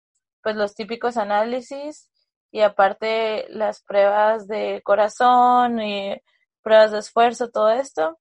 pues 0.43 0.57
los 0.57 0.75
típicos 0.75 1.17
análisis 1.17 2.11
y 2.51 2.61
aparte 2.61 3.47
las 3.49 3.83
pruebas 3.83 4.47
de 4.47 4.83
corazón 4.85 5.81
y 5.81 6.17
pruebas 6.63 6.93
de 6.93 6.99
esfuerzo, 6.99 7.51
todo 7.51 7.71
esto, 7.71 8.19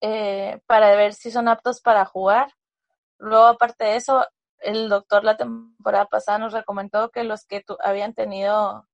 eh, 0.00 0.60
para 0.66 0.94
ver 0.96 1.14
si 1.14 1.30
son 1.30 1.48
aptos 1.48 1.80
para 1.80 2.04
jugar. 2.04 2.52
Luego, 3.18 3.46
aparte 3.46 3.84
de 3.84 3.96
eso, 3.96 4.26
el 4.58 4.88
doctor 4.88 5.24
la 5.24 5.36
temporada 5.36 6.06
pasada 6.06 6.38
nos 6.38 6.52
recomendó 6.52 7.10
que 7.10 7.24
los 7.24 7.44
que 7.46 7.64
habían 7.82 8.14
tenido 8.14 8.86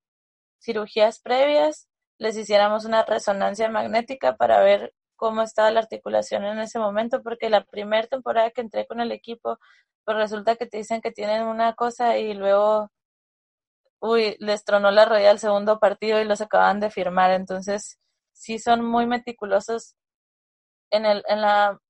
cirugías 0.61 1.21
previas 1.21 1.89
les 2.19 2.37
hiciéramos 2.37 2.85
una 2.85 3.05
resonancia 3.05 3.69
magnética 3.69 4.37
para 4.37 4.61
ver 4.61 4.95
cómo 5.17 5.43
estaba 5.43 5.71
la 5.71 5.81
articulación 5.81 6.45
en 6.45 6.59
ese 6.59 6.79
momento, 6.79 7.23
porque 7.23 7.51
la 7.51 7.65
primera 7.65 8.07
temporada 8.07 8.51
que 8.51 8.61
entré 8.61 8.87
con 8.87 9.01
el 9.01 9.13
equipo, 9.13 9.59
pues 10.05 10.17
resulta 10.17 10.57
que 10.57 10.67
te 10.67 10.79
dicen 10.79 11.01
que 11.01 11.11
tienen 11.11 11.45
una 11.45 11.75
cosa 11.75 12.19
y 12.19 12.35
luego, 12.35 12.91
uy, 14.01 14.37
les 14.41 14.65
tronó 14.65 14.91
la 14.91 15.05
rodilla 15.05 15.31
al 15.31 15.39
segundo 15.39 15.79
partido 15.79 16.21
y 16.21 16.25
los 16.25 16.41
acaban 16.41 16.81
de 16.81 16.91
firmar. 16.91 17.31
Entonces, 17.33 17.99
sí 18.33 18.59
son 18.59 18.85
muy 18.85 19.07
meticulosos 19.07 19.97
en, 20.91 21.07
el, 21.07 21.25
en, 21.29 21.41
la, 21.41 21.81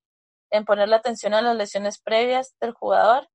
en 0.51 0.65
poner 0.65 0.89
la 0.89 0.97
atención 0.97 1.33
a 1.33 1.41
las 1.41 1.55
lesiones 1.55 1.99
previas 2.01 2.55
del 2.61 2.73
jugador. 2.73 3.29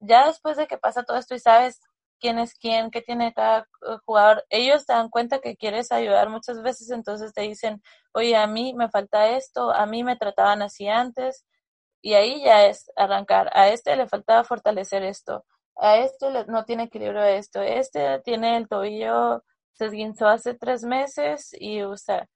Ya 0.00 0.26
después 0.26 0.56
de 0.56 0.66
que 0.66 0.78
pasa 0.78 1.04
todo 1.04 1.18
esto 1.18 1.34
y 1.34 1.38
sabes 1.40 1.80
quién 2.24 2.38
es 2.38 2.54
quién, 2.54 2.90
qué 2.90 3.02
tiene 3.02 3.34
cada 3.34 3.60
eh, 3.60 3.98
jugador, 4.06 4.44
ellos 4.48 4.86
te 4.86 4.94
dan 4.94 5.10
cuenta 5.10 5.40
que 5.40 5.56
quieres 5.58 5.92
ayudar 5.92 6.30
muchas 6.30 6.62
veces, 6.62 6.90
entonces 6.90 7.34
te 7.34 7.42
dicen, 7.42 7.82
oye, 8.14 8.34
a 8.34 8.46
mí 8.46 8.72
me 8.74 8.88
falta 8.88 9.28
esto, 9.36 9.70
a 9.70 9.84
mí 9.84 10.04
me 10.04 10.16
trataban 10.16 10.62
así 10.62 10.88
antes, 10.88 11.44
y 12.00 12.14
ahí 12.14 12.42
ya 12.42 12.66
es 12.66 12.90
arrancar. 12.96 13.50
A 13.54 13.68
este 13.68 13.94
le 13.96 14.08
faltaba 14.08 14.42
fortalecer 14.44 15.02
esto, 15.02 15.44
a 15.76 15.98
este 15.98 16.26
no 16.48 16.64
tiene 16.64 16.84
equilibrio 16.84 17.22
esto, 17.24 17.60
este 17.60 18.20
tiene 18.20 18.56
el 18.56 18.68
tobillo, 18.68 19.44
se 19.74 19.86
esguinzó 19.86 20.26
hace 20.28 20.54
tres 20.54 20.82
meses 20.84 21.50
y 21.58 21.84
usa, 21.84 22.26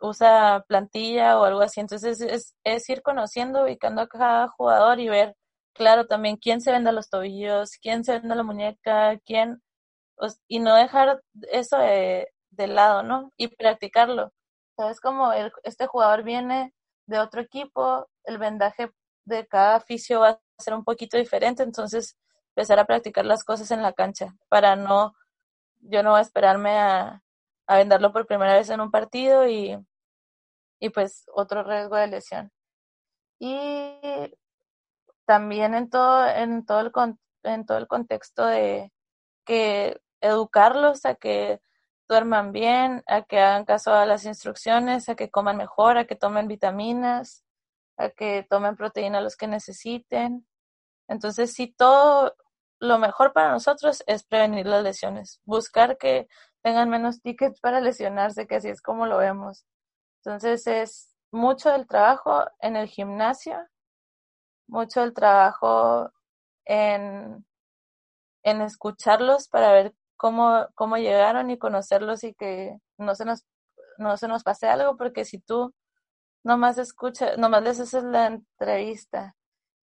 usa 0.00 0.64
plantilla 0.68 1.38
o 1.38 1.44
algo 1.44 1.60
así. 1.62 1.80
Entonces 1.80 2.20
es, 2.20 2.56
es 2.64 2.88
ir 2.90 3.02
conociendo, 3.02 3.62
ubicando 3.64 4.02
a 4.02 4.08
cada 4.08 4.48
jugador 4.48 4.98
y 5.00 5.08
ver 5.08 5.36
claro, 5.80 6.06
también 6.06 6.36
quién 6.36 6.60
se 6.60 6.72
vende 6.72 6.92
los 6.92 7.08
tobillos, 7.08 7.70
quién 7.80 8.04
se 8.04 8.18
vende 8.18 8.34
la 8.34 8.42
muñeca, 8.42 9.18
quién, 9.24 9.62
y 10.46 10.58
no 10.58 10.74
dejar 10.74 11.22
eso 11.52 11.78
de, 11.78 12.28
lado, 12.50 13.02
¿no? 13.02 13.32
Y 13.38 13.48
practicarlo. 13.48 14.30
¿Sabes? 14.76 15.00
Como 15.00 15.32
este 15.32 15.86
jugador 15.86 16.22
viene 16.22 16.74
de 17.06 17.18
otro 17.18 17.40
equipo, 17.40 18.06
el 18.24 18.36
vendaje 18.36 18.90
de 19.24 19.46
cada 19.46 19.78
oficio 19.78 20.20
va 20.20 20.28
a 20.28 20.40
ser 20.58 20.74
un 20.74 20.84
poquito 20.84 21.16
diferente, 21.16 21.62
entonces 21.62 22.14
empezar 22.54 22.78
a 22.78 22.84
practicar 22.84 23.24
las 23.24 23.42
cosas 23.42 23.70
en 23.70 23.80
la 23.80 23.94
cancha 23.94 24.34
para 24.50 24.76
no, 24.76 25.14
yo 25.78 26.02
no 26.02 26.10
voy 26.10 26.18
a 26.18 26.22
esperarme 26.22 26.78
a, 26.78 27.22
a 27.66 28.12
por 28.12 28.26
primera 28.26 28.52
vez 28.52 28.68
en 28.68 28.82
un 28.82 28.90
partido 28.90 29.48
y, 29.48 29.78
y 30.78 30.90
pues 30.90 31.24
otro 31.34 31.62
riesgo 31.62 31.96
de 31.96 32.08
lesión. 32.08 32.52
Y 33.38 33.98
también 35.30 35.74
en 35.74 35.88
todo, 35.88 36.26
en 36.26 36.66
todo 36.66 36.80
el, 36.80 36.90
en 37.44 37.64
todo 37.64 37.78
el 37.78 37.86
contexto 37.86 38.46
de 38.46 38.92
que 39.46 40.00
educarlos 40.20 41.06
a 41.06 41.14
que 41.14 41.60
duerman 42.08 42.50
bien, 42.50 43.04
a 43.06 43.22
que 43.22 43.38
hagan 43.38 43.64
caso 43.64 43.94
a 43.94 44.06
las 44.06 44.24
instrucciones, 44.24 45.08
a 45.08 45.14
que 45.14 45.30
coman 45.30 45.56
mejor, 45.56 45.98
a 45.98 46.04
que 46.04 46.16
tomen 46.16 46.48
vitaminas, 46.48 47.44
a 47.96 48.10
que 48.10 48.44
tomen 48.50 48.74
proteína 48.74 49.20
los 49.20 49.36
que 49.36 49.46
necesiten. 49.46 50.48
Entonces, 51.06 51.52
sí, 51.52 51.72
todo 51.78 52.34
lo 52.80 52.98
mejor 52.98 53.32
para 53.32 53.52
nosotros 53.52 54.02
es 54.08 54.24
prevenir 54.24 54.66
las 54.66 54.82
lesiones, 54.82 55.40
buscar 55.44 55.96
que 55.96 56.26
tengan 56.60 56.90
menos 56.90 57.22
tickets 57.22 57.60
para 57.60 57.80
lesionarse, 57.80 58.48
que 58.48 58.56
así 58.56 58.68
es 58.68 58.82
como 58.82 59.06
lo 59.06 59.18
vemos. 59.18 59.64
Entonces, 60.24 60.66
es 60.66 61.14
mucho 61.30 61.70
del 61.70 61.86
trabajo 61.86 62.46
en 62.58 62.74
el 62.74 62.88
gimnasio, 62.88 63.64
mucho 64.70 65.02
el 65.02 65.12
trabajo 65.12 66.10
en, 66.64 67.44
en 68.44 68.60
escucharlos 68.62 69.48
para 69.48 69.72
ver 69.72 69.94
cómo, 70.16 70.68
cómo 70.74 70.96
llegaron 70.96 71.50
y 71.50 71.58
conocerlos 71.58 72.24
y 72.24 72.34
que 72.34 72.78
no 72.98 73.14
se 73.14 73.24
nos, 73.24 73.44
no 73.98 74.16
se 74.16 74.28
nos 74.28 74.42
pase 74.44 74.68
algo, 74.68 74.96
porque 74.96 75.24
si 75.24 75.40
tú 75.40 75.74
nomás 76.44 76.78
escuchas, 76.78 77.36
nomás 77.38 77.62
les 77.62 77.80
haces 77.80 78.04
la 78.04 78.26
entrevista 78.26 79.36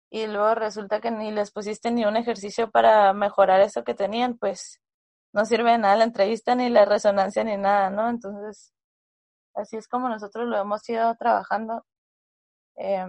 y 0.10 0.28
luego 0.28 0.56
resulta 0.56 1.02
que 1.02 1.12
ni 1.12 1.32
les 1.32 1.52
pusiste 1.52 1.92
ni 1.92 2.06
un 2.06 2.18
ejercicio 2.18 2.70
para 2.70 3.14
mejorar 3.14 3.62
eso 3.62 3.84
que 3.84 3.96
tenían, 3.96 4.38
pues 4.38 4.82
no 5.34 5.46
sirve 5.46 5.72
de 5.72 5.80
nada 5.80 5.96
la 5.96 6.04
entrevista 6.04 6.56
ni 6.56 6.70
la 6.70 6.86
resonancia 6.86 7.44
ni 7.44 7.58
nada, 7.58 7.90
¿no? 7.90 8.10
Entonces, 8.10 8.74
así 9.56 9.78
es 9.78 9.88
como 9.88 10.10
nosotros 10.10 10.48
lo 10.48 10.58
hemos 10.58 10.88
ido 10.90 11.16
trabajando. 11.16 11.86
Eh, 12.76 13.08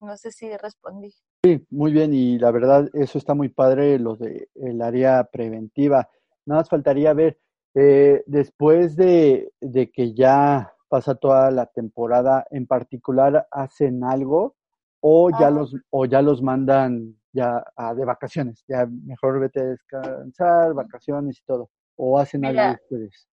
no 0.00 0.16
sé 0.16 0.30
si 0.30 0.56
respondí. 0.56 1.12
Sí, 1.44 1.66
muy 1.70 1.92
bien, 1.92 2.12
y 2.12 2.38
la 2.38 2.50
verdad, 2.50 2.88
eso 2.94 3.18
está 3.18 3.34
muy 3.34 3.48
padre, 3.48 3.98
lo 3.98 4.16
de 4.16 4.48
el 4.54 4.82
área 4.82 5.24
preventiva. 5.24 6.08
Nada 6.46 6.62
más 6.62 6.68
faltaría 6.68 7.12
ver, 7.12 7.38
eh, 7.74 8.22
después 8.26 8.96
de, 8.96 9.52
de, 9.60 9.90
que 9.90 10.14
ya 10.14 10.72
pasa 10.88 11.14
toda 11.14 11.50
la 11.50 11.66
temporada, 11.66 12.46
en 12.50 12.66
particular, 12.66 13.46
¿hacen 13.50 14.02
algo 14.04 14.56
o 15.00 15.30
ya, 15.30 15.46
ah. 15.46 15.50
los, 15.50 15.74
o 15.90 16.04
ya 16.04 16.20
los 16.20 16.42
mandan 16.42 17.16
ya 17.32 17.64
a, 17.76 17.94
de 17.94 18.04
vacaciones? 18.04 18.64
Ya 18.66 18.86
mejor 18.86 19.40
vete 19.40 19.60
a 19.60 19.64
descansar, 19.64 20.74
vacaciones 20.74 21.38
y 21.38 21.44
todo. 21.44 21.70
¿O 21.96 22.18
hacen 22.18 22.44
algo 22.44 22.78
ustedes? 22.82 23.28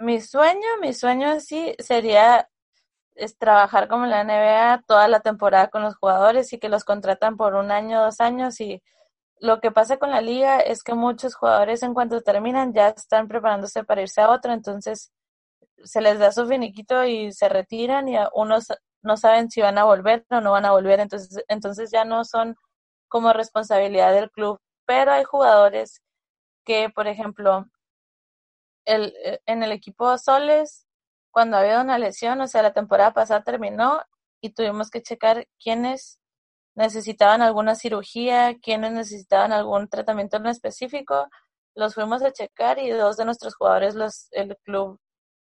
Mi 0.00 0.20
sueño, 0.20 0.66
mi 0.80 0.92
sueño 0.92 1.40
sí 1.40 1.74
sería 1.78 2.48
es 3.18 3.36
trabajar 3.36 3.88
como 3.88 4.04
en 4.04 4.10
la 4.10 4.24
NBA 4.24 4.84
toda 4.86 5.08
la 5.08 5.20
temporada 5.20 5.68
con 5.68 5.82
los 5.82 5.96
jugadores 5.96 6.52
y 6.52 6.58
que 6.58 6.68
los 6.68 6.84
contratan 6.84 7.36
por 7.36 7.54
un 7.54 7.70
año, 7.72 8.02
dos 8.02 8.20
años. 8.20 8.60
Y 8.60 8.82
lo 9.40 9.60
que 9.60 9.70
pasa 9.72 9.98
con 9.98 10.10
la 10.10 10.20
liga 10.20 10.60
es 10.60 10.82
que 10.82 10.94
muchos 10.94 11.34
jugadores 11.34 11.82
en 11.82 11.94
cuanto 11.94 12.22
terminan 12.22 12.72
ya 12.72 12.88
están 12.88 13.28
preparándose 13.28 13.84
para 13.84 14.02
irse 14.02 14.20
a 14.20 14.30
otro, 14.30 14.52
entonces 14.52 15.12
se 15.84 16.00
les 16.00 16.18
da 16.18 16.32
su 16.32 16.46
finiquito 16.46 17.04
y 17.04 17.32
se 17.32 17.48
retiran 17.48 18.08
y 18.08 18.16
unos 18.34 18.68
no 19.02 19.16
saben 19.16 19.50
si 19.50 19.60
van 19.62 19.78
a 19.78 19.84
volver 19.84 20.26
o 20.30 20.40
no 20.40 20.52
van 20.52 20.64
a 20.64 20.72
volver, 20.72 21.00
entonces, 21.00 21.44
entonces 21.48 21.90
ya 21.90 22.04
no 22.04 22.24
son 22.24 22.56
como 23.08 23.32
responsabilidad 23.32 24.12
del 24.12 24.30
club, 24.30 24.60
pero 24.86 25.12
hay 25.12 25.24
jugadores 25.24 26.02
que, 26.64 26.90
por 26.90 27.06
ejemplo, 27.08 27.66
el, 28.84 29.14
eh, 29.24 29.40
en 29.46 29.62
el 29.62 29.72
equipo 29.72 30.18
Soles 30.18 30.87
cuando 31.38 31.56
había 31.56 31.80
una 31.80 31.98
lesión, 31.98 32.40
o 32.40 32.48
sea, 32.48 32.62
la 32.62 32.72
temporada 32.72 33.12
pasada 33.14 33.44
terminó 33.44 34.02
y 34.40 34.50
tuvimos 34.54 34.90
que 34.90 35.02
checar 35.02 35.46
quiénes 35.62 36.18
necesitaban 36.74 37.42
alguna 37.42 37.76
cirugía, 37.76 38.56
quiénes 38.60 38.90
necesitaban 38.90 39.52
algún 39.52 39.88
tratamiento 39.88 40.38
en 40.38 40.46
específico. 40.46 41.28
Los 41.76 41.94
fuimos 41.94 42.24
a 42.24 42.32
checar 42.32 42.80
y 42.80 42.90
dos 42.90 43.16
de 43.18 43.24
nuestros 43.24 43.54
jugadores, 43.54 43.94
los, 43.94 44.26
el 44.32 44.56
club 44.64 44.98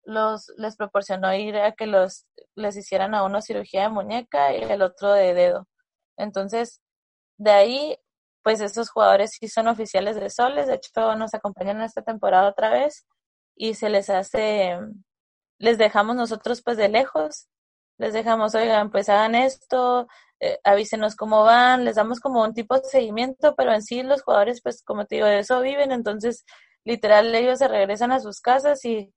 los, 0.04 0.52
les 0.58 0.76
proporcionó 0.76 1.34
ir 1.34 1.56
a 1.56 1.72
que 1.72 1.88
los, 1.88 2.26
les 2.56 2.76
hicieran 2.76 3.16
a 3.16 3.24
uno 3.24 3.42
cirugía 3.42 3.84
de 3.84 3.90
muñeca 3.90 4.54
y 4.54 4.64
el 4.64 4.82
otro 4.82 5.14
de 5.14 5.34
dedo. 5.34 5.66
Entonces, 6.18 6.82
de 7.38 7.52
ahí, 7.52 7.98
pues 8.44 8.60
esos 8.60 8.90
jugadores 8.90 9.32
sí 9.40 9.48
son 9.48 9.70
oficiales 9.70 10.18
de 10.18 10.30
Soles, 10.30 10.68
de 10.68 10.76
hecho 10.76 11.16
nos 11.16 11.34
acompañan 11.34 11.80
esta 11.82 12.02
temporada 12.02 12.50
otra 12.50 12.70
vez 12.70 13.08
y 13.56 13.76
se 13.76 13.90
les 13.90 14.10
hace 14.10 14.78
les 15.60 15.78
dejamos 15.78 16.16
nosotros 16.16 16.62
pues 16.64 16.78
de 16.78 16.90
lejos, 16.90 17.48
les 17.98 18.14
dejamos, 18.14 18.56
oigan, 18.56 18.92
pues 18.92 19.10
hagan 19.10 19.36
esto, 19.36 20.08
eh, 20.40 20.60
avísenos 20.64 21.16
cómo 21.16 21.44
van, 21.44 21.86
les 21.86 21.96
damos 21.96 22.20
como 22.22 22.44
un 22.44 22.54
tipo 22.54 22.76
de 22.80 22.86
seguimiento, 22.86 23.56
pero 23.56 23.74
en 23.74 23.84
sí 23.84 24.04
los 24.04 24.24
jugadores, 24.24 24.62
pues 24.62 24.84
como 24.84 25.06
te 25.06 25.16
digo, 25.16 25.28
de 25.28 25.40
eso 25.40 25.62
viven, 25.62 25.92
entonces 25.92 26.46
literal 26.86 27.34
ellos 27.36 27.60
se 27.60 27.68
regresan 27.68 28.12
a 28.12 28.22
sus 28.22 28.42
casas 28.42 28.84
y 28.86 29.14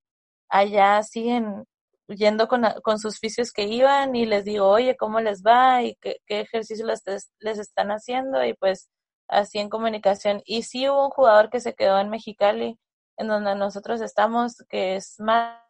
allá 0.48 1.02
siguen 1.04 1.64
yendo 2.08 2.48
con, 2.48 2.64
con 2.82 2.98
sus 2.98 3.18
fisios 3.18 3.52
que 3.52 3.64
iban 3.64 4.16
y 4.16 4.26
les 4.26 4.44
digo, 4.44 4.68
oye, 4.68 4.96
¿cómo 4.96 5.20
les 5.20 5.42
va? 5.42 5.82
y 5.82 5.96
qué, 6.00 6.18
qué 6.26 6.40
ejercicio 6.40 6.86
les, 6.86 7.02
les 7.38 7.58
están 7.58 7.90
haciendo 7.90 8.44
y 8.44 8.54
pues 8.54 8.90
así 9.28 9.58
en 9.58 9.70
comunicación. 9.70 10.42
Y 10.44 10.62
sí 10.64 10.88
hubo 10.88 11.04
un 11.06 11.10
jugador 11.10 11.50
que 11.50 11.60
se 11.60 11.74
quedó 11.74 11.98
en 11.98 12.10
Mexicali, 12.10 12.78
en 13.16 13.28
donde 13.28 13.54
nosotros 13.54 14.00
estamos, 14.00 14.56
que 14.68 14.96
es 14.96 15.16
Mata, 15.20 15.62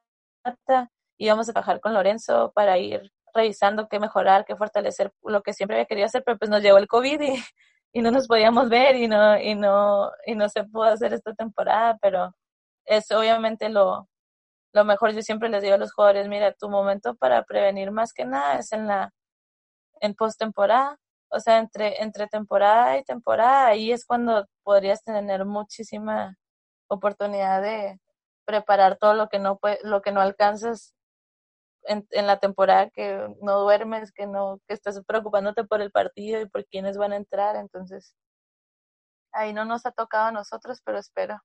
y 1.18 1.28
vamos 1.28 1.48
a 1.48 1.52
trabajar 1.52 1.80
con 1.80 1.94
Lorenzo 1.94 2.52
para 2.54 2.78
ir 2.78 3.12
revisando 3.34 3.88
qué 3.88 4.00
mejorar, 4.00 4.44
qué 4.44 4.56
fortalecer, 4.56 5.12
lo 5.22 5.42
que 5.42 5.52
siempre 5.52 5.76
había 5.76 5.86
querido 5.86 6.06
hacer, 6.06 6.22
pero 6.24 6.38
pues 6.38 6.50
nos 6.50 6.62
llegó 6.62 6.78
el 6.78 6.88
COVID 6.88 7.20
y, 7.92 8.02
no 8.02 8.10
nos 8.10 8.26
podíamos 8.26 8.68
ver 8.68 8.96
y 8.96 9.08
no, 9.08 9.38
y 9.38 9.54
no, 9.54 10.10
y 10.26 10.34
no 10.34 10.48
se 10.48 10.64
pudo 10.64 10.84
hacer 10.84 11.12
esta 11.12 11.34
temporada, 11.34 11.98
pero 12.00 12.34
es 12.86 13.10
obviamente 13.10 13.68
lo, 13.68 14.08
lo 14.72 14.84
mejor. 14.84 15.12
Yo 15.12 15.22
siempre 15.22 15.48
les 15.48 15.62
digo 15.62 15.74
a 15.74 15.78
los 15.78 15.92
jugadores, 15.92 16.28
mira, 16.28 16.52
tu 16.52 16.68
momento 16.68 17.14
para 17.16 17.42
prevenir 17.44 17.90
más 17.90 18.12
que 18.12 18.24
nada 18.24 18.58
es 18.58 18.72
en 18.72 18.86
la, 18.86 19.12
en 20.00 20.14
postemporada, 20.14 20.98
o 21.30 21.40
sea, 21.40 21.58
entre, 21.58 22.02
entre 22.02 22.26
temporada 22.28 22.98
y 22.98 23.04
temporada, 23.04 23.68
ahí 23.68 23.92
es 23.92 24.04
cuando 24.06 24.46
podrías 24.64 25.02
tener 25.04 25.44
muchísima 25.44 26.36
oportunidad 26.88 27.62
de 27.62 28.00
preparar 28.44 28.98
todo 28.98 29.14
lo 29.14 29.28
que 29.28 29.38
no 29.38 29.58
puede, 29.58 29.78
lo 29.82 30.02
que 30.02 30.12
no 30.12 30.20
alcanzas 30.20 30.94
en, 31.84 32.06
en, 32.10 32.26
la 32.26 32.38
temporada 32.38 32.90
que 32.90 33.34
no 33.40 33.60
duermes, 33.60 34.12
que 34.12 34.26
no, 34.26 34.60
que 34.68 34.74
estás 34.74 35.02
preocupándote 35.04 35.64
por 35.64 35.80
el 35.80 35.90
partido 35.90 36.40
y 36.40 36.48
por 36.48 36.64
quiénes 36.66 36.96
van 36.96 37.12
a 37.12 37.16
entrar, 37.16 37.56
entonces 37.56 38.14
ahí 39.32 39.52
no 39.52 39.64
nos 39.64 39.86
ha 39.86 39.92
tocado 39.92 40.26
a 40.26 40.32
nosotros, 40.32 40.80
pero 40.84 40.98
espero 40.98 41.40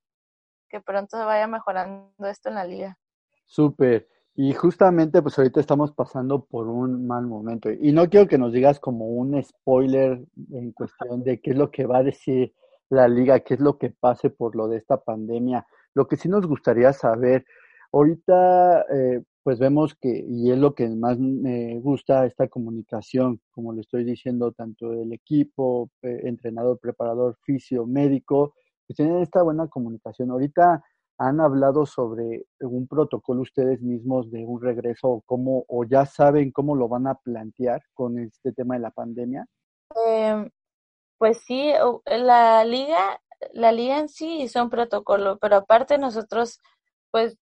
que 0.68 0.80
pronto 0.80 1.16
vaya 1.18 1.46
mejorando 1.46 2.26
esto 2.26 2.50
en 2.50 2.54
la 2.56 2.64
liga. 2.64 2.98
Súper. 3.46 4.08
Y 4.34 4.52
justamente, 4.52 5.20
pues 5.20 5.36
ahorita 5.36 5.58
estamos 5.58 5.92
pasando 5.92 6.44
por 6.44 6.68
un 6.68 7.06
mal 7.06 7.26
momento. 7.26 7.70
Y 7.70 7.90
no 7.90 8.08
quiero 8.08 8.28
que 8.28 8.38
nos 8.38 8.52
digas 8.52 8.78
como 8.78 9.06
un 9.06 9.42
spoiler 9.42 10.24
en 10.52 10.72
cuestión 10.72 11.24
de 11.24 11.40
qué 11.40 11.50
es 11.50 11.56
lo 11.56 11.70
que 11.70 11.86
va 11.86 11.98
a 11.98 12.02
decir 12.04 12.54
la 12.88 13.08
liga, 13.08 13.40
qué 13.40 13.54
es 13.54 13.60
lo 13.60 13.78
que 13.78 13.90
pase 13.90 14.30
por 14.30 14.54
lo 14.54 14.68
de 14.68 14.76
esta 14.76 14.98
pandemia. 15.02 15.66
Lo 15.98 16.06
que 16.06 16.16
sí 16.16 16.28
nos 16.28 16.46
gustaría 16.46 16.92
saber, 16.92 17.44
ahorita, 17.92 18.82
eh, 18.82 19.22
pues 19.42 19.58
vemos 19.58 19.96
que, 20.00 20.24
y 20.28 20.52
es 20.52 20.58
lo 20.58 20.72
que 20.74 20.88
más 20.88 21.18
me 21.18 21.80
gusta, 21.80 22.24
esta 22.24 22.46
comunicación, 22.46 23.40
como 23.50 23.72
le 23.72 23.80
estoy 23.80 24.04
diciendo, 24.04 24.52
tanto 24.52 24.92
el 24.92 25.12
equipo, 25.12 25.90
eh, 26.02 26.20
entrenador, 26.24 26.78
preparador, 26.78 27.36
fisio, 27.42 27.84
médico, 27.84 28.54
que 28.86 28.94
tienen 28.94 29.18
esta 29.22 29.42
buena 29.42 29.66
comunicación. 29.66 30.30
Ahorita 30.30 30.84
¿Han 31.20 31.40
hablado 31.40 31.84
sobre 31.84 32.44
un 32.60 32.86
protocolo 32.86 33.42
ustedes 33.42 33.82
mismos 33.82 34.30
de 34.30 34.46
un 34.46 34.62
regreso 34.62 35.08
o 35.08 35.20
cómo, 35.22 35.64
o 35.66 35.82
ya 35.84 36.06
saben 36.06 36.52
cómo 36.52 36.76
lo 36.76 36.86
van 36.86 37.08
a 37.08 37.16
plantear 37.16 37.82
con 37.92 38.20
este 38.20 38.52
tema 38.52 38.76
de 38.76 38.80
la 38.82 38.92
pandemia? 38.92 39.44
Eh, 40.06 40.48
pues 41.18 41.38
sí, 41.38 41.72
la 42.06 42.64
liga, 42.64 43.20
la 43.52 43.72
liga 43.72 44.06
sí 44.08 44.42
hizo 44.42 44.62
un 44.62 44.70
protocolo, 44.70 45.38
pero 45.38 45.56
aparte 45.56 45.98
nosotros, 45.98 46.60
pues, 47.10 47.36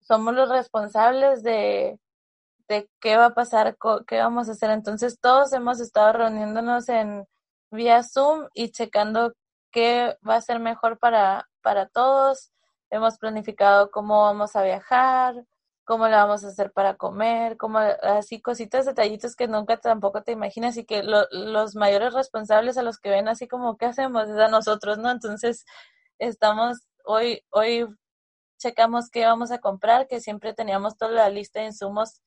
somos 0.00 0.34
los 0.34 0.48
responsables 0.48 1.42
de, 1.42 1.98
de 2.68 2.88
qué 3.00 3.16
va 3.16 3.26
a 3.26 3.34
pasar, 3.34 3.76
qué 4.06 4.18
vamos 4.18 4.48
a 4.48 4.52
hacer. 4.52 4.70
Entonces 4.70 5.18
todos 5.20 5.52
hemos 5.52 5.80
estado 5.80 6.12
reuniéndonos 6.12 6.88
en 6.88 7.26
vía 7.70 8.02
Zoom 8.02 8.48
y 8.54 8.70
checando 8.70 9.34
qué 9.72 10.16
va 10.28 10.36
a 10.36 10.40
ser 10.40 10.60
mejor 10.60 10.98
para, 10.98 11.48
para 11.62 11.88
todos 11.88 12.50
hemos 12.90 13.18
planificado 13.18 13.90
cómo 13.90 14.22
vamos 14.22 14.56
a 14.56 14.62
viajar, 14.62 15.34
cómo 15.86 16.08
le 16.08 16.16
vamos 16.16 16.44
a 16.44 16.48
hacer 16.48 16.72
para 16.72 16.96
comer, 16.96 17.56
como 17.56 17.78
así 17.78 18.42
cositas, 18.42 18.86
detallitos 18.86 19.36
que 19.36 19.48
nunca 19.48 19.78
tampoco 19.78 20.22
te 20.22 20.32
imaginas 20.32 20.76
y 20.76 20.84
que 20.84 21.02
los 21.04 21.76
mayores 21.76 22.12
responsables 22.12 22.76
a 22.76 22.82
los 22.82 22.98
que 22.98 23.10
ven 23.10 23.28
así 23.28 23.48
como 23.48 23.76
qué 23.78 23.86
hacemos 23.86 24.28
es 24.28 24.36
a 24.38 24.48
nosotros, 24.48 24.98
¿no? 24.98 25.10
Entonces 25.10 25.64
estamos 26.18 26.78
hoy 27.04 27.44
hoy 27.50 27.86
checamos 28.58 29.10
qué 29.10 29.24
vamos 29.26 29.52
a 29.52 29.58
comprar, 29.58 30.08
que 30.08 30.20
siempre 30.20 30.54
teníamos 30.54 30.96
toda 30.96 31.12
la 31.12 31.30
lista 31.30 31.60
de 31.60 31.66
insumos, 31.66 32.20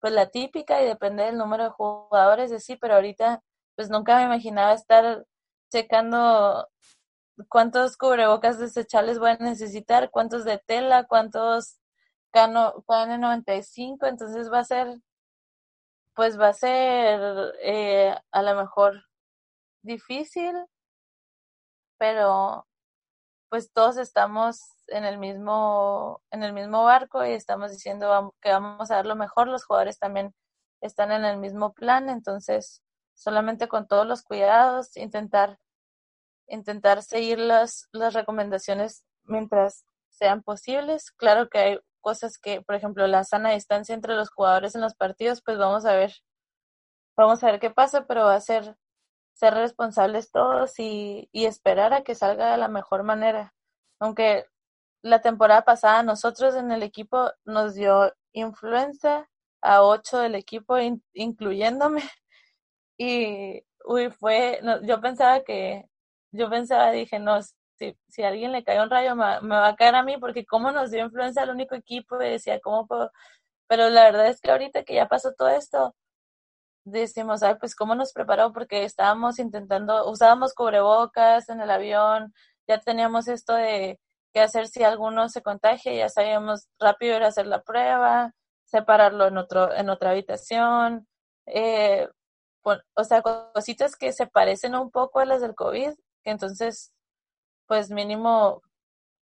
pues 0.00 0.12
la 0.12 0.26
típica 0.30 0.82
y 0.82 0.86
depende 0.86 1.24
del 1.24 1.38
número 1.38 1.64
de 1.64 1.70
jugadores, 1.70 2.50
de 2.50 2.60
sí, 2.60 2.76
pero 2.76 2.94
ahorita 2.94 3.42
pues 3.76 3.90
nunca 3.90 4.16
me 4.18 4.24
imaginaba 4.24 4.72
estar 4.72 5.24
checando 5.72 6.68
cuántos 7.48 7.96
cubrebocas 7.96 8.58
desechables 8.58 9.18
voy 9.20 9.30
a 9.30 9.36
necesitar, 9.36 10.10
cuántos 10.10 10.44
de 10.44 10.58
tela, 10.58 11.04
cuántos 11.04 11.78
KN95, 12.34 14.08
entonces 14.08 14.52
va 14.52 14.58
a 14.60 14.64
ser, 14.64 15.00
pues 16.14 16.38
va 16.38 16.48
a 16.48 16.52
ser 16.52 17.54
eh, 17.62 18.14
a 18.32 18.42
lo 18.42 18.54
mejor 18.56 19.04
difícil, 19.82 20.54
pero 21.98 22.66
pues 23.48 23.72
todos 23.72 23.96
estamos 23.98 24.60
en 24.88 25.04
el 25.04 25.18
mismo 25.18 26.22
en 26.30 26.42
el 26.42 26.52
mismo 26.52 26.84
barco 26.84 27.24
y 27.24 27.32
estamos 27.32 27.70
diciendo 27.70 28.34
que 28.40 28.50
vamos 28.50 28.90
a 28.90 28.96
dar 28.96 29.06
lo 29.06 29.16
mejor, 29.16 29.48
los 29.48 29.64
jugadores 29.64 29.98
también 29.98 30.34
están 30.80 31.12
en 31.12 31.24
el 31.24 31.38
mismo 31.38 31.72
plan, 31.72 32.10
entonces 32.10 32.82
solamente 33.14 33.68
con 33.68 33.86
todos 33.86 34.06
los 34.06 34.22
cuidados 34.22 34.96
intentar 34.96 35.58
intentar 36.48 37.02
seguir 37.02 37.38
las, 37.38 37.88
las 37.92 38.14
recomendaciones 38.14 39.04
mientras 39.24 39.84
sean 40.10 40.42
posibles. 40.42 41.10
Claro 41.12 41.48
que 41.48 41.58
hay 41.58 41.78
cosas 42.04 42.38
que, 42.38 42.62
por 42.62 42.76
ejemplo, 42.76 43.06
la 43.08 43.24
sana 43.24 43.52
distancia 43.52 43.94
entre 43.94 44.14
los 44.14 44.30
jugadores 44.30 44.74
en 44.76 44.82
los 44.82 44.94
partidos, 44.94 45.42
pues 45.42 45.58
vamos 45.58 45.86
a 45.86 45.94
ver, 45.96 46.12
vamos 47.16 47.42
a 47.42 47.46
ver 47.46 47.60
qué 47.60 47.70
pasa, 47.70 48.06
pero 48.06 48.24
va 48.26 48.36
a 48.36 48.40
ser 48.40 48.76
ser 49.34 49.54
responsables 49.54 50.30
todos 50.30 50.78
y, 50.78 51.28
esperar 51.32 51.92
a 51.92 52.02
que 52.04 52.14
salga 52.14 52.52
de 52.52 52.58
la 52.58 52.68
mejor 52.68 53.02
manera. 53.02 53.54
Aunque 54.00 54.46
la 55.02 55.20
temporada 55.20 55.62
pasada 55.64 56.02
nosotros 56.02 56.54
en 56.56 56.72
el 56.72 56.82
equipo 56.82 57.32
nos 57.44 57.74
dio 57.74 58.12
influenza 58.32 59.28
a 59.62 59.82
ocho 59.82 60.18
del 60.18 60.34
equipo, 60.36 60.76
incluyéndome. 61.12 62.02
Y, 62.96 63.64
uy, 63.86 64.08
fue, 64.10 64.60
yo 64.84 65.00
pensaba 65.00 65.42
que 65.42 65.84
yo 66.32 66.48
pensaba, 66.48 66.92
dije, 66.92 67.18
no, 67.18 67.40
si, 67.76 67.96
si 68.08 68.22
a 68.22 68.28
alguien 68.28 68.52
le 68.52 68.64
cae 68.64 68.82
un 68.82 68.90
rayo, 68.90 69.16
me, 69.16 69.40
va 69.40 69.68
a 69.68 69.76
caer 69.76 69.94
a 69.94 70.02
mí, 70.02 70.16
porque 70.18 70.44
cómo 70.46 70.72
nos 70.72 70.90
dio 70.90 71.04
influencia 71.04 71.42
al 71.42 71.50
único 71.50 71.74
equipo, 71.74 72.20
y 72.22 72.30
decía, 72.30 72.60
¿cómo 72.60 72.86
puedo? 72.86 73.10
Pero 73.68 73.88
la 73.90 74.04
verdad 74.04 74.28
es 74.28 74.40
que 74.40 74.50
ahorita 74.50 74.84
que 74.84 74.94
ya 74.94 75.08
pasó 75.08 75.32
todo 75.34 75.48
esto, 75.48 75.94
decimos, 76.84 77.42
ay, 77.42 77.56
pues 77.60 77.74
cómo 77.74 77.94
nos 77.94 78.12
preparó, 78.12 78.52
porque 78.52 78.84
estábamos 78.84 79.38
intentando, 79.38 80.10
usábamos 80.10 80.54
cubrebocas 80.54 81.48
en 81.48 81.60
el 81.60 81.70
avión, 81.70 82.34
ya 82.68 82.78
teníamos 82.80 83.28
esto 83.28 83.54
de 83.54 84.00
qué 84.32 84.40
hacer 84.40 84.68
si 84.68 84.82
alguno 84.84 85.28
se 85.28 85.42
contagia, 85.42 85.94
ya 85.94 86.08
sabíamos 86.08 86.68
rápido 86.78 87.16
ir 87.16 87.24
a 87.24 87.28
hacer 87.28 87.46
la 87.46 87.62
prueba, 87.62 88.32
separarlo 88.64 89.26
en 89.28 89.38
otro, 89.38 89.74
en 89.74 89.90
otra 89.90 90.10
habitación, 90.10 91.06
eh, 91.46 92.08
o 92.62 93.04
sea, 93.04 93.22
cositas 93.22 93.96
que 93.96 94.12
se 94.12 94.26
parecen 94.26 94.74
un 94.74 94.90
poco 94.90 95.20
a 95.20 95.26
las 95.26 95.40
del 95.40 95.54
COVID, 95.54 95.90
entonces, 96.24 96.92
pues 97.66 97.90
mínimo, 97.90 98.62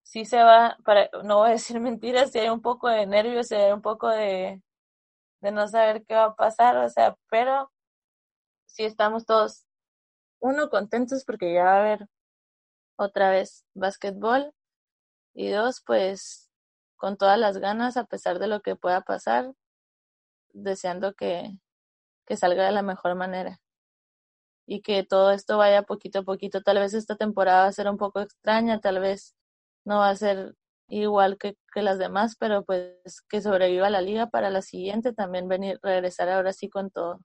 sí 0.03 0.25
se 0.25 0.43
va, 0.43 0.77
para, 0.85 1.11
no 1.25 1.39
voy 1.39 1.51
a 1.51 1.53
decir 1.53 1.81
mentiras, 1.81 2.33
si 2.33 2.39
hay 2.41 2.49
un 2.51 2.63
poco 2.63 2.89
de 2.89 3.07
nervios, 3.07 3.49
si 3.49 3.55
hay 3.57 3.73
un 3.73 3.83
poco 3.83 4.09
de, 4.09 4.63
de 5.43 5.53
no 5.53 5.69
saber 5.69 6.05
qué 6.07 6.15
va 6.15 6.27
a 6.27 6.37
pasar, 6.37 6.77
o 6.79 6.89
sea, 6.89 7.17
pero 7.31 7.73
sí 8.67 8.85
estamos 8.85 9.27
todos, 9.27 9.65
uno, 10.41 10.71
contentos 10.71 11.25
porque 11.25 11.55
ya 11.55 11.65
va 11.65 11.77
a 11.77 11.81
haber 11.81 12.09
otra 12.97 13.31
vez 13.31 13.65
básquetbol 13.75 14.53
y 15.35 15.51
dos, 15.51 15.83
pues 15.87 16.51
con 16.97 17.17
todas 17.17 17.39
las 17.39 17.59
ganas, 17.59 17.97
a 17.97 18.05
pesar 18.05 18.39
de 18.39 18.49
lo 18.49 18.63
que 18.63 18.77
pueda 18.77 19.03
pasar, 19.03 19.53
deseando 20.53 21.15
que, 21.15 21.51
que 22.27 22.37
salga 22.37 22.67
de 22.67 22.73
la 22.73 22.83
mejor 22.83 23.15
manera 23.17 23.62
y 24.67 24.83
que 24.83 25.05
todo 25.05 25.33
esto 25.33 25.59
vaya 25.59 25.83
poquito 25.83 26.21
a 26.21 26.23
poquito. 26.25 26.63
Tal 26.63 26.79
vez 26.79 26.95
esta 26.95 27.17
temporada 27.17 27.63
va 27.63 27.67
a 27.69 27.73
ser 27.73 27.89
un 27.89 27.97
poco 27.97 28.21
extraña, 28.21 28.81
tal 28.81 29.01
vez 29.01 29.35
no 29.85 29.99
va 29.99 30.11
a 30.11 30.17
ser 30.17 30.55
igual 30.89 31.39
que, 31.39 31.57
que 31.75 31.83
las 31.83 31.99
demás, 31.99 32.37
pero 32.39 32.65
pues 32.65 33.23
que 33.29 33.41
sobreviva 33.41 33.91
la 33.91 34.01
liga 34.01 34.29
para 34.29 34.51
la 34.51 34.63
siguiente 34.63 35.13
también 35.13 35.49
venir, 35.49 35.79
regresar 35.83 36.29
ahora 36.29 36.53
sí 36.53 36.69
con 36.69 36.91
todo. 36.91 37.21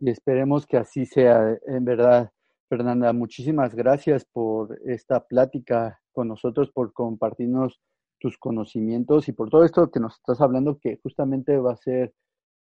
Y 0.00 0.10
esperemos 0.10 0.66
que 0.66 0.76
así 0.76 1.06
sea, 1.06 1.58
en 1.66 1.84
verdad. 1.84 2.30
Fernanda, 2.68 3.14
muchísimas 3.14 3.74
gracias 3.74 4.26
por 4.26 4.78
esta 4.84 5.26
plática 5.26 6.02
con 6.12 6.28
nosotros, 6.28 6.70
por 6.70 6.92
compartirnos 6.92 7.80
tus 8.20 8.36
conocimientos 8.36 9.28
y 9.28 9.32
por 9.32 9.48
todo 9.48 9.64
esto 9.64 9.90
que 9.90 10.00
nos 10.00 10.16
estás 10.16 10.40
hablando, 10.42 10.78
que 10.78 10.98
justamente 11.02 11.56
va 11.56 11.72
a 11.72 11.76
ser 11.76 12.12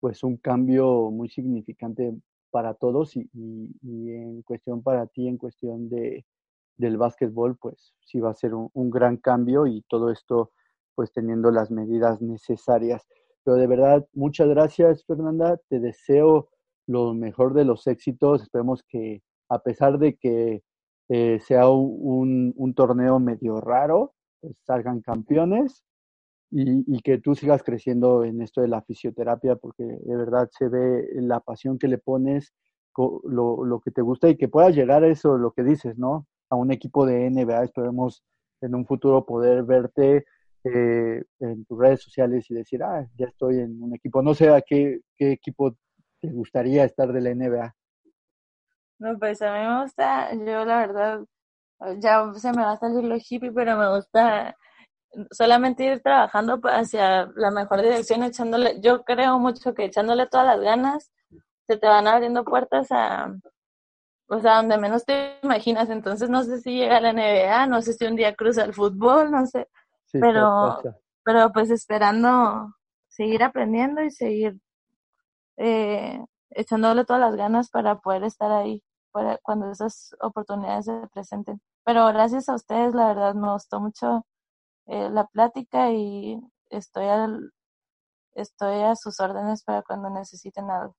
pues 0.01 0.23
un 0.23 0.35
cambio 0.37 1.09
muy 1.09 1.29
significante 1.29 2.13
para 2.53 2.75
todos 2.75 3.15
y, 3.15 3.27
en 3.81 4.43
cuestión 4.43 4.83
para 4.83 5.07
ti, 5.07 5.27
en 5.27 5.37
cuestión 5.37 5.89
de, 5.89 6.23
del 6.77 6.97
básquetbol, 6.97 7.57
pues 7.57 7.95
sí 8.01 8.19
va 8.19 8.29
a 8.29 8.35
ser 8.35 8.53
un, 8.53 8.69
un, 8.73 8.91
gran 8.91 9.17
cambio 9.17 9.65
y 9.65 9.81
todo 9.89 10.11
esto 10.11 10.51
pues 10.93 11.11
teniendo 11.11 11.49
las 11.49 11.71
medidas 11.71 12.21
necesarias. 12.21 13.07
Pero 13.43 13.57
de 13.57 13.65
verdad, 13.65 14.07
muchas 14.13 14.47
gracias 14.49 15.03
Fernanda, 15.03 15.59
te 15.67 15.79
deseo 15.79 16.49
lo 16.85 17.15
mejor 17.15 17.55
de 17.55 17.65
los 17.65 17.87
éxitos, 17.87 18.43
esperemos 18.43 18.83
que 18.83 19.23
a 19.49 19.57
pesar 19.57 19.97
de 19.97 20.15
que 20.15 20.61
eh, 21.09 21.39
sea 21.39 21.69
un, 21.69 22.53
un, 22.55 22.73
torneo 22.75 23.19
medio 23.19 23.61
raro, 23.61 24.13
pues 24.41 24.55
salgan 24.63 25.01
campeones 25.01 25.83
y, 26.55 27.01
que 27.01 27.17
tú 27.17 27.33
sigas 27.35 27.63
creciendo 27.63 28.23
en 28.23 28.41
esto 28.41 28.61
de 28.61 28.67
la 28.67 28.83
fisioterapia, 28.83 29.55
porque 29.55 29.83
de 29.83 30.15
verdad 30.15 30.47
se 30.51 30.69
ve 30.69 31.07
la 31.15 31.39
pasión 31.39 31.79
que 31.79 31.87
le 31.87 31.97
pones, 31.97 32.53
lo, 32.95 33.65
lo 33.65 33.79
que 33.79 33.89
te 33.89 34.01
gusta 34.01 34.29
y 34.29 34.37
que 34.37 34.47
puedas 34.47 34.75
llegar 34.75 35.03
a 35.03 35.07
eso, 35.07 35.37
lo 35.37 35.51
que 35.51 35.63
dices, 35.63 35.97
¿no? 35.97 36.27
A 36.49 36.55
un 36.55 36.71
equipo 36.71 37.05
de 37.07 37.29
NBA, 37.29 37.63
esperemos 37.63 38.23
en 38.61 38.75
un 38.75 38.85
futuro 38.85 39.25
poder 39.25 39.63
verte 39.63 40.25
eh, 40.63 41.23
en 41.39 41.65
tus 41.65 41.79
redes 41.79 42.03
sociales 42.03 42.49
y 42.49 42.53
decir, 42.53 42.83
ah, 42.83 43.05
ya 43.17 43.25
estoy 43.25 43.59
en 43.59 43.81
un 43.81 43.95
equipo. 43.95 44.21
No 44.21 44.35
sé 44.35 44.49
a 44.49 44.61
qué, 44.61 45.01
qué 45.17 45.31
equipo 45.31 45.75
te 46.21 46.29
gustaría 46.29 46.85
estar 46.85 47.11
de 47.11 47.21
la 47.21 47.33
NBA. 47.33 47.75
No, 48.99 49.17
pues 49.17 49.41
a 49.41 49.51
mí 49.51 49.59
me 49.59 49.81
gusta, 49.81 50.33
yo 50.33 50.65
la 50.65 50.77
verdad, 50.77 51.25
ya 51.97 52.31
se 52.35 52.51
me 52.51 52.61
va 52.61 52.73
a 52.73 52.77
salir 52.77 53.03
lo 53.03 53.17
hippie, 53.17 53.51
pero 53.51 53.77
me 53.77 53.95
gusta 53.95 54.55
solamente 55.31 55.85
ir 55.85 56.01
trabajando 56.01 56.59
hacia 56.63 57.27
la 57.35 57.51
mejor 57.51 57.81
dirección, 57.81 58.23
echándole, 58.23 58.79
yo 58.81 59.03
creo 59.03 59.39
mucho 59.39 59.73
que 59.73 59.85
echándole 59.85 60.27
todas 60.27 60.45
las 60.45 60.59
ganas, 60.59 61.11
se 61.67 61.77
te 61.77 61.87
van 61.87 62.07
abriendo 62.07 62.43
puertas 62.43 62.91
a, 62.91 63.33
o 64.27 64.39
sea, 64.39 64.57
donde 64.57 64.77
menos 64.77 65.05
te 65.05 65.39
imaginas. 65.43 65.89
Entonces, 65.89 66.29
no 66.29 66.43
sé 66.43 66.59
si 66.59 66.75
llega 66.75 66.97
a 66.97 67.01
la 67.01 67.13
NBA, 67.13 67.67
no 67.67 67.81
sé 67.81 67.93
si 67.93 68.05
un 68.05 68.15
día 68.15 68.35
cruza 68.35 68.63
el 68.63 68.73
fútbol, 68.73 69.31
no 69.31 69.45
sé, 69.45 69.67
pero, 70.11 70.81
pero 71.23 71.51
pues 71.51 71.69
esperando 71.69 72.73
seguir 73.07 73.43
aprendiendo 73.43 74.03
y 74.03 74.11
seguir 74.11 74.59
eh, 75.57 76.19
echándole 76.49 77.05
todas 77.05 77.21
las 77.21 77.35
ganas 77.35 77.69
para 77.69 77.99
poder 77.99 78.23
estar 78.23 78.51
ahí 78.51 78.83
para 79.11 79.37
cuando 79.37 79.71
esas 79.71 80.15
oportunidades 80.19 80.85
se 80.85 81.07
presenten. 81.13 81.61
Pero 81.85 82.07
gracias 82.07 82.49
a 82.49 82.55
ustedes, 82.55 82.95
la 82.95 83.07
verdad 83.07 83.35
me 83.35 83.51
gustó 83.53 83.79
mucho 83.79 84.25
eh, 84.87 85.09
la 85.09 85.25
plática 85.27 85.91
y 85.91 86.39
estoy, 86.69 87.05
al, 87.05 87.51
estoy 88.35 88.81
a 88.81 88.95
sus 88.95 89.19
órdenes 89.19 89.63
para 89.63 89.81
cuando 89.83 90.09
necesiten 90.09 90.69
algo. 90.69 90.95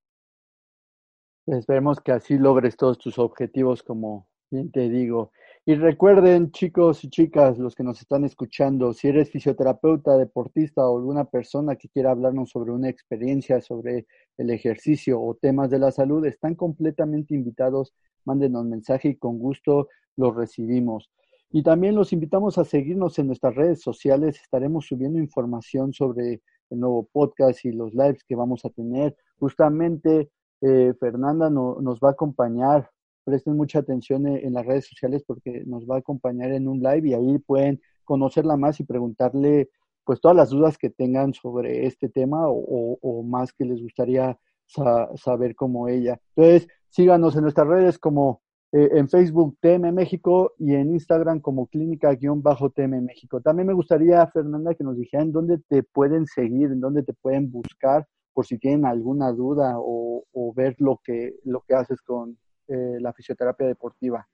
Esperemos 1.47 2.01
que 2.01 2.13
así 2.13 2.39
logres 2.39 2.77
todos 2.77 2.99
tus 2.99 3.19
objetivos, 3.19 3.83
como 3.83 4.27
bien 4.51 4.71
te 4.71 4.89
digo. 4.89 5.31
Y 5.67 5.75
recuerden, 5.77 6.51
chicos 6.53 7.05
y 7.05 7.11
chicas, 7.11 7.59
los 7.59 7.75
que 7.75 7.83
nos 7.83 8.01
están 8.01 8.25
escuchando, 8.25 8.93
si 8.93 9.09
eres 9.09 9.31
fisioterapeuta, 9.31 10.17
deportista 10.17 10.87
o 10.87 10.99
alguna 10.99 11.25
persona 11.25 11.77
que 11.77 11.89
quiera 11.89 12.11
hablarnos 12.11 12.51
sobre 12.51 12.73
una 12.73 12.89
experiencia 12.89 13.61
sobre 13.61 14.07
el 14.37 14.51
ejercicio 14.51 15.21
o 15.21 15.35
temas 15.35 15.71
de 15.71 15.79
la 15.79 15.91
salud, 15.91 16.25
están 16.27 16.55
completamente 16.55 17.35
invitados. 17.35 17.95
Mándenos 18.25 18.65
mensaje 18.67 19.09
y 19.09 19.17
con 19.17 19.39
gusto 19.39 19.89
los 20.17 20.35
recibimos. 20.35 21.11
Y 21.57 21.63
también 21.63 21.95
los 21.95 22.13
invitamos 22.13 22.59
a 22.59 22.65
seguirnos 22.65 23.17
en 23.21 23.29
nuestras 23.29 23.55
redes 23.55 23.81
sociales. 23.81 24.41
Estaremos 24.41 24.87
subiendo 24.87 25.21
información 25.21 25.93
sobre 25.93 26.43
el 26.69 26.81
nuevo 26.81 27.09
podcast 27.13 27.65
y 27.65 27.71
los 27.71 27.95
lives 27.95 28.25
que 28.25 28.35
vamos 28.35 28.65
a 28.65 28.71
tener. 28.71 29.17
Justamente 29.39 30.31
eh, 30.61 30.95
Fernanda 30.99 31.51
nos 31.51 32.01
va 32.01 32.09
a 32.09 32.11
acompañar 32.11 32.91
presten 33.25 33.57
mucha 33.57 33.79
atención 33.79 34.27
en, 34.27 34.53
las 34.53 34.67
redes 34.67 34.87
sociales 34.87 35.25
porque 35.27 35.63
nos 35.65 35.89
va 35.89 35.97
a 35.97 35.99
acompañar 35.99 36.53
en 36.53 36.69
un 36.69 36.81
live 36.81 37.09
y 37.09 37.15
ahí 37.15 37.39
pueden 37.39 37.81
conocerla 38.05 38.57
más 38.57 38.79
y 38.81 38.85
preguntarle 38.85 39.71
pues 40.05 40.21
todas 40.21 40.37
las 40.37 40.51
dudas 40.51 40.77
que 40.77 40.91
tengan 40.91 41.33
sobre 41.33 41.87
este 41.87 42.11
tema 42.11 42.47
o, 42.49 43.23
más 43.23 43.53
que 43.53 43.65
les 43.65 43.81
gustaría 43.81 44.39
saber 44.67 45.55
como 45.55 45.89
ella. 45.89 46.21
Entonces, 46.37 46.69
síganos 46.91 47.37
en 47.37 47.43
nuestras 47.43 47.67
redes 47.67 47.99
como 47.99 48.43
eh, 48.75 48.99
en 48.99 49.09
Facebook 49.09 49.57
TM 49.61 49.93
México 49.93 50.53
y 50.59 50.75
en 50.75 50.93
Instagram 50.93 51.41
como 51.41 51.67
clínica-TM 51.67 53.01
México. 53.03 53.41
También 53.41 53.69
me 53.69 53.75
gustaría, 53.75 54.27
Fernanda, 54.27 54.75
que 54.75 54.85
nos 54.85 54.97
dijeran 54.97 55.33
dónde 55.33 55.59
te 55.69 55.83
pueden 55.83 56.27
seguir, 56.27 56.73
en 56.73 56.81
dónde 56.81 57.03
te 57.03 57.13
pueden 57.13 57.51
buscar 57.51 58.07
por 58.33 58.47
si 58.47 58.59
tienen 58.59 58.85
alguna 58.85 59.31
duda 59.33 59.75
o, 59.79 60.25
o 60.33 60.53
ver 60.55 60.75
lo 60.79 61.01
que, 61.05 61.37
lo 61.45 61.61
que 61.61 61.75
haces 61.75 62.03
con, 62.03 62.37
eh, 62.67 62.99
la 62.99 63.13
fisioterapia 63.13 63.67
deportiva? 63.67 64.27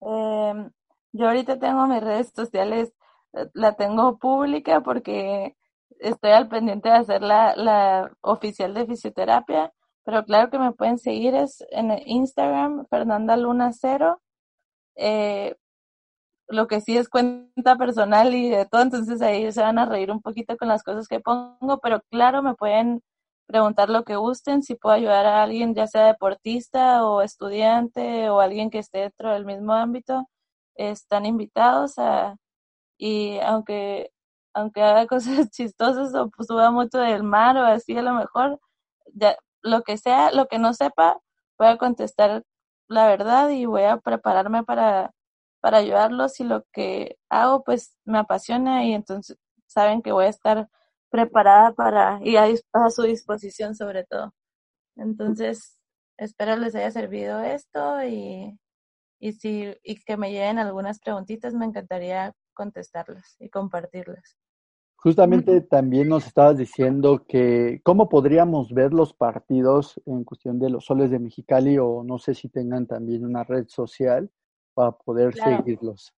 Em, 0.00 0.70
yo 1.12 1.28
ahorita 1.28 1.56
tengo 1.58 1.86
mis 1.86 2.02
redes 2.02 2.32
sociales, 2.34 2.92
eh, 3.32 3.48
la 3.54 3.74
tengo 3.76 4.18
pública 4.18 4.80
porque 4.80 5.56
estoy 6.00 6.32
al 6.32 6.48
pendiente 6.48 6.88
de 6.88 6.96
hacer 6.96 7.22
la, 7.22 7.54
la 7.54 8.12
oficial 8.22 8.74
de 8.74 8.86
fisioterapia, 8.86 9.72
pero 10.04 10.24
claro 10.24 10.50
que 10.50 10.58
me 10.58 10.72
pueden 10.72 10.98
seguir 10.98 11.34
es 11.34 11.64
en 11.70 11.92
Instagram, 12.06 12.86
Fernanda 12.88 13.36
Luna 13.36 13.72
Cero. 13.72 14.20
Eh, 14.96 15.56
lo 16.48 16.66
que 16.68 16.80
sí 16.80 16.96
es 16.96 17.08
cuenta 17.08 17.76
personal 17.76 18.34
y 18.34 18.50
de 18.50 18.66
todo, 18.66 18.82
entonces 18.82 19.22
ahí 19.22 19.50
se 19.52 19.62
van 19.62 19.78
a 19.78 19.86
reír 19.86 20.10
un 20.10 20.20
poquito 20.22 20.56
con 20.56 20.68
las 20.68 20.82
cosas 20.82 21.08
que 21.08 21.20
pongo, 21.20 21.80
pero 21.82 22.02
claro, 22.10 22.42
me 22.42 22.54
pueden 22.54 23.02
preguntar 23.46 23.90
lo 23.90 24.04
que 24.04 24.16
gusten, 24.16 24.62
si 24.62 24.74
puedo 24.74 24.94
ayudar 24.94 25.26
a 25.26 25.42
alguien, 25.42 25.74
ya 25.74 25.86
sea 25.86 26.06
deportista 26.06 27.06
o 27.06 27.22
estudiante 27.22 28.30
o 28.30 28.40
alguien 28.40 28.70
que 28.70 28.78
esté 28.78 29.00
dentro 29.00 29.32
del 29.32 29.44
mismo 29.46 29.72
ámbito, 29.74 30.28
están 30.76 31.26
invitados 31.26 31.98
a, 31.98 32.36
y 32.98 33.38
aunque, 33.40 34.12
aunque 34.54 34.82
haga 34.82 35.06
cosas 35.08 35.50
chistosas 35.50 36.14
o 36.14 36.30
pues, 36.30 36.48
suba 36.48 36.70
mucho 36.70 36.98
del 36.98 37.22
mar 37.24 37.56
o 37.58 37.64
así 37.64 37.96
a 37.96 38.02
lo 38.02 38.14
mejor, 38.14 38.60
ya, 39.14 39.36
lo 39.62 39.82
que 39.82 39.98
sea, 39.98 40.32
lo 40.32 40.46
que 40.48 40.58
no 40.58 40.74
sepa, 40.74 41.20
voy 41.58 41.68
a 41.68 41.78
contestar 41.78 42.44
la 42.88 43.06
verdad 43.08 43.48
y 43.50 43.66
voy 43.66 43.84
a 43.84 43.98
prepararme 43.98 44.64
para, 44.64 45.12
para 45.60 45.78
ayudarlos 45.78 46.40
y 46.40 46.44
lo 46.44 46.64
que 46.72 47.18
hago 47.30 47.64
pues 47.64 47.96
me 48.04 48.18
apasiona 48.18 48.84
y 48.84 48.94
entonces 48.94 49.38
saben 49.66 50.02
que 50.02 50.12
voy 50.12 50.26
a 50.26 50.28
estar 50.28 50.68
preparada 51.10 51.72
para 51.74 52.20
y 52.22 52.36
a, 52.36 52.48
su 52.90 53.02
disposición 53.02 53.74
sobre 53.76 54.04
todo. 54.04 54.34
Entonces, 54.96 55.78
espero 56.18 56.56
les 56.56 56.74
haya 56.74 56.90
servido 56.90 57.40
esto 57.42 58.02
y, 58.04 58.58
y, 59.20 59.32
si, 59.34 59.76
y 59.82 59.96
que 60.04 60.16
me 60.16 60.32
lleguen 60.32 60.58
algunas 60.58 61.00
preguntitas, 61.00 61.54
me 61.54 61.66
encantaría 61.66 62.34
contestarlas 62.54 63.36
y 63.40 63.50
compartirlas. 63.50 64.36
Justamente 65.02 65.60
también 65.62 66.08
nos 66.08 66.28
estabas 66.28 66.56
diciendo 66.56 67.24
que 67.26 67.80
cómo 67.82 68.08
podríamos 68.08 68.72
ver 68.72 68.92
los 68.92 69.12
partidos 69.12 70.00
en 70.06 70.22
cuestión 70.22 70.60
de 70.60 70.70
los 70.70 70.84
soles 70.84 71.10
de 71.10 71.18
Mexicali 71.18 71.76
o 71.76 72.04
no 72.04 72.20
sé 72.20 72.34
si 72.34 72.48
tengan 72.48 72.86
también 72.86 73.24
una 73.24 73.42
red 73.42 73.66
social 73.66 74.30
para 74.74 74.92
poder 74.92 75.34
seguirlos. 75.34 76.14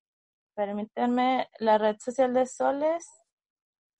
Permítanme, 0.55 1.49
la 1.59 1.79
red 1.79 1.97
social 1.99 2.35
de 2.35 2.45
soles, 2.45 3.09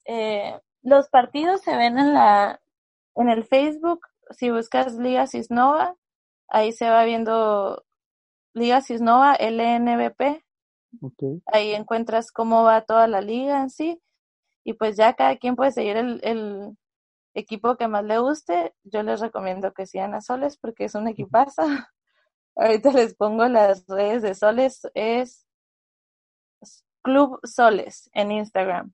eh, 0.05 0.61
los 0.83 1.09
partidos 1.09 1.61
se 1.61 1.75
ven 1.75 1.97
en 1.97 2.13
la 2.13 2.61
en 3.15 3.29
el 3.29 3.43
Facebook, 3.43 4.01
si 4.29 4.51
buscas 4.51 4.93
Liga 4.97 5.25
Cisnova, 5.25 5.95
ahí 6.47 6.71
se 6.71 6.87
va 6.89 7.05
viendo 7.05 7.83
Liga 8.53 8.81
Cisnova 8.81 9.35
LNBP. 9.39 10.43
Ahí 11.47 11.73
encuentras 11.73 12.31
cómo 12.31 12.63
va 12.63 12.81
toda 12.81 13.07
la 13.07 13.21
liga 13.21 13.61
en 13.61 13.71
sí. 13.71 13.99
Y 14.65 14.73
pues 14.73 14.97
ya 14.97 15.13
cada 15.13 15.37
quien 15.37 15.55
puede 15.55 15.71
seguir 15.71 15.95
el, 15.95 16.19
el 16.23 16.75
equipo 17.33 17.77
que 17.77 17.87
más 17.87 18.03
le 18.03 18.17
guste. 18.17 18.73
Yo 18.83 19.03
les 19.03 19.21
recomiendo 19.21 19.73
que 19.73 19.85
sigan 19.85 20.13
a 20.15 20.21
Soles 20.21 20.57
porque 20.57 20.85
es 20.85 20.95
un 20.95 21.07
equipazo. 21.07 21.61
Ahorita 22.55 22.91
les 22.91 23.15
pongo 23.15 23.47
las 23.47 23.85
redes 23.87 24.23
de 24.23 24.35
Soles. 24.35 24.89
Es 24.93 25.45
Club 27.03 27.39
Soles 27.43 28.09
en 28.13 28.31
Instagram. 28.31 28.91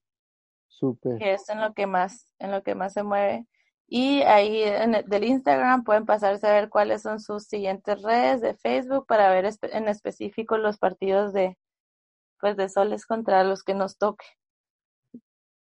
Que 1.20 1.34
es 1.34 1.48
en 1.48 1.62
lo 1.62 1.74
que 1.74 1.88
más, 1.88 2.34
en 2.40 2.52
lo 2.52 2.64
que 2.64 2.76
más 2.76 2.94
se 2.94 3.04
mueve. 3.04 3.48
Y 3.88 4.22
ahí 4.24 4.64
en 4.64 4.96
el, 4.96 5.06
del 5.08 5.26
Instagram 5.26 5.84
pueden 5.84 6.06
pasarse 6.06 6.48
a 6.48 6.54
ver 6.54 6.70
cuáles 6.70 7.02
son 7.02 7.20
sus 7.20 7.44
siguientes 7.44 8.02
redes 8.02 8.42
de 8.42 8.56
Facebook 8.56 9.06
para 9.06 9.30
ver 9.30 9.50
en 9.62 9.88
específico 9.88 10.58
los 10.58 10.78
partidos 10.78 11.34
de 11.34 11.58
pues 12.40 12.58
de 12.58 12.70
soles 12.70 13.06
contra 13.06 13.44
los 13.44 13.64
que 13.64 13.76
nos 13.76 13.98
toque. 13.98 14.26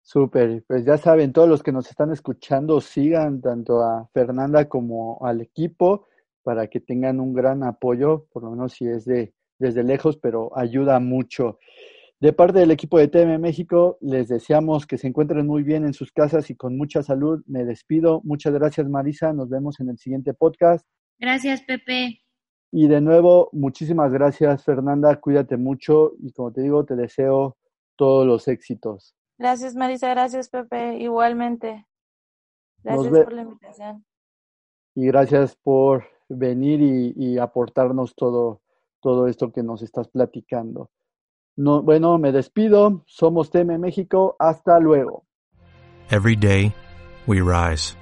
Súper, 0.02 0.64
pues 0.68 0.86
ya 0.86 0.97
saben, 0.97 1.32
todos 1.32 1.47
los 1.47 1.64
que 1.64 1.72
nos 1.72 1.89
están 1.89 2.12
escuchando, 2.12 2.82
sigan 2.82 3.41
tanto 3.41 3.82
a 3.82 4.10
Fernanda 4.14 4.68
como 4.68 5.20
al 5.26 5.41
equipo 5.41 6.08
para 6.43 6.68
que 6.68 6.80
tengan 6.80 7.20
un 7.20 7.34
gran 7.34 7.64
apoyo, 7.64 8.26
por 8.32 8.43
lo 8.43 8.52
menos 8.52 8.74
si 8.74 8.88
es 8.88 9.06
de 9.06 9.34
desde 9.62 9.84
lejos, 9.84 10.18
pero 10.18 10.52
ayuda 10.58 10.99
mucho. 10.99 11.60
De 12.20 12.34
parte 12.34 12.60
del 12.60 12.72
equipo 12.72 12.99
de 12.99 13.08
TM 13.08 13.39
México, 13.39 13.97
les 14.02 14.28
deseamos 14.28 14.86
que 14.86 14.97
se 14.97 15.08
encuentren 15.08 15.47
muy 15.47 15.64
bien 15.64 15.86
en 15.86 15.93
sus 15.93 16.12
casas 16.12 16.49
y 16.49 16.56
con 16.56 16.78
mucha 16.78 17.02
salud. 17.04 17.41
Me 17.47 17.64
despido. 17.64 18.22
Muchas 18.24 18.54
gracias, 18.54 18.89
Marisa. 18.89 19.34
Nos 19.34 19.49
vemos 19.49 19.80
en 19.80 19.89
el 19.89 19.97
siguiente 19.97 20.34
podcast. 20.34 20.86
Gracias, 21.20 21.62
Pepe. 21.64 22.22
Y 22.72 22.88
de 22.88 23.02
nuevo, 23.02 23.49
muchísimas 23.54 24.12
gracias, 24.12 24.64
Fernanda. 24.64 25.16
Cuídate 25.20 25.58
mucho 25.58 26.14
y 26.20 26.32
como 26.32 26.52
te 26.52 26.62
digo, 26.62 26.86
te 26.86 26.95
deseo 26.95 27.58
todos 27.95 28.26
los 28.26 28.47
éxitos. 28.47 29.16
Gracias, 29.42 29.76
Marisa. 29.76 30.08
Gracias, 30.12 30.50
Pepe. 30.50 30.98
Igualmente. 30.98 31.88
Gracias 32.84 33.12
por 33.12 33.34
la 33.34 33.42
invitación. 33.42 34.06
Y 34.94 35.08
gracias 35.08 35.56
por 35.56 36.06
venir 36.30 36.80
y, 36.80 37.14
y, 37.16 37.39
aportarnos 37.39 38.14
todo, 38.14 38.62
todo 39.00 39.26
esto 39.26 39.52
que 39.52 39.64
nos 39.64 39.82
estás 39.82 40.10
platicando. 40.10 40.92
No, 41.56 41.82
bueno, 41.82 42.20
me 42.20 42.32
despido. 42.32 43.04
Somos 43.08 43.50
TM 43.50 43.80
México. 43.80 44.36
Hasta 44.38 44.80
luego. 44.80 45.26
Every 46.12 46.36
day, 46.36 46.72
we 47.26 47.42
rise, 47.42 47.96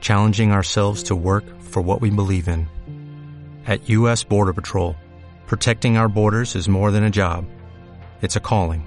challenging 0.00 0.52
ourselves 0.52 1.04
to 1.04 1.16
work 1.16 1.44
for 1.58 1.82
what 1.82 2.02
we 2.02 2.10
believe 2.10 2.48
in. 2.48 2.68
At 3.66 3.88
U.S. 3.88 4.24
Border 4.24 4.52
Patrol, 4.52 4.94
protecting 5.46 5.96
our 5.96 6.08
borders 6.08 6.54
is 6.54 6.68
more 6.68 6.90
than 6.90 7.04
a 7.04 7.10
job, 7.10 7.46
it's 8.20 8.36
a 8.36 8.40
calling. 8.40 8.86